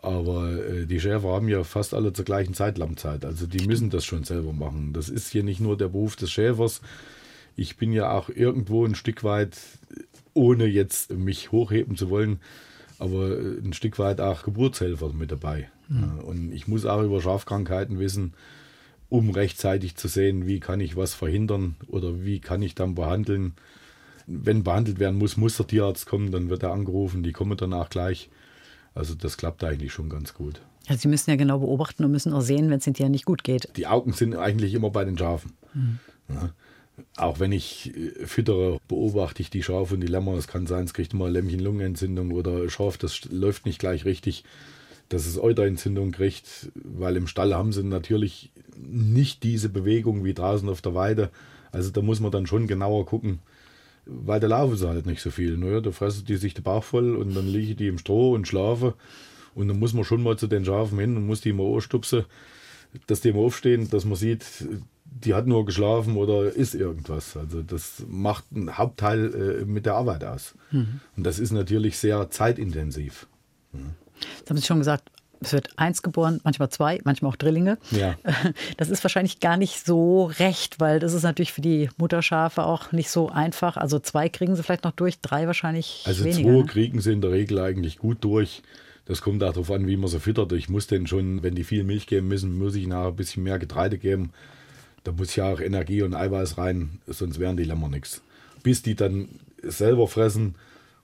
Aber 0.00 0.52
äh, 0.52 0.86
die 0.86 1.00
Schäfer 1.00 1.28
haben 1.28 1.48
ja 1.48 1.64
fast 1.64 1.92
alle 1.92 2.12
zur 2.12 2.24
gleichen 2.24 2.54
Zeit 2.54 2.78
Lammzeit. 2.78 3.24
Also 3.24 3.46
die 3.46 3.66
müssen 3.66 3.90
das 3.90 4.04
schon 4.04 4.24
selber 4.24 4.52
machen. 4.52 4.92
Das 4.92 5.08
ist 5.08 5.30
hier 5.30 5.42
nicht 5.42 5.60
nur 5.60 5.76
der 5.76 5.88
Beruf 5.88 6.16
des 6.16 6.30
Schäfers. 6.30 6.80
Ich 7.56 7.76
bin 7.76 7.92
ja 7.92 8.12
auch 8.12 8.28
irgendwo 8.28 8.84
ein 8.84 8.94
Stück 8.94 9.24
weit, 9.24 9.58
ohne 10.34 10.66
jetzt 10.66 11.12
mich 11.12 11.50
hochheben 11.50 11.96
zu 11.96 12.10
wollen, 12.10 12.38
aber 13.00 13.30
äh, 13.30 13.58
ein 13.58 13.72
Stück 13.72 13.98
weit 13.98 14.20
auch 14.20 14.44
Geburtshelfer 14.44 15.12
mit 15.12 15.32
dabei. 15.32 15.68
Mhm. 15.88 16.20
Und 16.20 16.52
ich 16.52 16.68
muss 16.68 16.86
auch 16.86 17.02
über 17.02 17.20
Schafkrankheiten 17.20 17.98
wissen, 17.98 18.34
um 19.08 19.30
rechtzeitig 19.30 19.96
zu 19.96 20.06
sehen, 20.06 20.46
wie 20.46 20.60
kann 20.60 20.80
ich 20.80 20.96
was 20.96 21.14
verhindern 21.14 21.76
oder 21.88 22.24
wie 22.24 22.40
kann 22.40 22.62
ich 22.62 22.76
dann 22.76 22.94
behandeln. 22.94 23.54
Wenn 24.26 24.62
behandelt 24.62 25.00
werden 25.00 25.18
muss, 25.18 25.36
muss 25.36 25.56
der 25.56 25.66
Tierarzt 25.66 26.06
kommen, 26.06 26.30
dann 26.30 26.50
wird 26.50 26.62
er 26.62 26.72
angerufen, 26.72 27.22
die 27.22 27.32
kommen 27.32 27.56
danach 27.56 27.88
gleich. 27.88 28.28
Also 28.94 29.14
das 29.14 29.36
klappt 29.36 29.62
eigentlich 29.64 29.92
schon 29.92 30.08
ganz 30.08 30.34
gut. 30.34 30.60
Also 30.88 31.02
Sie 31.02 31.08
müssen 31.08 31.30
ja 31.30 31.36
genau 31.36 31.58
beobachten 31.58 32.04
und 32.04 32.10
müssen 32.10 32.32
auch 32.32 32.40
sehen, 32.40 32.70
wenn 32.70 32.78
es 32.78 32.84
den 32.84 32.94
Tieren 32.94 33.12
nicht 33.12 33.26
gut 33.26 33.44
geht. 33.44 33.68
Die 33.76 33.86
Augen 33.86 34.12
sind 34.12 34.34
eigentlich 34.34 34.74
immer 34.74 34.90
bei 34.90 35.04
den 35.04 35.18
Schafen. 35.18 35.52
Mhm. 35.74 35.98
Ja. 36.28 36.50
Auch 37.16 37.38
wenn 37.40 37.52
ich 37.52 37.94
äh, 37.94 38.26
füttere, 38.26 38.78
beobachte 38.88 39.42
ich 39.42 39.50
die 39.50 39.62
Schafe 39.62 39.94
und 39.94 40.00
die 40.00 40.06
Lämmer. 40.06 40.34
Es 40.34 40.48
kann 40.48 40.66
sein, 40.66 40.84
es 40.84 40.94
kriegt 40.94 41.12
immer 41.12 41.28
Lämmchen-Lungenentzündung 41.28 42.32
oder 42.32 42.68
Schaf, 42.70 42.96
das 42.98 43.24
läuft 43.26 43.66
nicht 43.66 43.78
gleich 43.78 44.04
richtig, 44.04 44.44
dass 45.08 45.26
es 45.26 45.38
Euterentzündung 45.38 46.10
kriegt, 46.10 46.70
weil 46.74 47.16
im 47.16 47.26
Stall 47.26 47.54
haben 47.54 47.72
sie 47.72 47.84
natürlich 47.84 48.50
nicht 48.76 49.42
diese 49.42 49.68
Bewegung 49.68 50.24
wie 50.24 50.34
draußen 50.34 50.68
auf 50.68 50.82
der 50.82 50.94
Weide. 50.94 51.30
Also 51.72 51.90
da 51.90 52.02
muss 52.02 52.20
man 52.20 52.30
dann 52.30 52.46
schon 52.46 52.66
genauer 52.66 53.06
gucken, 53.06 53.40
weil 54.08 54.40
da 54.40 54.46
laufen 54.46 54.76
sie 54.76 54.88
halt 54.88 55.06
nicht 55.06 55.22
so 55.22 55.30
viel. 55.30 55.56
Ne? 55.56 55.82
Da 55.82 55.92
fressen 55.92 56.24
die 56.24 56.36
sich 56.36 56.54
den 56.54 56.64
Bauch 56.64 56.82
voll 56.82 57.14
und 57.14 57.34
dann 57.34 57.46
liegen 57.46 57.76
die 57.76 57.88
im 57.88 57.98
Stroh 57.98 58.34
und 58.34 58.48
schlafen. 58.48 58.94
Und 59.54 59.68
dann 59.68 59.78
muss 59.78 59.92
man 59.92 60.04
schon 60.04 60.22
mal 60.22 60.36
zu 60.38 60.46
den 60.46 60.64
Schafen 60.64 60.98
hin 60.98 61.16
und 61.16 61.26
muss 61.26 61.40
die 61.40 61.52
mal 61.52 61.74
anstupsen, 61.74 62.24
dass 63.06 63.20
die 63.20 63.32
mal 63.32 63.40
aufstehen, 63.40 63.90
dass 63.90 64.04
man 64.04 64.16
sieht, 64.16 64.44
die 65.04 65.34
hat 65.34 65.46
nur 65.46 65.64
geschlafen 65.64 66.16
oder 66.16 66.52
ist 66.52 66.74
irgendwas. 66.74 67.36
Also 67.36 67.62
das 67.62 68.04
macht 68.08 68.44
einen 68.54 68.78
Hauptteil 68.78 69.62
äh, 69.62 69.64
mit 69.64 69.86
der 69.86 69.94
Arbeit 69.94 70.24
aus. 70.24 70.54
Mhm. 70.70 71.00
Und 71.16 71.24
das 71.24 71.38
ist 71.38 71.50
natürlich 71.50 71.98
sehr 71.98 72.30
zeitintensiv. 72.30 73.26
Mhm. 73.72 73.94
Jetzt 74.38 74.50
haben 74.50 74.56
Sie 74.56 74.66
schon 74.66 74.78
gesagt, 74.78 75.10
es 75.40 75.52
wird 75.52 75.70
eins 75.76 76.02
geboren, 76.02 76.40
manchmal 76.44 76.68
zwei, 76.70 77.00
manchmal 77.04 77.32
auch 77.32 77.36
Drillinge. 77.36 77.78
Ja. 77.90 78.16
Das 78.76 78.90
ist 78.90 79.02
wahrscheinlich 79.02 79.40
gar 79.40 79.56
nicht 79.56 79.84
so 79.84 80.24
recht, 80.38 80.80
weil 80.80 81.00
das 81.00 81.12
ist 81.12 81.22
natürlich 81.22 81.52
für 81.52 81.60
die 81.60 81.90
Mutterschafe 81.96 82.64
auch 82.64 82.92
nicht 82.92 83.10
so 83.10 83.28
einfach. 83.28 83.76
Also 83.76 83.98
zwei 83.98 84.28
kriegen 84.28 84.54
sie 84.56 84.62
vielleicht 84.62 84.84
noch 84.84 84.92
durch, 84.92 85.20
drei 85.20 85.46
wahrscheinlich 85.46 86.04
also 86.06 86.24
weniger. 86.24 86.48
Also 86.48 86.50
zwei 86.50 86.62
ne? 86.62 86.66
kriegen 86.66 87.00
sie 87.00 87.12
in 87.12 87.20
der 87.20 87.32
Regel 87.32 87.58
eigentlich 87.58 87.98
gut 87.98 88.18
durch. 88.20 88.62
Das 89.06 89.22
kommt 89.22 89.42
auch 89.42 89.52
darauf 89.52 89.70
an, 89.70 89.86
wie 89.86 89.96
man 89.96 90.08
sie 90.08 90.20
füttert. 90.20 90.52
Ich 90.52 90.68
muss 90.68 90.86
denn 90.86 91.06
schon, 91.06 91.42
wenn 91.42 91.54
die 91.54 91.64
viel 91.64 91.82
Milch 91.82 92.06
geben 92.06 92.28
müssen, 92.28 92.58
muss 92.58 92.74
ich 92.74 92.86
nachher 92.86 93.08
ein 93.08 93.16
bisschen 93.16 93.42
mehr 93.42 93.58
Getreide 93.58 93.98
geben. 93.98 94.32
Da 95.04 95.12
muss 95.12 95.34
ja 95.34 95.50
auch 95.50 95.60
Energie 95.60 96.02
und 96.02 96.14
Eiweiß 96.14 96.58
rein, 96.58 97.00
sonst 97.06 97.38
wären 97.38 97.56
die 97.56 97.64
Lämmer 97.64 97.88
nichts. 97.88 98.22
Bis 98.62 98.82
die 98.82 98.94
dann 98.94 99.28
selber 99.62 100.08
fressen, 100.08 100.54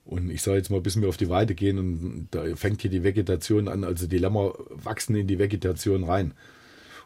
und 0.05 0.31
ich 0.31 0.43
sage 0.43 0.59
jetzt 0.59 0.71
mal, 0.71 0.81
bis 0.81 1.01
wir 1.01 1.09
auf 1.09 1.17
die 1.17 1.31
Weide 1.31 1.55
gehen 1.55 1.79
und 1.79 2.29
da 2.31 2.57
fängt 2.57 2.83
hier 2.83 2.91
die 2.91 3.03
Vegetation 3.03 3.69
an, 3.69 3.85
also 3.85 4.07
die 4.07 4.19
Lämmer 4.19 4.53
wachsen 4.71 5.17
in 5.17 5.27
die 5.27 5.39
Vegetation 5.39 6.05
rein. 6.05 6.35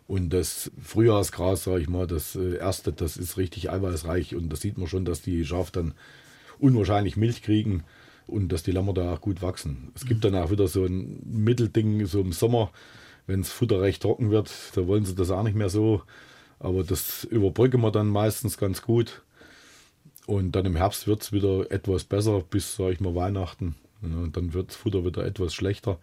Und 0.09 0.31
das 0.31 0.71
Frühjahrsgras, 0.83 1.65
sage 1.65 1.83
ich 1.83 1.89
mal, 1.89 2.07
das 2.07 2.35
äh, 2.35 2.57
erste, 2.57 2.93
das 2.93 3.17
ist 3.17 3.37
richtig 3.37 3.71
eiweißreich 3.71 4.35
und 4.35 4.49
da 4.49 4.57
sieht 4.57 4.79
man 4.79 4.89
schon, 4.89 5.05
dass 5.05 5.21
die 5.21 5.45
Schafe 5.45 5.71
dann 5.71 5.95
unwahrscheinlich 6.59 7.17
Milch 7.17 7.43
kriegen 7.43 7.85
und 8.27 8.51
dass 8.51 8.63
die 8.63 8.73
Lämmer 8.73 8.95
da 8.95 9.15
auch 9.15 9.21
gut 9.21 9.43
wachsen. 9.43 9.93
Es 9.95 10.07
gibt 10.07 10.25
dann 10.25 10.35
auch 10.35 10.51
wieder 10.51 10.67
so 10.67 10.85
ein 10.85 11.23
Mittelding, 11.25 12.07
so 12.07 12.21
im 12.21 12.33
Sommer, 12.33 12.73
wenn 13.27 13.43
das 13.43 13.53
Futter 13.53 13.81
recht 13.83 14.03
trocken 14.03 14.31
wird, 14.31 14.51
da 14.75 14.87
wollen 14.87 15.05
sie 15.05 15.15
das 15.15 15.31
auch 15.31 15.43
nicht 15.43 15.57
mehr 15.57 15.69
so. 15.69 16.03
Aber 16.59 16.83
das 16.83 17.25
überbrücken 17.25 17.83
wir 17.83 17.93
dann 17.93 18.09
meistens 18.09 18.59
ganz 18.59 18.83
gut. 18.83 19.23
Und 20.29 20.53
dann 20.53 20.67
im 20.67 20.77
Herbst 20.77 21.07
wird 21.07 21.23
es 21.23 21.33
wieder 21.33 21.71
etwas 21.71 22.05
besser 22.05 22.43
bis, 22.43 22.77
sag 22.77 22.93
ich 22.93 23.01
mal, 23.01 23.15
Weihnachten. 23.15 23.77
Und 24.03 24.37
dann 24.37 24.53
wird 24.53 24.69
das 24.69 24.77
Futter 24.77 25.03
wieder 25.07 25.25
etwas 25.25 25.55
schlechter. 25.55 25.99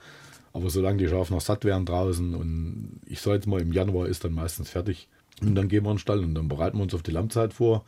Aber 0.52 0.72
solange 0.72 0.98
die 0.98 1.08
Schafe 1.08 1.32
noch 1.32 1.42
satt 1.42 1.64
werden 1.64 1.86
draußen 1.86 2.34
und 2.34 3.02
ich 3.06 3.22
sage 3.22 3.36
jetzt 3.36 3.46
mal, 3.46 3.62
im 3.62 3.72
Januar 3.72 4.08
ist 4.08 4.24
dann 4.24 4.34
meistens 4.34 4.72
fertig. 4.72 5.10
Und 5.44 5.54
dann 5.54 5.68
gehen 5.68 5.84
wir 5.84 5.92
in 5.92 5.98
den 5.98 6.00
Stall 6.00 6.24
und 6.24 6.34
dann 6.34 6.48
bereiten 6.48 6.78
wir 6.78 6.82
uns 6.82 6.96
auf 6.96 7.04
die 7.04 7.12
Lammzeit 7.12 7.54
vor. 7.54 7.86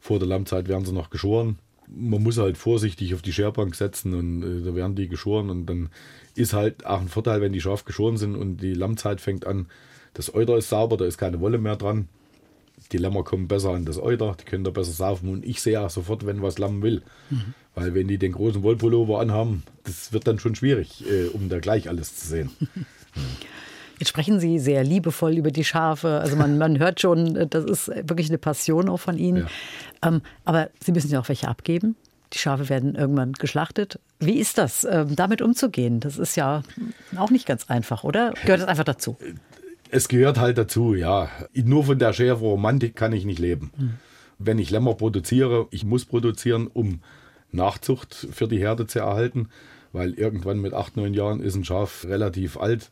Vor 0.00 0.18
der 0.18 0.28
Lammzeit 0.28 0.66
werden 0.66 0.86
sie 0.86 0.94
noch 0.94 1.10
geschoren. 1.10 1.58
Man 1.88 2.22
muss 2.22 2.38
halt 2.38 2.56
vorsichtig 2.56 3.12
auf 3.14 3.20
die 3.20 3.34
Scherbank 3.34 3.74
setzen 3.74 4.14
und 4.14 4.42
äh, 4.44 4.64
da 4.64 4.74
werden 4.74 4.96
die 4.96 5.08
geschoren. 5.08 5.50
Und 5.50 5.66
dann 5.66 5.90
ist 6.34 6.54
halt 6.54 6.86
auch 6.86 7.02
ein 7.02 7.08
Vorteil, 7.08 7.42
wenn 7.42 7.52
die 7.52 7.60
Schafe 7.60 7.84
geschoren 7.84 8.16
sind 8.16 8.34
und 8.34 8.62
die 8.62 8.72
Lammzeit 8.72 9.20
fängt 9.20 9.46
an. 9.46 9.66
Das 10.14 10.34
Euter 10.34 10.56
ist 10.56 10.70
sauber, 10.70 10.96
da 10.96 11.04
ist 11.04 11.18
keine 11.18 11.40
Wolle 11.40 11.58
mehr 11.58 11.76
dran. 11.76 12.08
Die 12.92 12.98
Lämmer 12.98 13.24
kommen 13.24 13.48
besser 13.48 13.70
an 13.70 13.84
das 13.84 13.98
Euter, 13.98 14.36
die 14.38 14.44
können 14.44 14.64
da 14.64 14.70
besser 14.70 14.92
saufen. 14.92 15.28
Und 15.28 15.44
ich 15.44 15.60
sehe 15.60 15.80
auch 15.80 15.90
sofort, 15.90 16.26
wenn 16.26 16.42
was 16.42 16.58
Lamm 16.58 16.82
will. 16.82 17.02
Mhm. 17.30 17.54
Weil 17.74 17.94
wenn 17.94 18.08
die 18.08 18.18
den 18.18 18.32
großen 18.32 18.62
Wollpullover 18.62 19.20
anhaben, 19.20 19.62
das 19.84 20.12
wird 20.12 20.26
dann 20.26 20.38
schon 20.38 20.54
schwierig, 20.54 21.04
äh, 21.10 21.26
um 21.26 21.48
da 21.48 21.58
gleich 21.58 21.88
alles 21.88 22.16
zu 22.16 22.26
sehen. 22.26 22.50
Jetzt 23.98 24.10
sprechen 24.10 24.40
Sie 24.40 24.58
sehr 24.58 24.84
liebevoll 24.84 25.38
über 25.38 25.50
die 25.50 25.64
Schafe. 25.64 26.20
Also 26.20 26.36
man, 26.36 26.58
man 26.58 26.78
hört 26.78 27.00
schon, 27.00 27.36
äh, 27.36 27.46
das 27.46 27.64
ist 27.64 27.88
wirklich 27.88 28.28
eine 28.28 28.38
Passion 28.38 28.88
auch 28.88 28.98
von 28.98 29.18
Ihnen. 29.18 29.46
Ja. 30.02 30.08
Ähm, 30.08 30.22
aber 30.44 30.70
Sie 30.84 30.92
müssen 30.92 31.10
ja 31.10 31.20
auch 31.20 31.28
welche 31.28 31.48
abgeben. 31.48 31.96
Die 32.32 32.38
Schafe 32.38 32.68
werden 32.68 32.94
irgendwann 32.94 33.32
geschlachtet. 33.32 34.00
Wie 34.18 34.38
ist 34.38 34.58
das, 34.58 34.84
ähm, 34.84 35.14
damit 35.16 35.40
umzugehen? 35.42 36.00
Das 36.00 36.18
ist 36.18 36.36
ja 36.36 36.62
auch 37.16 37.30
nicht 37.30 37.46
ganz 37.46 37.70
einfach, 37.70 38.04
oder? 38.04 38.34
Gehört 38.42 38.60
das 38.60 38.68
einfach 38.68 38.84
dazu? 38.84 39.16
Es 39.90 40.08
gehört 40.08 40.38
halt 40.38 40.58
dazu, 40.58 40.94
ja. 40.94 41.30
Nur 41.54 41.84
von 41.84 41.98
der 41.98 42.12
Schäferromantik 42.12 42.96
kann 42.96 43.12
ich 43.12 43.24
nicht 43.24 43.38
leben. 43.38 43.70
Hm. 43.76 43.94
Wenn 44.38 44.58
ich 44.58 44.70
Lämmer 44.70 44.94
produziere, 44.94 45.68
ich 45.70 45.84
muss 45.84 46.04
produzieren, 46.04 46.66
um 46.66 47.00
Nachzucht 47.52 48.28
für 48.32 48.48
die 48.48 48.58
Herde 48.58 48.86
zu 48.86 48.98
erhalten, 48.98 49.48
weil 49.92 50.12
irgendwann 50.14 50.60
mit 50.60 50.74
acht, 50.74 50.96
neun 50.96 51.14
Jahren 51.14 51.40
ist 51.40 51.54
ein 51.54 51.64
Schaf 51.64 52.04
relativ 52.04 52.58
alt, 52.58 52.90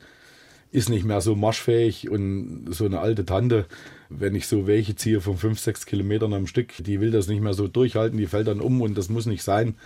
ist 0.71 0.89
nicht 0.89 1.05
mehr 1.05 1.21
so 1.21 1.37
marschfähig 1.37 2.11
und 2.11 2.67
so 2.71 2.85
eine 2.85 3.01
alte 3.01 3.25
Tante, 3.25 3.67
wenn 4.09 4.35
ich 4.35 4.47
so 4.47 4.67
welche 4.67 4.97
ziehe 4.97 5.21
von 5.21 5.37
fünf, 5.37 5.61
sechs 5.61 5.87
Kilometern 5.87 6.33
am 6.33 6.47
Stück, 6.47 6.73
die 6.79 7.01
will 7.01 7.11
das 7.11 7.29
nicht 7.29 7.43
mehr 7.43 7.55
so 7.55 7.69
durchhalten, 7.69 8.19
die 8.19 8.27
fällt 8.27 8.49
dann 8.49 8.61
um 8.61 8.81
und 8.81 8.97
das 8.97 9.09
muss 9.09 9.27
nicht 9.27 9.43
sein. 9.43 9.77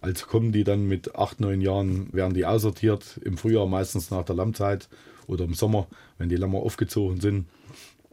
Also 0.00 0.26
kommen 0.26 0.52
die 0.52 0.64
dann 0.64 0.86
mit 0.86 1.14
acht, 1.14 1.40
neun 1.40 1.60
Jahren, 1.60 2.12
werden 2.12 2.34
die 2.34 2.46
aussortiert, 2.46 3.20
im 3.24 3.36
Frühjahr 3.36 3.66
meistens 3.66 4.10
nach 4.10 4.24
der 4.24 4.36
Lammzeit 4.36 4.88
oder 5.26 5.44
im 5.44 5.54
Sommer, 5.54 5.86
wenn 6.18 6.28
die 6.28 6.36
Lämmer 6.36 6.58
aufgezogen 6.58 7.20
sind. 7.20 7.46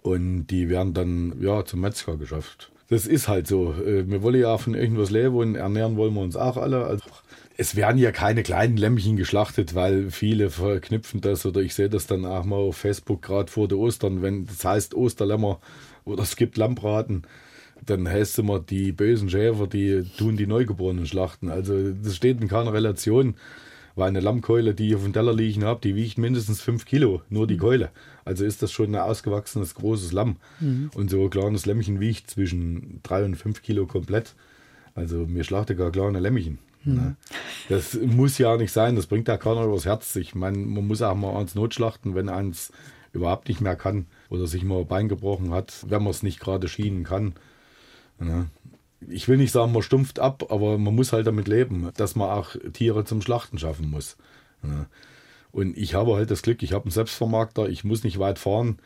Und 0.01 0.47
die 0.47 0.70
werden 0.70 0.93
dann 0.93 1.34
ja 1.41 1.66
zum 1.66 1.82
Metzger 1.82 2.18
geschafft 2.18 2.72
das 2.89 3.05
ist 3.05 3.28
halt 3.28 3.47
so. 3.47 3.74
Äh, 3.74 4.10
wir 4.10 4.22
wollen 4.22 4.39
ja 4.39 4.58
von 4.58 4.74
irgendwas 4.74 5.10
leben 5.10 5.36
und 5.36 5.55
ernähren 5.55 5.97
wollen 5.97 6.14
wir 6.14 6.22
uns 6.22 6.36
auch 6.36 6.58
alle. 6.58 6.86
Also 6.86 7.03
es 7.58 7.76
werden 7.76 7.97
ja 7.97 8.12
keine 8.12 8.43
kleinen 8.43 8.78
Lämmchen 8.78 9.18
geschlachtet, 9.18 9.76
weil 9.76 10.12
viele 10.12 10.49
verknüpfen 10.49 11.22
das 11.22 11.45
oder 11.45 11.62
ich 11.62 11.74
sehe 11.76 11.89
das 11.89 12.08
dann 12.08 12.26
auch 12.26 12.45
mal 12.45 12.58
auf 12.58 12.78
Facebook 12.78 13.22
gerade 13.22 13.51
vor 13.51 13.68
der 13.68 13.78
Ostern, 13.78 14.22
wenn 14.22 14.45
das 14.45 14.64
heißt 14.64 14.95
Osterlämmer 14.95 15.60
oder 16.05 16.24
es 16.24 16.36
gibt 16.36 16.58
Lammbraten, 16.58 17.24
dann 17.86 18.08
heißt 18.08 18.34
es 18.34 18.38
immer, 18.38 18.60
die 18.60 18.91
bösen 18.91 19.30
Schäfer, 19.30 19.68
die 19.68 20.03
tun 20.18 20.38
die 20.38 20.47
Neugeborenen 20.47 21.08
schlachten. 21.08 21.49
Also 21.49 21.91
das 21.91 22.16
steht 22.16 22.41
in 22.41 22.47
keiner 22.47 22.74
Relation. 22.74 23.36
Weil 23.98 24.10
eine 24.10 24.20
Lammkeule, 24.20 24.76
die 24.76 24.89
ich 24.89 24.95
auf 24.95 25.04
dem 25.04 25.12
Teller 25.12 25.34
liegen 25.34 25.64
habe, 25.64 25.82
die 25.82 25.95
wiegt 25.95 26.20
mindestens 26.20 26.62
5 26.62 26.86
Kilo, 26.86 27.24
nur 27.30 27.48
die 27.48 27.56
mhm. 27.56 27.62
Keule. 27.62 27.89
Also 28.26 28.45
ist 28.45 28.62
das 28.62 28.72
schon 28.72 28.93
ein 28.93 29.02
ausgewachsenes, 29.02 29.74
großes 29.74 30.12
Lamm. 30.12 30.36
Mhm. 30.60 30.91
Und 30.93 31.10
so 31.10 31.24
ein 31.24 31.30
kleines 31.32 31.66
Lämmchen 31.66 32.00
wiegt 32.00 32.30
zwischen 32.30 33.00
3 33.02 33.26
und 33.26 33.36
5 33.36 33.64
Kilo 33.64 33.88
komplett. 33.88 34.36
Also 34.93 35.26
mir 35.26 35.43
schlachte 35.43 35.76
gar 35.76 35.91
kleine 35.91 36.20
Lämmchen. 36.20 36.60
Mhm. 36.84 36.93
Ne? 36.93 37.16
Das 37.70 37.98
muss 38.00 38.38
ja 38.38 38.56
nicht 38.56 38.72
sein, 38.72 38.95
das 38.95 39.08
bringt 39.08 39.28
ja 39.28 39.38
keiner 39.38 39.66
übers 39.66 39.86
Herz. 39.86 40.16
Ich 40.16 40.36
meine, 40.36 40.60
man 40.60 40.86
muss 40.86 41.02
auch 41.02 41.16
mal 41.16 41.36
ans 41.36 41.56
Notschlachten, 41.56 42.14
wenn 42.14 42.30
eins 42.30 42.72
überhaupt 43.14 43.48
nicht 43.48 43.62
mehr 43.62 43.76
kann 43.76 44.06
oder 44.30 44.45
sich 44.45 44.64
mal 44.64 44.82
ein 44.82 44.88
Bein 44.88 45.10
gebrochen 45.10 45.52
hat, 45.52 45.86
wenn 45.88 46.04
man 46.04 46.12
es 46.12 46.22
nicht 46.22 46.39
gerade 46.39 46.68
schienen 46.68 47.04
kann. 47.04 47.34
Ne? 48.20 48.45
Ich 49.08 49.28
will 49.28 49.38
nicht 49.38 49.52
sagen, 49.52 49.72
man 49.72 49.82
stumpft 49.82 50.20
ab, 50.20 50.45
aber 50.50 50.78
man 50.78 50.95
muss 50.95 51.14
halt 51.14 51.28
damit 51.28 51.48
leben, 51.48 51.91
dass 51.98 52.16
man 52.16 52.30
auch 52.30 52.56
Tiere 52.74 53.06
zum 53.06 53.22
Schlachten 53.22 53.58
schaffen 53.58 53.89
muss. 53.89 54.18
Und 55.52 55.78
ich 55.78 55.93
habe 55.93 56.16
halt 56.16 56.32
das 56.32 56.41
Glück, 56.41 56.64
ich 56.64 56.74
habe 56.74 56.86
einen 56.86 56.91
Selbstvermarkter, 56.91 57.70
ich 57.70 57.84
muss 57.84 58.04
nicht 58.04 58.20
weit 58.20 58.39
fahren. 58.39 58.80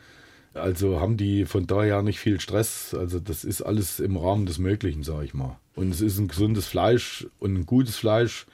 Also 0.54 1.00
haben 1.00 1.16
die 1.16 1.46
von 1.46 1.66
daher 1.66 2.02
nicht 2.02 2.18
viel 2.18 2.38
Stress. 2.40 2.94
Also 2.94 3.20
das 3.20 3.42
ist 3.42 3.62
alles 3.62 4.00
im 4.00 4.16
Rahmen 4.16 4.44
des 4.44 4.58
Möglichen, 4.58 5.02
sage 5.02 5.24
ich 5.24 5.34
mal. 5.34 5.58
Und 5.74 5.90
es 5.90 6.02
ist 6.02 6.18
ein 6.18 6.28
gesundes 6.28 6.66
Fleisch 6.66 7.26
und 7.38 7.54
ein 7.54 7.66
gutes 7.66 7.96
Fleisch. 7.96 8.46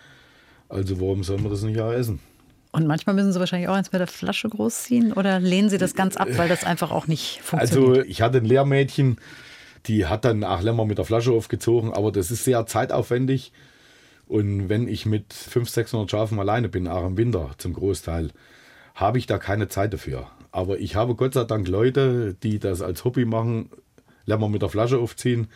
Also 0.69 1.01
warum 1.01 1.25
soll 1.25 1.39
man 1.39 1.51
das 1.51 1.63
nicht 1.63 1.81
auch 1.81 1.93
essen? 1.93 2.21
Und 2.71 2.87
manchmal 2.87 3.17
müssen 3.17 3.33
Sie 3.33 3.41
wahrscheinlich 3.41 3.69
auch 3.69 3.75
eins 3.75 3.91
mit 3.91 4.01
der 4.01 4.07
Flasche 4.07 4.49
großziehen 4.49 5.13
oder 5.13 5.41
lehnen 5.41 5.71
Sie 5.71 5.79
das 5.79 5.95
ganz 5.95 6.17
ab, 6.17 6.29
weil 6.37 6.49
das 6.49 6.65
einfach 6.65 6.93
auch 6.93 7.09
nicht 7.09 7.41
funktioniert? 7.43 7.99
Also 7.99 8.09
ich 8.09 8.23
hatte 8.23 8.39
ein 8.39 8.45
Lehrmädchen, 8.45 9.17
die 9.87 10.07
hat 10.07 10.25
dann 10.25 10.45
auch 10.45 10.63
länger 10.63 10.85
mit 10.85 10.99
der 10.99 11.05
Flasche 11.05 11.33
aufgezogen, 11.33 11.93
aber 11.93 12.13
das 12.13 12.31
ist 12.31 12.45
sehr 12.45 12.67
zeitaufwendig. 12.67 13.53
Und 14.27 14.69
wenn 14.69 14.89
ich 14.89 15.07
mit 15.07 15.33
500, 15.33 15.75
600 15.75 16.11
Schafen 16.11 16.39
alleine 16.39 16.69
bin, 16.69 16.87
auch 16.87 17.07
im 17.07 17.17
Winter 17.17 17.51
zum 17.57 17.73
Großteil, 17.73 18.31
habe 18.95 19.19
ich 19.19 19.27
da 19.27 19.39
keine 19.39 19.69
Zeit 19.69 19.93
dafür. 19.93 20.29
Aber 20.51 20.79
ich 20.81 20.97
habe 20.97 21.15
Gott 21.15 21.35
sei 21.35 21.45
Dank 21.45 21.69
Leute, 21.69 22.35
die 22.43 22.59
das 22.59 22.83
als 22.83 23.05
Hobby 23.05 23.25
machen, 23.25 23.71
Lämmer 24.27 24.49
mit 24.49 24.63
der 24.63 24.69
Flasche 24.69 24.99
aufziehen. 24.99 25.49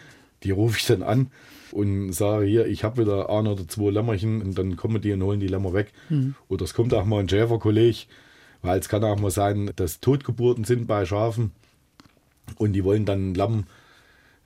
Die 0.43 0.51
rufe 0.51 0.79
ich 0.79 0.87
dann 0.87 1.03
an 1.03 1.31
und 1.73 2.13
sage 2.13 2.47
hier, 2.47 2.67
ich 2.67 2.85
habe 2.85 3.03
wieder 3.03 3.29
ein 3.31 3.47
oder 3.47 3.67
zwei 3.69 3.91
Lämmerchen 3.91 4.43
und 4.43 4.59
dann 4.59 4.77
kommen 4.77 5.01
die 5.01 5.13
und 5.13 5.23
holen 5.23 5.41
die 5.41 5.49
Lämmer 5.49 5.73
weg. 5.73 5.93
Mhm. 6.09 6.35
Oder 6.49 6.65
es 6.65 6.75
kommt 6.75 6.95
auch 6.95 7.05
mal 7.05 7.21
ein 7.21 7.29
Schäferkolleg, 7.29 8.07
weil 8.63 8.79
es 8.79 8.89
kann 8.89 9.05
auch 9.05 9.19
mal 9.19 9.31
sein, 9.31 9.71
dass 9.77 10.01
Totgeburten 10.01 10.65
sind 10.65 10.87
bei 10.87 11.05
Schafen 11.05 11.53
und 12.57 12.73
die 12.73 12.85
wollen 12.85 13.05
dann 13.05 13.35
Lamm 13.35 13.65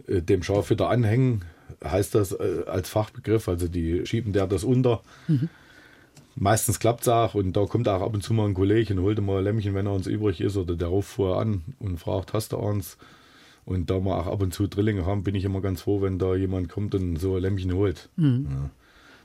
dem 0.07 0.42
Schaf 0.42 0.70
wieder 0.70 0.88
anhängen, 0.88 1.44
heißt 1.84 2.14
das 2.14 2.32
äh, 2.32 2.64
als 2.66 2.88
Fachbegriff. 2.88 3.49
Also 3.49 3.68
die 3.68 4.07
schieben 4.07 4.32
der 4.32 4.47
das 4.47 4.64
unter. 4.64 5.03
Mhm. 5.28 5.49
Meistens 6.34 6.78
klappt 6.78 7.03
es 7.03 7.09
auch 7.09 7.34
und 7.34 7.55
da 7.55 7.64
kommt 7.64 7.88
auch 7.88 8.03
ab 8.03 8.12
und 8.12 8.22
zu 8.22 8.34
mal 8.34 8.47
ein 8.47 8.55
Kollege 8.55 8.92
und 8.92 9.01
holt 9.01 9.20
mal 9.22 9.38
ein 9.38 9.44
Lämmchen, 9.44 9.74
wenn 9.74 9.86
er 9.86 9.94
uns 9.94 10.07
übrig 10.07 10.42
ist, 10.42 10.57
oder 10.59 10.76
der 10.76 10.88
ruft 10.88 11.09
vorher 11.09 11.40
an 11.40 11.62
und 11.78 11.99
fragt, 11.99 12.34
hast 12.34 12.53
du 12.53 12.59
eins? 12.59 12.99
Und 13.64 13.90
da 13.90 13.99
wir 14.01 14.16
auch 14.16 14.26
ab 14.26 14.42
und 14.42 14.53
zu 14.53 14.66
Drillinge 14.66 15.07
haben, 15.07 15.24
bin 15.24 15.34
ich 15.34 15.44
immer 15.44 15.61
ganz 15.61 15.82
froh, 15.82 16.03
wenn 16.03 16.18
da 16.18 16.36
jemand 16.36 16.68
kommt 16.68 16.94
und 16.94 17.16
so 17.16 17.36
ein 17.36 17.42
Lämmchen 17.42 17.72
holt. 17.72 18.11
Mhm. 18.16 18.47
Ja. 18.51 18.70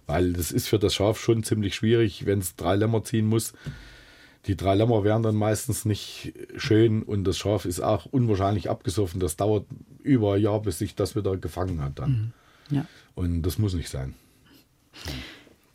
Weil 0.07 0.34
das 0.34 0.51
ist 0.51 0.67
für 0.67 0.80
das 0.80 0.95
Schaf 0.95 1.19
schon 1.19 1.43
ziemlich 1.43 1.76
schwierig, 1.76 2.26
wenn 2.26 2.39
es 2.39 2.55
drei 2.55 2.76
Lämmer 2.76 3.03
ziehen 3.03 3.28
muss 3.28 3.53
die 4.48 4.58
drei 4.58 4.76
Lämmer 4.76 5.04
werden 5.04 5.24
dann 5.24 5.36
meistens 5.36 5.86
nicht 5.86 6.34
schön 6.58 7.04
und 7.04 7.26
das 7.26 7.38
Schaf 7.38 7.66
ist 7.66 7.80
auch 7.80 8.06
unwahrscheinlich 8.06 8.70
abgesoffen. 8.70 9.20
Das 9.20 9.36
dauert 9.36 9.66
über 10.02 10.34
ein 10.34 10.42
Jahr, 10.42 10.62
bis 10.62 10.80
sich 10.80 10.96
das 10.96 11.16
wieder 11.16 11.38
gefangen 11.38 11.82
hat 11.82 12.00
dann. 12.00 12.34
Mhm. 12.70 12.76
Ja. 12.78 12.86
Und 13.14 13.44
das 13.44 13.60
muss 13.60 13.74
nicht 13.74 13.89
sein. 13.89 14.16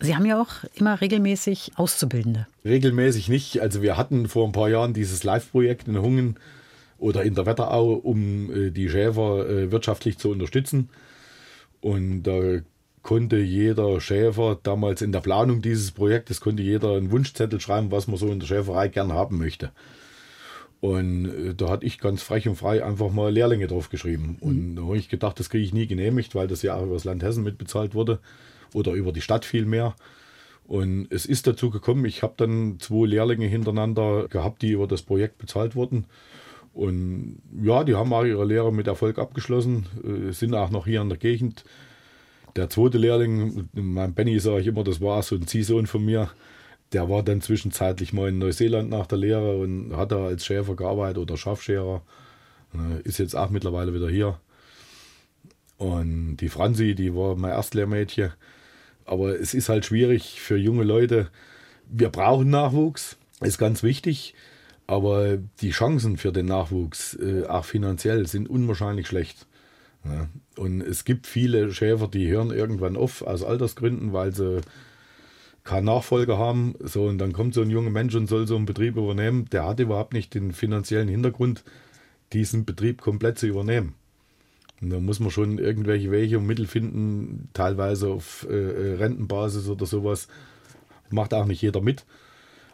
Sie 0.01 0.15
haben 0.15 0.27
ja 0.27 0.41
auch 0.41 0.65
immer 0.75 1.01
regelmäßig 1.01 1.73
Auszubildende. 1.77 2.47
Regelmäßig 2.65 3.29
nicht. 3.29 3.61
Also 3.61 3.83
wir 3.83 3.97
hatten 3.97 4.29
vor 4.29 4.47
ein 4.47 4.53
paar 4.53 4.69
Jahren 4.69 4.93
dieses 4.93 5.25
Live-Projekt 5.25 5.89
in 5.89 6.01
Hungen 6.03 6.37
oder 6.99 7.23
in 7.23 7.35
der 7.35 7.47
Wetterau, 7.47 7.93
um 7.93 8.51
äh, 8.53 8.71
die 8.71 8.89
Schäfer 8.89 9.49
äh, 9.49 9.71
wirtschaftlich 9.71 10.19
zu 10.19 10.31
unterstützen. 10.31 10.91
Und 11.81 12.25
da 12.25 12.61
konnte 13.07 13.37
jeder 13.37 14.01
Schäfer 14.01 14.59
damals 14.61 15.01
in 15.01 15.13
der 15.13 15.21
Planung 15.21 15.63
dieses 15.63 15.93
Projektes, 15.93 16.41
konnte 16.41 16.65
jeder 16.65 16.97
einen 16.97 17.13
Wunschzettel 17.13 17.61
schreiben, 17.61 17.93
was 17.93 18.09
man 18.09 18.17
so 18.17 18.33
in 18.33 18.41
der 18.41 18.49
Schäferei 18.49 18.89
gern 18.89 19.13
haben 19.13 19.39
möchte. 19.39 19.71
Und 20.81 21.27
äh, 21.27 21.55
da 21.55 21.69
hatte 21.69 21.87
ich 21.87 22.01
ganz 22.01 22.25
frech 22.25 22.49
und 22.49 22.57
frei 22.57 22.85
einfach 22.85 23.13
mal 23.13 23.33
Lehrlinge 23.33 23.69
drauf 23.69 23.91
geschrieben. 23.91 24.39
Mhm. 24.41 24.49
Und 24.49 24.77
da 24.77 24.83
habe 24.83 24.99
ich 24.99 25.09
gedacht, 25.09 25.39
das 25.39 25.51
kriege 25.51 25.63
ich 25.63 25.73
nie 25.73 25.87
genehmigt, 25.87 26.35
weil 26.35 26.49
das 26.49 26.63
ja 26.63 26.75
auch 26.75 26.83
über 26.83 26.95
das 26.95 27.05
Land 27.05 27.23
Hessen 27.23 27.45
mitbezahlt 27.45 27.95
wurde 27.95 28.19
oder 28.75 28.91
über 28.91 29.13
die 29.13 29.21
Stadt 29.21 29.45
vielmehr. 29.45 29.95
Und 30.67 31.07
es 31.11 31.27
ist 31.27 31.47
dazu 31.47 31.71
gekommen, 31.71 32.07
ich 32.07 32.25
habe 32.25 32.35
dann 32.37 32.79
zwei 32.81 33.07
Lehrlinge 33.07 33.47
hintereinander 33.47 34.27
gehabt, 34.27 34.63
die 34.63 34.73
über 34.73 34.89
das 34.89 35.03
Projekt 35.03 35.39
bezahlt 35.39 35.77
wurden. 35.77 36.07
Und 36.75 37.41
ja, 37.63 37.85
die 37.85 37.95
haben 37.95 38.13
auch 38.13 38.25
ihre 38.25 38.45
Lehre 38.45 38.73
mit 38.73 38.89
Erfolg 38.89 39.21
abgeschlossen, 39.21 39.87
äh, 40.03 40.33
sind 40.33 40.57
auch 40.57 40.71
noch 40.71 40.87
hier 40.87 41.03
in 41.03 41.09
der 41.09 41.19
Gegend 41.19 41.63
der 42.57 42.71
zweite 42.71 42.99
Lehrling, 42.99 43.69
mein 43.73 44.15
Benny 44.15 44.39
sage 44.41 44.61
ich 44.61 44.67
immer, 44.67 44.85
das 44.85 45.01
war 45.01 45.23
so 45.23 45.37
ein 45.37 45.47
Ziehsohn 45.47 45.87
von 45.87 46.05
mir. 46.05 46.31
Der 46.93 47.09
war 47.11 47.23
dann 47.23 47.41
zwischenzeitlich 47.41 48.13
mal 48.13 48.29
in 48.29 48.39
Neuseeland 48.39 48.91
nach 48.91 49.07
der 49.07 49.19
Lehre 49.19 49.57
und 49.59 49.97
hat 49.97 50.13
da 50.13 50.27
als 50.27 50.47
Schäfer 50.47 50.77
gearbeitet 50.77 51.19
oder 51.19 51.37
Schafscherer. 51.37 52.03
Äh, 52.75 53.03
ist 53.03 53.19
jetzt 53.19 53.35
auch 53.35 53.51
mittlerweile 53.51 53.93
wieder 53.93 54.09
hier. 54.09 54.39
Und 55.79 56.39
die 56.39 56.49
Franzi, 56.49 56.95
die 56.95 57.15
war 57.15 57.37
mein 57.37 57.51
Erstlehrmädchen. 57.51 58.33
Aber 59.05 59.39
es 59.39 59.53
ist 59.53 59.69
halt 59.69 59.85
schwierig 59.85 60.41
für 60.41 60.57
junge 60.57 60.85
Leute. 60.85 61.29
Wir 61.89 62.09
brauchen 62.09 62.51
Nachwuchs, 62.51 63.17
ist 63.41 63.59
ganz 63.59 63.83
wichtig. 63.83 64.35
Aber 64.87 65.39
die 65.61 65.71
Chancen 65.71 66.17
für 66.17 66.33
den 66.33 66.47
Nachwuchs, 66.47 67.15
äh, 67.15 67.45
auch 67.47 67.65
finanziell, 67.65 68.27
sind 68.27 68.49
unwahrscheinlich 68.49 69.09
schlecht. 69.09 69.47
Ja. 70.09 70.29
Und 70.57 70.81
es 70.81 71.05
gibt 71.05 71.27
viele 71.27 71.73
Schäfer, 71.73 72.09
die 72.09 72.29
hören 72.29 72.51
irgendwann 72.51 72.97
auf 72.97 73.23
aus 73.23 73.43
Altersgründen, 73.43 74.13
weil 74.13 74.35
sie 74.35 74.61
keinen 75.65 75.85
Nachfolger 75.85 76.39
haben. 76.39 76.75
So, 76.81 77.05
und 77.05 77.19
dann 77.19 77.33
kommt 77.33 77.55
so 77.55 77.63
ein 77.63 77.71
junger 77.71 77.91
Mensch 77.91 78.15
und 78.15 78.29
soll 78.29 78.47
so 78.47 78.57
einen 78.57 78.67
Betrieb 78.67 78.97
übernehmen. 78.97 79.47
Der 79.51 79.67
hat 79.67 79.81
überhaupt 79.81 80.15
nicht 80.15 80.33
den 80.35 80.53
finanziellen 80.53 81.09
Hintergrund, 81.09 81.65
diesen 82.33 82.65
Betrieb 82.65 83.03
komplett 83.03 83.39
zu 83.39 83.47
übernehmen. 83.47 83.95
Und 84.81 84.91
da 84.91 85.01
muss 85.01 85.21
man 85.21 85.31
schon 85.31 85.59
irgendwelche 85.59 86.11
Wege 86.11 86.39
und 86.39 86.47
Mittel 86.47 86.67
finden, 86.67 87.49
teilweise 87.53 88.09
auf 88.09 88.47
äh, 88.49 88.55
äh 88.55 88.95
Rentenbasis 88.97 89.69
oder 89.69 89.87
sowas. 89.87 90.29
Macht 91.11 91.35
auch 91.35 91.47
nicht 91.47 91.63
jeder 91.63 91.81
mit. 91.81 92.05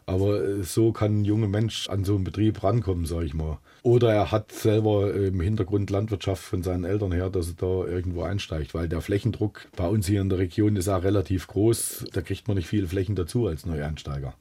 Aber 0.07 0.43
äh, 0.43 0.62
so 0.62 0.93
kann 0.93 1.20
ein 1.20 1.24
junger 1.24 1.49
Mensch 1.49 1.89
an 1.89 2.05
so 2.05 2.14
einen 2.14 2.24
Betrieb 2.24 2.62
rankommen, 2.62 3.07
sage 3.07 3.26
ich 3.26 3.35
mal. 3.35 3.59
Oder 3.83 4.12
er 4.12 4.30
hat 4.30 4.53
selber 4.53 5.12
im 5.12 5.41
Hintergrund 5.41 5.91
Landwirtschaft 5.91 6.43
von 6.43 6.62
seinen 6.62 6.85
Eltern 6.85 7.11
her, 7.11 7.30
dass 7.30 7.49
er 7.49 7.55
da 7.55 7.87
irgendwo 7.87 8.22
einsteigt, 8.22 8.74
weil 8.74 8.89
der 8.89 9.01
Flächendruck 9.01 9.66
bei 9.74 9.89
uns 9.89 10.07
hier 10.07 10.20
in 10.20 10.28
der 10.28 10.39
Region 10.39 10.76
ist 10.76 10.89
auch 10.89 11.03
relativ 11.03 11.49
groß. 11.49 12.05
Da 12.12 12.22
kriegt 12.22 12.47
man 12.47 12.57
nicht 12.57 12.68
viele 12.68 12.87
Flächen 12.87 13.16
dazu 13.16 13.49
als 13.49 13.66
Neueinsteiger. 13.66 14.35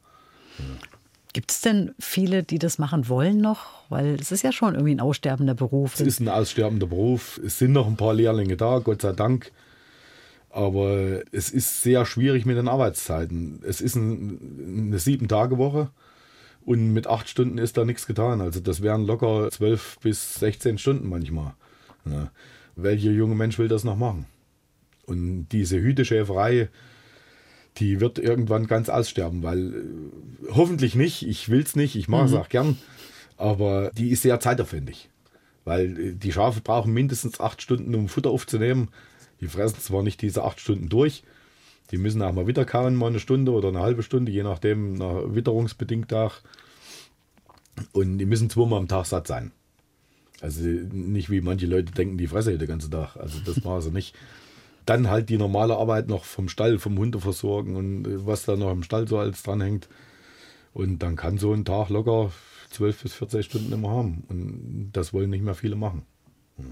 Ja. 0.59 0.65
Gibt 1.33 1.51
es 1.51 1.61
denn 1.61 1.95
viele, 1.97 2.43
die 2.43 2.59
das 2.59 2.77
machen 2.77 3.07
wollen 3.07 3.37
noch? 3.37 3.67
Weil 3.89 4.15
es 4.15 4.31
ist 4.31 4.43
ja 4.43 4.51
schon 4.51 4.75
irgendwie 4.75 4.93
ein 4.93 4.99
aussterbender 4.99 5.55
Beruf. 5.55 5.95
Es 5.95 6.01
ist 6.01 6.19
ein 6.19 6.27
aussterbender 6.27 6.87
Beruf. 6.87 7.39
Es 7.43 7.57
sind 7.57 7.71
noch 7.71 7.87
ein 7.87 7.95
paar 7.95 8.13
Lehrlinge 8.13 8.57
da, 8.57 8.79
Gott 8.79 9.01
sei 9.01 9.13
Dank. 9.13 9.51
Aber 10.49 11.21
es 11.31 11.49
ist 11.49 11.81
sehr 11.81 12.05
schwierig 12.05 12.45
mit 12.45 12.57
den 12.57 12.67
Arbeitszeiten. 12.67 13.61
Es 13.65 13.79
ist 13.79 13.95
ein, 13.95 14.87
eine 14.87 14.99
Sieben-Tage-Woche 14.99 15.89
und 16.65 16.93
mit 16.93 17.07
acht 17.07 17.29
Stunden 17.29 17.57
ist 17.57 17.77
da 17.77 17.85
nichts 17.85 18.05
getan. 18.05 18.41
Also 18.41 18.59
das 18.59 18.81
wären 18.81 19.05
locker 19.05 19.49
zwölf 19.51 19.97
bis 20.01 20.35
16 20.35 20.77
Stunden 20.77 21.09
manchmal. 21.09 21.53
Ja. 22.05 22.31
Welcher 22.75 23.11
junge 23.11 23.35
Mensch 23.35 23.57
will 23.59 23.67
das 23.67 23.83
noch 23.83 23.97
machen? 23.97 24.25
Und 25.05 25.47
diese 25.51 25.79
Hüteschäferei, 25.79 26.69
die 27.77 27.99
wird 27.99 28.19
irgendwann 28.19 28.67
ganz 28.67 28.89
aussterben, 28.89 29.43
weil 29.43 29.73
äh, 29.73 30.51
hoffentlich 30.51 30.95
nicht, 30.95 31.27
ich 31.27 31.49
will 31.49 31.61
es 31.61 31.75
nicht, 31.75 31.95
ich 31.95 32.07
mache 32.07 32.25
es 32.25 32.31
mhm. 32.31 32.37
auch 32.37 32.49
gern, 32.49 32.77
aber 33.37 33.91
die 33.97 34.09
ist 34.09 34.21
sehr 34.21 34.39
zeitaufwendig. 34.39 35.09
Weil 35.63 35.99
äh, 35.99 36.13
die 36.13 36.31
Schafe 36.31 36.61
brauchen 36.61 36.93
mindestens 36.93 37.39
acht 37.39 37.61
Stunden, 37.61 37.95
um 37.95 38.07
Futter 38.07 38.29
aufzunehmen. 38.29 38.89
Die 39.39 39.47
fressen 39.47 39.79
zwar 39.79 40.03
nicht 40.03 40.21
diese 40.21 40.43
acht 40.43 40.59
Stunden 40.59 40.89
durch, 40.89 41.23
die 41.91 41.97
müssen 41.97 42.21
auch 42.21 42.33
mal 42.33 42.47
wieder 42.47 42.65
kauen, 42.65 42.95
mal 42.95 43.07
eine 43.07 43.19
Stunde 43.19 43.51
oder 43.51 43.67
eine 43.67 43.81
halbe 43.81 44.03
Stunde, 44.03 44.31
je 44.31 44.43
nachdem, 44.43 44.93
nach 44.93 45.23
witterungsbedingt 45.25 46.13
auch. 46.13 46.35
Und 47.91 48.17
die 48.17 48.25
müssen 48.25 48.49
zweimal 48.49 48.79
am 48.79 48.87
Tag 48.87 49.05
satt 49.05 49.27
sein. 49.27 49.51
Also 50.41 50.61
nicht 50.63 51.29
wie 51.29 51.41
manche 51.41 51.67
Leute 51.67 51.91
denken, 51.91 52.17
die 52.17 52.27
fressen 52.27 52.57
den 52.57 52.67
ganzen 52.67 52.91
Tag. 52.91 53.15
Also 53.17 53.39
das 53.45 53.63
machen 53.63 53.81
sie 53.81 53.91
nicht. 53.91 54.15
Dann 54.85 55.09
halt 55.09 55.29
die 55.29 55.37
normale 55.37 55.77
Arbeit 55.77 56.07
noch 56.07 56.23
vom 56.23 56.49
Stall, 56.49 56.79
vom 56.79 56.97
Hunde 56.97 57.19
versorgen 57.19 57.75
und 57.75 58.07
äh, 58.07 58.25
was 58.25 58.45
da 58.45 58.55
noch 58.55 58.71
im 58.71 58.83
Stall 58.83 59.07
so 59.07 59.19
alles 59.19 59.43
dranhängt. 59.43 59.87
Und 60.73 60.99
dann 60.99 61.15
kann 61.15 61.37
so 61.37 61.53
ein 61.53 61.65
Tag 61.65 61.89
locker 61.89 62.31
12 62.71 63.03
bis 63.03 63.13
14 63.13 63.43
Stunden 63.43 63.73
immer 63.73 63.91
haben. 63.91 64.23
Und 64.29 64.91
das 64.93 65.13
wollen 65.13 65.29
nicht 65.29 65.43
mehr 65.43 65.53
viele 65.53 65.75
machen. 65.75 66.03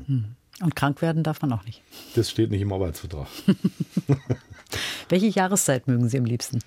Hm. 0.06 0.36
Und 0.62 0.76
krank 0.76 1.02
werden 1.02 1.24
darf 1.24 1.42
man 1.42 1.54
auch 1.54 1.64
nicht. 1.66 1.82
Das 2.16 2.30
steht 2.30 2.52
nicht 2.52 2.62
im 2.62 2.74
Arbeitsvertrag. 2.74 3.28
Welche 5.10 5.28
Jahreszeit 5.28 5.88
mögen 5.88 6.10
Sie 6.10 6.18
am 6.18 6.26
liebsten? 6.26 6.60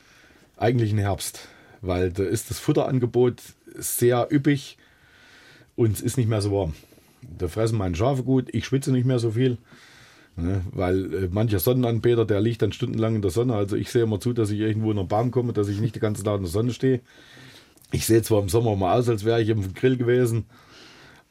Eigentlich 0.57 0.93
im 0.93 0.99
Herbst, 0.99 1.49
weil 1.81 2.11
da 2.11 2.23
ist 2.23 2.51
das 2.51 2.59
Futterangebot 2.59 3.43
sehr 3.75 4.29
üppig 4.31 4.79
und 5.77 5.93
es 5.93 6.01
ist 6.01 6.17
nicht 6.17 6.29
mehr 6.29 6.41
so 6.41 6.53
warm. 6.53 6.75
Da 7.39 7.49
fressen 7.49 7.79
meine 7.79 7.95
Schafe 7.95 8.23
gut, 8.23 8.49
ich 8.53 8.65
schwitze 8.65 8.93
nicht 8.93 9.07
mehr 9.07 9.19
so 9.19 9.33
viel. 9.33 9.59
Ne, 10.35 10.63
weil 10.71 11.15
äh, 11.15 11.29
mancher 11.31 11.59
Sonnenanbeter, 11.59 12.25
der 12.25 12.41
liegt 12.41 12.63
dann 12.63 12.73
stundenlang 12.73 13.17
in 13.17 13.23
der 13.23 13.31
Sonne. 13.31 13.55
Also 13.55 13.77
ich 13.77 13.91
sehe 13.91 14.05
immer 14.05 14.19
zu, 14.19 14.33
dass 14.33 14.51
ich 14.51 14.61
irgendwo 14.61 14.91
in 14.91 14.99
einen 14.99 15.09
Baum 15.09 15.31
komme, 15.31 15.53
dass 15.53 15.69
ich 15.69 15.79
nicht 15.79 15.95
die 15.95 16.01
ganze 16.01 16.23
Tag 16.23 16.37
in 16.37 16.45
der 16.45 16.51
Sonne 16.51 16.73
stehe. 16.73 17.01
Ich 17.91 18.07
sehe 18.07 18.23
zwar 18.23 18.41
im 18.41 18.49
Sommer 18.49 18.75
mal 18.75 18.99
aus, 18.99 19.11
als 19.11 19.27
wäre 19.27 19.43
ich 19.43 19.51
im 19.51 19.75
Grill 19.75 19.99
gewesen, 19.99 20.47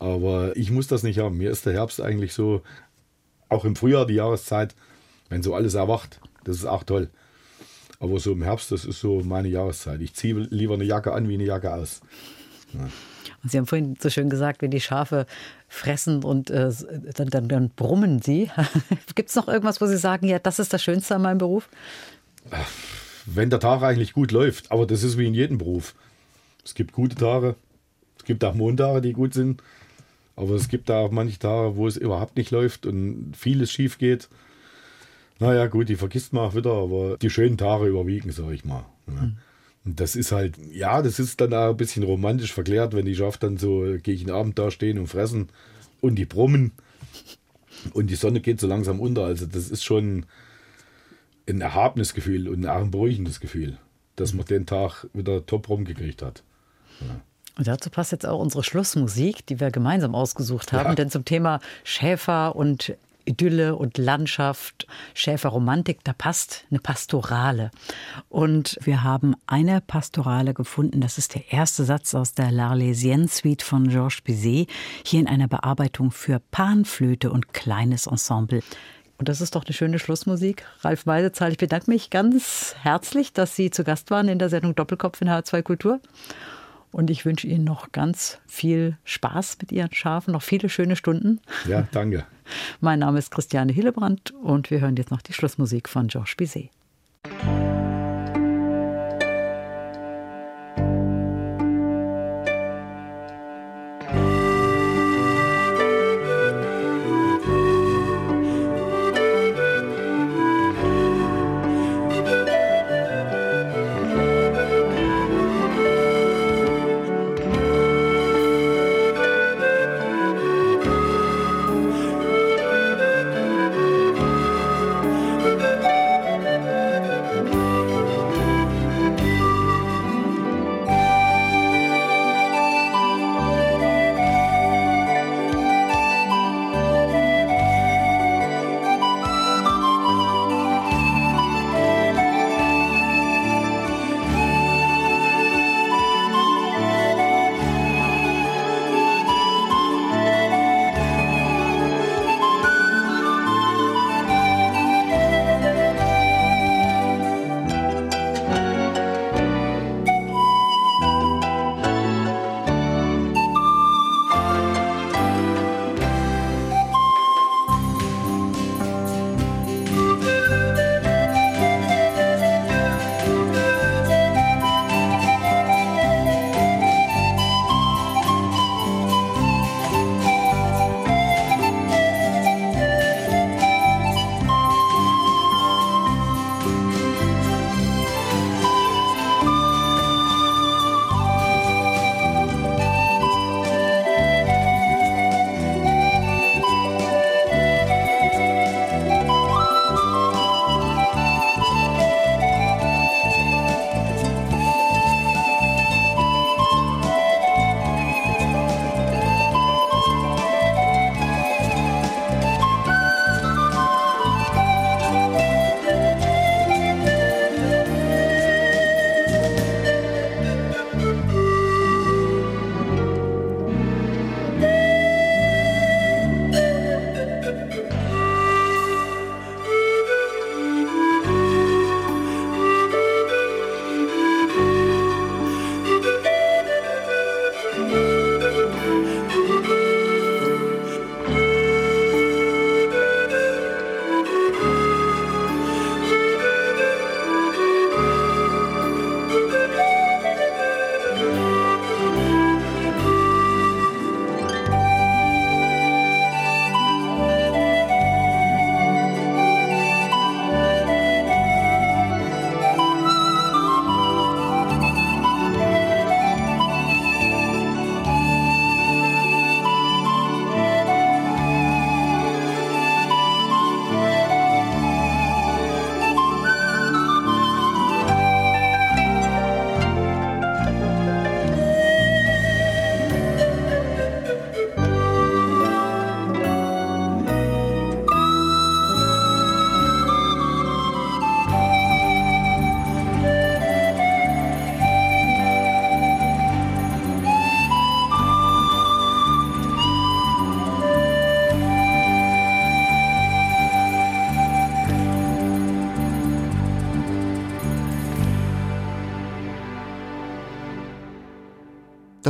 aber 0.02 0.58
ich 0.58 0.72
muss 0.72 0.88
das 0.88 1.04
nicht 1.04 1.20
haben. 1.20 1.38
Mir 1.38 1.52
ist 1.52 1.66
der 1.66 1.74
Herbst 1.74 2.02
eigentlich 2.02 2.34
so, 2.34 2.64
auch 3.50 3.66
im 3.66 3.76
Frühjahr 3.76 4.08
die 4.08 4.16
Jahreszeit, 4.16 4.74
wenn 5.30 5.44
so 5.44 5.54
alles 5.54 5.76
erwacht, 5.76 6.20
das 6.44 6.56
ist 6.56 6.66
auch 6.66 6.84
toll. 6.84 7.10
Aber 8.00 8.20
so 8.20 8.32
im 8.32 8.42
Herbst, 8.42 8.72
das 8.72 8.84
ist 8.84 9.00
so 9.00 9.22
meine 9.22 9.48
Jahreszeit. 9.48 10.02
Ich 10.02 10.16
ziehe 10.16 10.34
lieber 10.50 10.74
eine 10.74 10.86
Jacke 10.86 11.14
an 11.14 11.30
wie 11.30 11.36
eine 11.36 11.44
Jacke 11.44 11.72
aus. 11.72 12.02
Ja. 12.74 12.90
Und 13.44 13.52
Sie 13.52 13.58
haben 13.60 13.68
vorhin 13.68 13.96
so 14.00 14.10
schön 14.10 14.30
gesagt, 14.30 14.64
wenn 14.64 14.72
die 14.72 14.82
Schafe 14.82 15.28
fressen 15.68 16.24
und 16.24 16.50
äh, 16.50 16.72
dann, 17.16 17.30
dann, 17.30 17.48
dann, 17.48 17.70
brummen 17.70 18.24
sie. 18.24 18.50
Gibt 19.16 19.30
es 19.30 19.36
noch 19.36 19.48
irgendwas, 19.48 19.82
wo 19.82 19.86
Sie 19.86 19.98
sagen, 19.98 20.28
ja, 20.28 20.40
das 20.40 20.58
ist 20.58 20.74
das 20.74 20.82
Schönste 20.82 21.16
an 21.16 21.22
meinem 21.22 21.38
Beruf? 21.38 21.70
Wenn 23.28 23.52
der 23.52 23.60
Tag 23.60 23.84
eigentlich 23.84 24.14
gut 24.14 24.32
läuft, 24.32 24.72
aber 24.72 24.88
das 24.88 25.04
ist 25.04 25.20
wie 25.20 25.28
in 25.28 25.36
jedem 25.36 25.60
Beruf. 25.60 25.94
Es 26.66 26.74
gibt 26.74 26.92
gute 26.92 27.16
Tage, 27.16 27.56
es 28.18 28.26
gibt 28.26 28.44
auch 28.44 28.56
Montage, 28.56 29.02
die 29.02 29.14
gut 29.14 29.36
sind, 29.36 29.62
aber 30.42 30.56
es 30.56 30.68
gibt 30.68 30.90
auch 30.90 31.12
manche 31.12 31.38
Tage, 31.38 31.76
wo 31.76 31.88
es 31.88 31.98
überhaupt 31.98 32.36
nicht 32.36 32.50
läuft 32.50 32.88
und 32.88 33.34
vieles 33.38 33.72
schief 33.72 34.00
geht. 34.00 34.28
Naja, 35.40 35.68
gut, 35.68 35.88
die 35.90 35.96
vergisst 35.96 36.34
man 36.34 36.44
auch 36.44 36.56
wieder, 36.56 36.72
aber 36.72 37.18
die 37.18 37.30
schönen 37.30 37.58
Tage 37.58 37.86
überwiegen, 37.86 38.32
sag 38.32 38.52
ich 38.52 38.66
mal. 38.66 38.86
Mhm. 39.06 39.38
Und 39.86 40.00
das 40.00 40.16
ist 40.16 40.32
halt, 40.32 40.56
ja, 40.72 41.02
das 41.02 41.20
ist 41.20 41.42
dann 41.42 41.54
auch 41.54 41.70
ein 41.70 41.78
bisschen 41.78 42.04
romantisch 42.04 42.54
verklärt, 42.54 42.94
wenn 42.94 43.06
die 43.06 43.16
Schafe 43.16 43.40
dann 43.40 43.58
so 43.58 43.98
gegen 44.02 44.26
den 44.26 44.36
Abend 44.36 44.58
da 44.58 44.72
stehen 44.72 44.98
und 44.98 45.08
fressen 45.08 45.50
und 46.02 46.16
die 46.16 46.26
brummen 46.26 46.72
und 47.94 48.10
die 48.10 48.16
Sonne 48.16 48.42
geht 48.42 48.60
so 48.60 48.68
langsam 48.68 49.00
unter. 49.00 49.26
Also 49.26 49.46
das 49.46 49.70
ist 49.70 49.84
schon 49.84 50.26
ein 51.48 51.62
erhabenes 51.62 52.14
Gefühl 52.14 52.48
und 52.48 52.66
auch 52.68 52.82
ein 52.82 52.92
beruhigendes 52.92 53.40
Gefühl, 53.40 53.78
dass 54.16 54.34
man 54.34 54.46
den 54.46 54.66
Tag 54.66 55.08
wieder 55.14 55.46
top 55.46 55.70
rumgekriegt 55.70 56.22
hat. 56.22 56.44
Ja. 57.00 57.22
Und 57.62 57.68
dazu 57.68 57.92
passt 57.92 58.12
jetzt 58.12 58.26
auch 58.26 58.40
unsere 58.40 58.64
Schlussmusik, 58.64 59.46
die 59.46 59.60
wir 59.60 59.70
gemeinsam 59.70 60.16
ausgesucht 60.16 60.74
haben. 60.74 60.90
Ja. 60.90 60.96
Denn 60.96 61.12
zum 61.12 61.26
Thema 61.26 61.60
Schäfer 61.84 62.56
und 62.56 62.96
Idylle 63.24 63.76
und 63.76 64.00
Landschaft, 64.00 64.88
Schäferromantik, 65.14 66.04
da 66.04 66.14
passt 66.14 66.66
eine 66.72 66.80
Pastorale. 66.80 67.70
Und 68.30 68.80
wir 68.82 69.04
haben 69.04 69.36
eine 69.46 69.80
Pastorale 69.80 70.56
gefunden, 70.56 71.02
das 71.02 71.20
ist 71.20 71.36
der 71.36 71.54
erste 71.54 71.84
Satz 71.84 72.16
aus 72.16 72.34
der 72.34 72.50
L'Arlésienne 72.50 73.30
Suite 73.30 73.62
von 73.62 73.90
Georges 73.90 74.22
Bizet, 74.22 74.68
hier 75.06 75.20
in 75.20 75.28
einer 75.28 75.48
Bearbeitung 75.48 76.10
für 76.10 76.42
Panflöte 76.50 77.32
und 77.32 77.54
kleines 77.54 78.08
Ensemble. 78.08 78.64
Und 79.20 79.30
das 79.30 79.40
ist 79.40 79.54
doch 79.54 79.66
eine 79.66 79.74
schöne 79.76 80.00
Schlussmusik. 80.00 80.66
Ralf 80.80 81.06
Weidezahl, 81.06 81.52
ich 81.52 81.60
bedanke 81.60 81.92
mich 81.92 82.10
ganz 82.10 82.74
herzlich, 82.82 83.34
dass 83.34 83.56
Sie 83.56 83.70
zu 83.70 83.84
Gast 83.84 84.10
waren 84.10 84.30
in 84.30 84.40
der 84.40 84.50
Sendung 84.50 84.74
Doppelkopf 84.74 85.22
in 85.22 85.30
H2 85.30 85.62
Kultur. 85.62 86.00
Und 86.92 87.10
ich 87.10 87.26
wünsche 87.26 87.48
Ihnen 87.48 87.64
noch 87.64 87.92
ganz 87.92 88.40
viel 88.48 88.98
Spaß 89.06 89.58
mit 89.62 89.72
Ihren 89.72 89.94
Schafen, 89.94 90.34
noch 90.34 90.42
viele 90.42 90.70
schöne 90.70 90.96
Stunden. 90.96 91.40
Ja, 91.68 91.88
danke. 91.92 92.26
mein 92.82 93.00
Name 93.00 93.20
ist 93.20 93.32
Christiane 93.32 93.72
Hillebrand 93.72 94.32
und 94.32 94.72
wir 94.72 94.82
hören 94.82 94.98
jetzt 94.98 95.12
noch 95.12 95.22
die 95.22 95.34
Schlussmusik 95.34 95.88
von 95.88 96.08
Georges 96.08 96.36
Bizet. 96.36 96.70